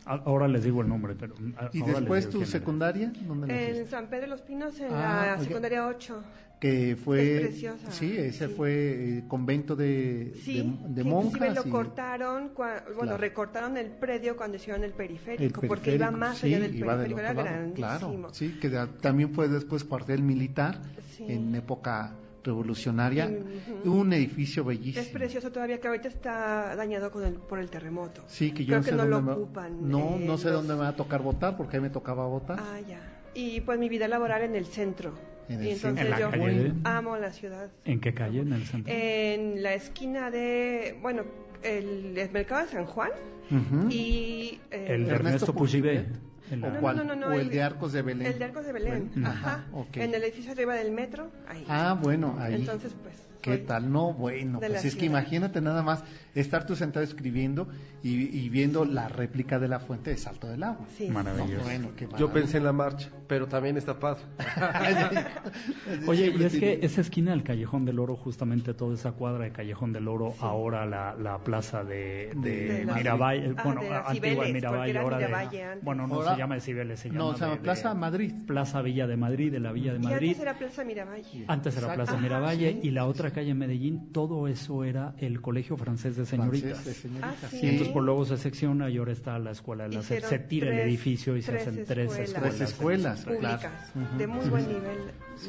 a- 0.06 0.16
ahora 0.26 0.48
les 0.48 0.64
digo 0.64 0.82
el 0.82 0.90
nombre, 0.90 1.16
pero... 1.18 1.34
a- 1.58 1.70
¿Y 1.74 1.82
después 1.82 2.30
tu 2.30 2.40
era. 2.40 2.46
secundaria? 2.48 3.12
¿Dónde? 3.26 3.70
En 3.80 3.88
San 3.88 4.08
Pedro 4.08 4.22
de 4.24 4.28
los 4.28 4.42
Pinos, 4.42 4.78
en 4.80 4.88
Ah, 4.94 5.26
la 5.28 5.34
oiga. 5.34 5.44
secundaria 5.46 5.88
8. 5.88 6.24
que 6.60 6.96
fue 7.02 7.36
Es 7.36 7.42
preciosa, 7.50 7.92
sí 7.92 8.18
ese 8.18 8.48
sí. 8.48 8.54
fue 8.58 8.72
eh, 9.20 9.24
convento 9.28 9.76
de, 9.76 10.34
Sí, 10.44 10.56
de, 10.56 10.64
de 10.64 10.64
que 10.64 10.70
inclusive 10.70 11.04
monjas 11.06 11.56
lo 11.56 11.68
y- 11.68 11.70
cortaron, 11.70 12.54
cua- 12.56 12.84
bueno, 12.86 13.02
Claro. 13.02 13.18
recortaron 13.18 13.78
el 13.78 13.92
predio 13.92 14.36
cuando 14.36 14.58
hicieron 14.58 14.84
el 14.84 14.92
periférico, 14.92 15.62
el 15.62 15.68
porque 15.68 15.94
iba 15.96 16.08
periférico, 16.08 16.18
más 16.18 16.38
sí, 16.40 16.48
allá 16.48 16.60
del 16.62 16.72
periférico, 16.72 17.20
era 17.20 17.32
otro 17.32 17.44
lado, 17.44 17.56
grandísimo. 17.58 17.76
claro 18.18 18.34
sí 18.34 18.58
que 18.60 18.70
también 19.02 19.34
fue 19.36 19.48
después 19.50 19.84
cuartel 19.84 20.24
militar 20.24 20.82
Sí. 21.16 21.26
en 21.30 21.54
época 21.54 22.14
revolucionaria 22.44 23.28
Ujú. 23.28 23.92
un 23.92 24.14
edificio 24.14 24.64
bellísimo 24.64 25.02
Es 25.04 25.10
precioso 25.10 25.52
todavía 25.52 25.80
que 25.80 25.88
ahorita 25.88 26.08
está 26.08 26.76
dañado 26.76 27.12
con 27.12 27.24
el, 27.26 27.34
por 27.34 27.60
el 27.60 27.70
terremoto. 27.70 28.24
sí 28.28 28.52
que 28.52 28.64
yo 28.66 28.68
Creo 28.68 28.78
no 28.80 28.84
sé 28.84 28.90
que 28.92 28.96
no 28.96 29.04
dónde 29.04 29.16
lo 29.18 29.22
me, 29.22 29.32
ocupan. 29.44 29.90
no 29.90 30.16
eh, 30.18 30.24
no 30.26 30.38
sé 30.38 30.46
los- 30.50 30.54
dónde 30.60 30.74
me 30.76 30.80
va 30.82 30.88
a 30.90 30.96
tocar 30.96 31.22
votar 31.22 31.58
porque 31.58 31.78
a 31.78 31.80
mí 31.82 31.88
me 31.88 31.94
tocaba 31.94 32.26
votar 32.28 32.60
Ah, 32.60 32.80
ya. 32.88 33.00
Y 33.34 33.62
pues 33.62 33.78
mi 33.78 33.88
vida 33.90 34.08
laboral 34.08 34.42
en 34.44 34.56
el 34.56 34.66
centro. 34.66 35.14
En 35.50 35.62
y 35.64 35.68
el 35.68 35.74
entonces 35.76 36.08
centro. 36.08 36.20
yo 36.20 36.26
¿En 36.26 36.32
la 36.40 36.46
calle 36.48 36.64
de- 36.64 36.74
amo 36.86 37.18
la 37.18 37.32
ciudad. 37.32 37.70
¿En 37.86 38.00
qué 38.00 38.14
calle? 38.14 38.40
¿En 38.42 38.54
el 38.54 38.66
centro? 38.66 38.94
En 38.94 39.62
la 39.64 39.74
esquina 39.76 40.32
de, 40.32 40.98
bueno, 41.02 41.24
el, 41.64 42.18
el 42.18 42.32
mercado 42.32 42.66
de 42.66 42.72
San 42.72 42.86
Juan 42.86 43.12
Ujú. 43.52 43.90
y... 43.90 44.60
eh, 44.72 44.86
el 44.90 45.06
de 45.06 45.12
Ernesto 45.12 45.16
Ernesto 45.16 45.54
Puchibé. 45.54 46.06
Puchibé. 46.50 46.56
En 46.56 46.64
o 46.64 46.74
la- 46.74 46.80
cuál 46.80 46.98
no, 46.98 47.04
no, 47.04 47.16
no, 47.16 47.28
o 47.28 47.32
el, 47.34 47.42
el- 47.42 47.50
de 47.50 47.62
Arcos 47.64 47.94
de 47.94 48.02
Belén 48.02 48.28
El 48.28 48.40
de 48.40 48.46
Arcos 48.46 48.66
de 48.66 48.72
Belén, 48.74 49.10
Bueno, 49.14 49.30
ajá. 49.30 49.66
ok. 49.74 49.98
En 49.98 50.14
el 50.14 50.24
edificio 50.24 50.52
arriba 50.52 50.76
del 50.76 50.92
metro, 50.92 51.30
ahí. 51.48 51.66
ah 51.68 51.98
bueno 52.02 52.36
ahí 52.40 52.56
Entonces, 52.56 52.94
pues... 53.04 53.16
¿Qué 53.52 53.58
tal? 53.60 53.92
No, 53.92 54.14
bueno, 54.14 54.60
pues 54.60 54.86
es 54.86 54.96
que 54.96 55.06
imagínate 55.06 55.62
nada 55.62 55.82
más 55.84 56.04
estar 56.36 56.66
tú 56.66 56.76
sentado 56.76 57.04
escribiendo 57.04 57.68
y, 58.04 58.26
y 58.38 58.50
viendo 58.50 58.86
la 58.86 59.08
réplica 59.10 59.58
de 59.60 59.68
la 59.68 59.80
fuente 59.80 60.12
de 60.12 60.18
Salto 60.18 60.48
del 60.48 60.62
Agua. 60.64 60.86
Sí. 60.98 61.10
Maravilloso. 61.10 61.58
No, 61.58 61.64
bueno, 61.64 61.90
qué 61.96 62.08
Yo 62.18 62.32
pensé 62.32 62.58
en 62.58 62.64
la 62.66 62.74
marcha, 62.74 63.10
pero 63.28 63.48
también 63.48 63.78
está 63.78 63.98
padre. 64.00 64.22
Oye, 66.08 66.34
y 66.38 66.44
es 66.44 66.56
que 66.58 66.80
esa 66.82 67.02
esquina 67.02 67.32
del 67.32 67.44
Callejón 67.44 67.86
del 67.86 68.00
Oro, 68.00 68.16
justamente 68.16 68.74
toda 68.74 68.94
esa 68.94 69.12
cuadra 69.14 69.46
de 69.46 69.52
Callejón 69.52 69.94
del 69.94 70.08
Oro, 70.08 70.34
ahora 70.40 70.86
la, 70.86 71.16
la 71.16 71.40
plaza 71.40 71.84
de, 71.84 72.32
de 72.36 72.68
De 72.80 72.86
la- 72.86 72.96
Miravalle, 72.96 73.54
Ah, 73.58 73.64
bueno, 73.64 73.82
de 73.82 73.90
antigua 73.96 74.46
de 74.46 74.54
Miravalle, 74.54 74.98
ahora 74.98 75.18
Miravalle 75.18 75.58
de... 75.58 75.64
antes. 75.64 75.84
Bueno, 75.84 76.08
no 76.08 76.16
Ahora- 76.16 76.32
se 76.34 76.38
llama 76.38 76.56
de 76.56 76.62
Cibeles, 76.62 77.00
se 77.00 77.10
llama 77.10 77.20
No, 77.20 77.34
se 77.34 77.40
llama 77.42 77.56
de- 77.56 77.62
Plaza 77.62 77.90
de- 77.90 77.96
Madrid. 77.96 78.34
Plaza 78.46 78.82
Villa 78.82 79.08
de 79.08 79.18
Madrid, 79.18 79.52
de 79.52 79.60
la 79.60 79.72
Villa 79.72 79.94
de 79.94 80.00
Y 80.00 80.04
Madrid. 80.04 80.30
antes 80.30 80.42
era 80.42 80.54
Plaza 80.58 80.84
Miravalle. 80.84 81.46
Antes 81.48 81.74
era 81.78 81.82
Exacto. 81.88 81.96
Plaza 81.96 82.12
Ajá, 82.14 82.22
Miravalle 82.22 82.72
sí. 82.74 82.80
y 82.84 82.92
la 82.92 83.06
otra 83.06 83.32
calle 83.38 83.52
en 83.52 83.58
Medellín, 83.60 84.12
todo 84.12 84.48
eso 84.48 84.84
era 84.84 85.14
el 85.20 85.42
Colegio 85.42 85.78
Francés 85.78 86.16
de 86.16 86.26
Señoritas. 86.26 86.72
Francés 86.72 86.86
de 86.86 86.94
señoritas. 86.94 87.44
Ah, 87.44 87.48
sí. 87.52 87.60
Y 87.62 87.70
entonces 87.70 87.94
por 87.94 88.04
luego 88.04 88.26
se 88.26 88.38
secciona 88.38 88.90
y 88.90 88.98
ahora 88.98 89.12
está 89.12 89.38
la 89.38 89.52
escuela 89.52 89.88
de 89.88 89.96
la 89.96 90.02
Se 90.02 90.40
tira 90.40 90.74
el 90.74 90.80
edificio 90.80 91.38
y 91.38 91.44
se 91.44 91.52
tres 91.52 91.68
hacen 91.68 91.86
tres 91.86 92.18
escuelas. 92.18 92.58
Tres 92.58 92.62
escuelas, 92.62 93.26
Públicas, 93.26 93.92
claro. 93.94 94.18
De 94.18 94.26
muy 94.26 94.50
buen 94.50 94.68
nivel. 94.68 94.98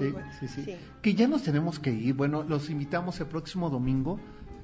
muy 0.00 0.22
Sí, 0.38 0.46
sí, 0.46 0.48
sí, 0.48 0.76
Que 1.00 1.14
ya 1.14 1.26
nos 1.26 1.44
tenemos 1.44 1.78
que 1.78 1.90
ir. 1.90 2.12
Bueno, 2.12 2.42
los 2.42 2.68
invitamos 2.68 3.20
el 3.20 3.26
próximo 3.26 3.70
domingo, 3.70 4.20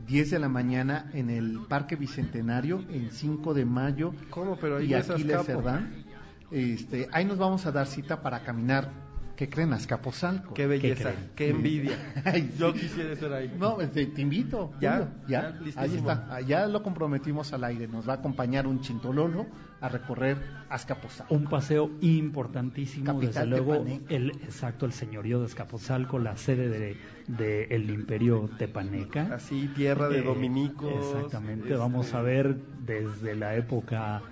10 0.06 0.32
de 0.32 0.38
la 0.38 0.50
mañana, 0.50 1.10
en 1.14 1.30
el 1.30 1.60
Parque 1.66 1.96
Bicentenario, 1.96 2.84
en 2.90 3.10
5 3.10 3.54
de 3.54 3.64
mayo. 3.64 4.12
¿Cómo? 4.28 4.56
Pero 4.56 4.76
ahí 4.76 4.88
y 4.88 4.90
no 4.90 4.98
es 4.98 5.08
Aquiles 5.08 5.36
Azcapo. 5.36 5.62
Cerdán. 5.62 6.04
Este, 6.50 7.08
ahí 7.10 7.24
nos 7.24 7.38
vamos 7.38 7.64
a 7.64 7.72
dar 7.72 7.86
cita 7.86 8.20
para 8.20 8.40
caminar. 8.42 9.03
¿Qué 9.36 9.48
creen? 9.48 9.72
Azcapotzalco. 9.72 10.54
Qué 10.54 10.66
belleza, 10.66 11.12
qué, 11.34 11.50
envidia. 11.50 11.96
Ay, 12.24 12.42
sí. 12.52 12.58
Yo 12.58 12.72
quisiera 12.72 13.12
estar 13.12 13.32
ahí. 13.32 13.52
No, 13.58 13.80
este, 13.80 14.06
te 14.06 14.22
invito. 14.22 14.72
Ya, 14.80 15.12
ya, 15.26 15.58
ahí 15.76 15.96
está. 15.96 16.40
Ya 16.42 16.66
lo 16.66 16.82
comprometimos 16.82 17.52
al 17.52 17.64
aire. 17.64 17.88
Nos 17.88 18.08
va 18.08 18.14
a 18.14 18.16
acompañar 18.16 18.66
un 18.66 18.80
chintololo 18.80 19.46
a 19.80 19.88
recorrer 19.88 20.38
Azcapotzalco. 20.70 21.34
Un 21.34 21.44
paseo 21.44 21.90
importantísimo, 22.00 23.06
Capital 23.06 23.50
desde 23.50 23.62
luego, 23.64 23.84
el 24.08 24.30
exacto, 24.30 24.86
el 24.86 24.92
señorío 24.92 25.40
de 25.40 25.46
Escapotzalco, 25.46 26.18
la 26.18 26.36
sede 26.36 26.68
de, 26.68 26.96
de 27.26 27.64
el 27.64 27.90
Imperio 27.90 28.48
Tepaneca. 28.56 29.34
Así, 29.34 29.68
tierra 29.74 30.08
de 30.08 30.20
Eh, 30.20 30.22
dominicos. 30.22 30.92
Exactamente, 30.94 31.64
este, 31.66 31.76
vamos 31.76 32.14
a 32.14 32.22
ver 32.22 32.56
desde 32.86 33.34
la 33.34 33.56
época, 33.56 34.22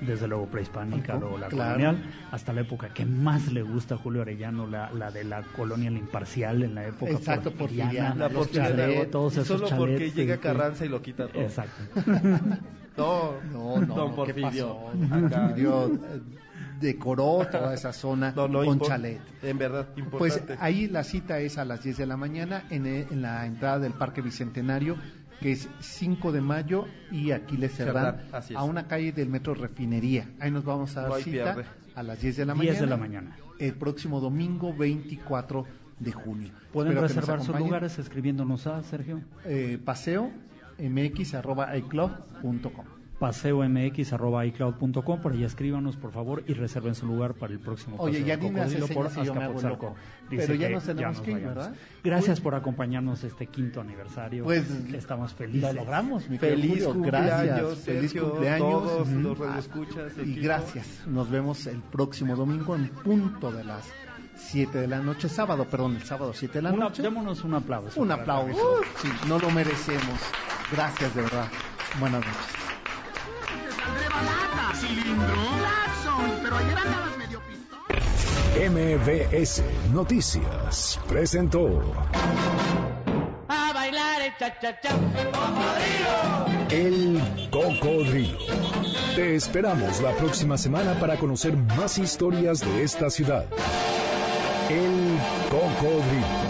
desde 0.00 0.26
luego 0.28 0.46
prehispánica 0.46 1.16
o 1.16 1.36
la 1.38 1.48
Claro. 1.48 1.74
colonial, 1.74 2.02
hasta 2.30 2.52
la 2.52 2.62
época 2.62 2.88
que 2.88 3.04
más 3.06 3.52
le 3.52 3.62
gusta 3.62 3.94
a 3.94 3.98
Julio 3.98 4.22
Arellano, 4.22 4.66
la, 4.66 4.90
la 4.92 5.10
de 5.10 5.24
la 5.24 5.42
colonia 5.42 5.90
La 5.90 5.98
imparcial 5.98 6.62
en 6.62 6.74
la 6.74 6.86
época 6.86 7.12
Exacto, 7.12 7.52
porfiriana, 7.52 8.14
La 8.14 8.28
porfiriana, 8.28 9.04
todos 9.10 9.36
esos 9.36 9.60
solo 9.68 9.76
porque 9.76 10.10
llega 10.10 10.34
este, 10.34 10.46
Carranza 10.48 10.84
y 10.84 10.88
lo 10.88 11.02
quita 11.02 11.28
todo. 11.28 11.42
Exacto. 11.42 11.82
No, 12.96 13.32
No, 13.52 13.80
no, 13.80 13.94
Don 13.94 14.10
¿qué 14.10 14.34
Porfirio. 14.34 14.76
pasó? 15.08 15.14
Acá. 15.26 15.40
Porfirio 15.48 15.86
eh, 15.94 16.20
decoró 16.80 17.46
toda 17.50 17.72
esa 17.74 17.92
zona 17.92 18.32
No, 18.34 18.48
no, 18.48 18.64
con 18.64 18.80
chalet. 18.80 19.20
En 19.42 19.56
verdad, 19.58 19.88
Pues 20.10 20.34
importante. 20.36 20.62
ahí 20.62 20.86
la 20.88 21.04
cita 21.04 21.38
es 21.40 21.56
a 21.56 21.64
las 21.64 21.82
10 21.82 21.96
de 21.98 22.06
la 22.06 22.16
mañana 22.16 22.64
en, 22.70 22.86
eh, 22.86 23.06
en 23.10 23.22
la 23.22 23.46
entrada 23.46 23.78
del 23.78 23.92
Parque 23.92 24.20
Bicentenario, 24.22 24.96
que 25.40 25.52
es 25.52 25.68
5 25.80 26.32
de 26.32 26.40
mayo 26.40 26.86
y 27.10 27.32
Aquiles 27.32 27.74
Cerdán, 27.74 28.20
a 28.54 28.64
una 28.64 28.86
calle 28.86 29.12
del 29.12 29.28
metro 29.28 29.54
Refinería. 29.54 30.28
Ahí 30.38 30.50
nos 30.50 30.64
vamos 30.64 30.96
a 30.96 31.02
dar 31.02 31.12
hay 31.12 31.22
cita 31.22 31.54
pierde. 31.54 31.64
a 31.94 32.02
las 32.02 32.20
10 32.20 32.36
de 32.36 32.46
la 32.46 32.54
10 32.54 32.64
mañana. 32.64 32.80
de 32.80 32.86
la 32.86 32.96
mañana. 32.96 33.36
El 33.58 33.74
próximo 33.74 34.20
domingo 34.20 34.74
24 34.74 35.64
de 35.98 36.12
junio. 36.12 36.50
Pueden 36.72 36.92
Espero 36.92 37.08
reservar 37.08 37.42
sus 37.42 37.58
lugares 37.58 37.98
escribiéndonos 37.98 38.66
a 38.66 38.82
Sergio. 38.82 39.20
Eh, 39.44 39.78
paseo 39.84 40.30
mx 40.78 41.34
arroba 41.34 41.76
icloud.com. 41.76 42.99
paseomx.icloud.com, 43.20 45.20
por 45.20 45.32
ahí 45.32 45.44
escríbanos 45.44 45.96
por 45.96 46.12
favor 46.12 46.42
y 46.46 46.54
reserven 46.54 46.94
su 46.94 47.06
lugar 47.06 47.34
para 47.34 47.52
el 47.52 47.60
próximo 47.60 47.96
Oye, 47.98 48.20
paseo 48.20 48.26
ya 48.26 48.36
me 48.50 48.60
hace 48.60 48.94
por 48.94 49.06
y 49.10 49.24
yo 49.24 49.34
me 49.34 49.44
hago 49.44 49.56
Azcapotzalco. 49.56 49.86
loco. 49.86 49.96
Dice 50.30 50.46
Pero 50.46 50.54
ya 50.58 50.68
nos 50.70 50.84
tenemos 50.84 51.20
que 51.20 51.30
ir. 51.32 51.38
¿verdad? 51.40 51.74
Gracias 52.02 52.40
por 52.40 52.54
acompañarnos 52.54 53.24
este 53.24 53.46
quinto 53.46 53.80
aniversario. 53.80 54.44
Pues, 54.44 54.70
estamos 54.94 55.34
felices. 55.34 55.74
Lo 55.74 55.80
logramos, 55.80 56.28
mi 56.28 56.38
Feliz 56.38 56.70
Julio. 56.84 56.92
cumpleaños, 56.92 57.46
Gracias. 57.46 57.78
Feliz 57.80 58.10
Sergio, 58.12 58.30
cumpleaños. 58.30 58.68
todos 58.82 59.08
los 59.08 59.38
radioescuchas, 59.38 60.12
Y 60.18 60.20
equipo. 60.22 60.40
gracias. 60.42 61.06
Nos 61.06 61.30
vemos 61.30 61.66
el 61.66 61.80
próximo 61.82 62.36
domingo 62.36 62.74
en 62.76 62.88
punto 62.88 63.50
de 63.52 63.64
las 63.64 63.90
7 64.36 64.78
de 64.78 64.86
la 64.88 65.00
noche. 65.00 65.28
Sábado, 65.28 65.66
perdón, 65.68 65.96
el 65.96 66.02
sábado 66.04 66.32
7 66.32 66.58
de 66.58 66.62
la 66.62 66.72
Una- 66.72 66.84
noche. 66.86 67.02
démonos 67.02 67.44
un 67.44 67.54
aplauso. 67.54 68.00
Un 68.00 68.12
aplauso. 68.12 68.80
Sí, 69.02 69.08
no 69.28 69.38
lo 69.38 69.50
merecemos. 69.50 70.20
Gracias, 70.72 71.14
de 71.14 71.22
verdad. 71.22 71.48
Buenas 71.98 72.24
noches. 72.24 72.79
MBS 78.70 79.62
Noticias 79.92 81.00
presentó 81.08 81.80
A 83.48 83.72
bailar 83.72 84.22
el 84.22 84.36
cha-cha-cha. 84.36 84.90
El 86.70 87.48
Cocodrilo. 87.50 88.38
Te 89.16 89.34
esperamos 89.34 90.00
la 90.00 90.12
próxima 90.12 90.58
semana 90.58 91.00
para 91.00 91.16
conocer 91.16 91.56
más 91.56 91.98
historias 91.98 92.60
de 92.60 92.82
esta 92.82 93.08
ciudad. 93.10 93.46
El 94.68 95.18
Cocodrilo. 95.50 96.49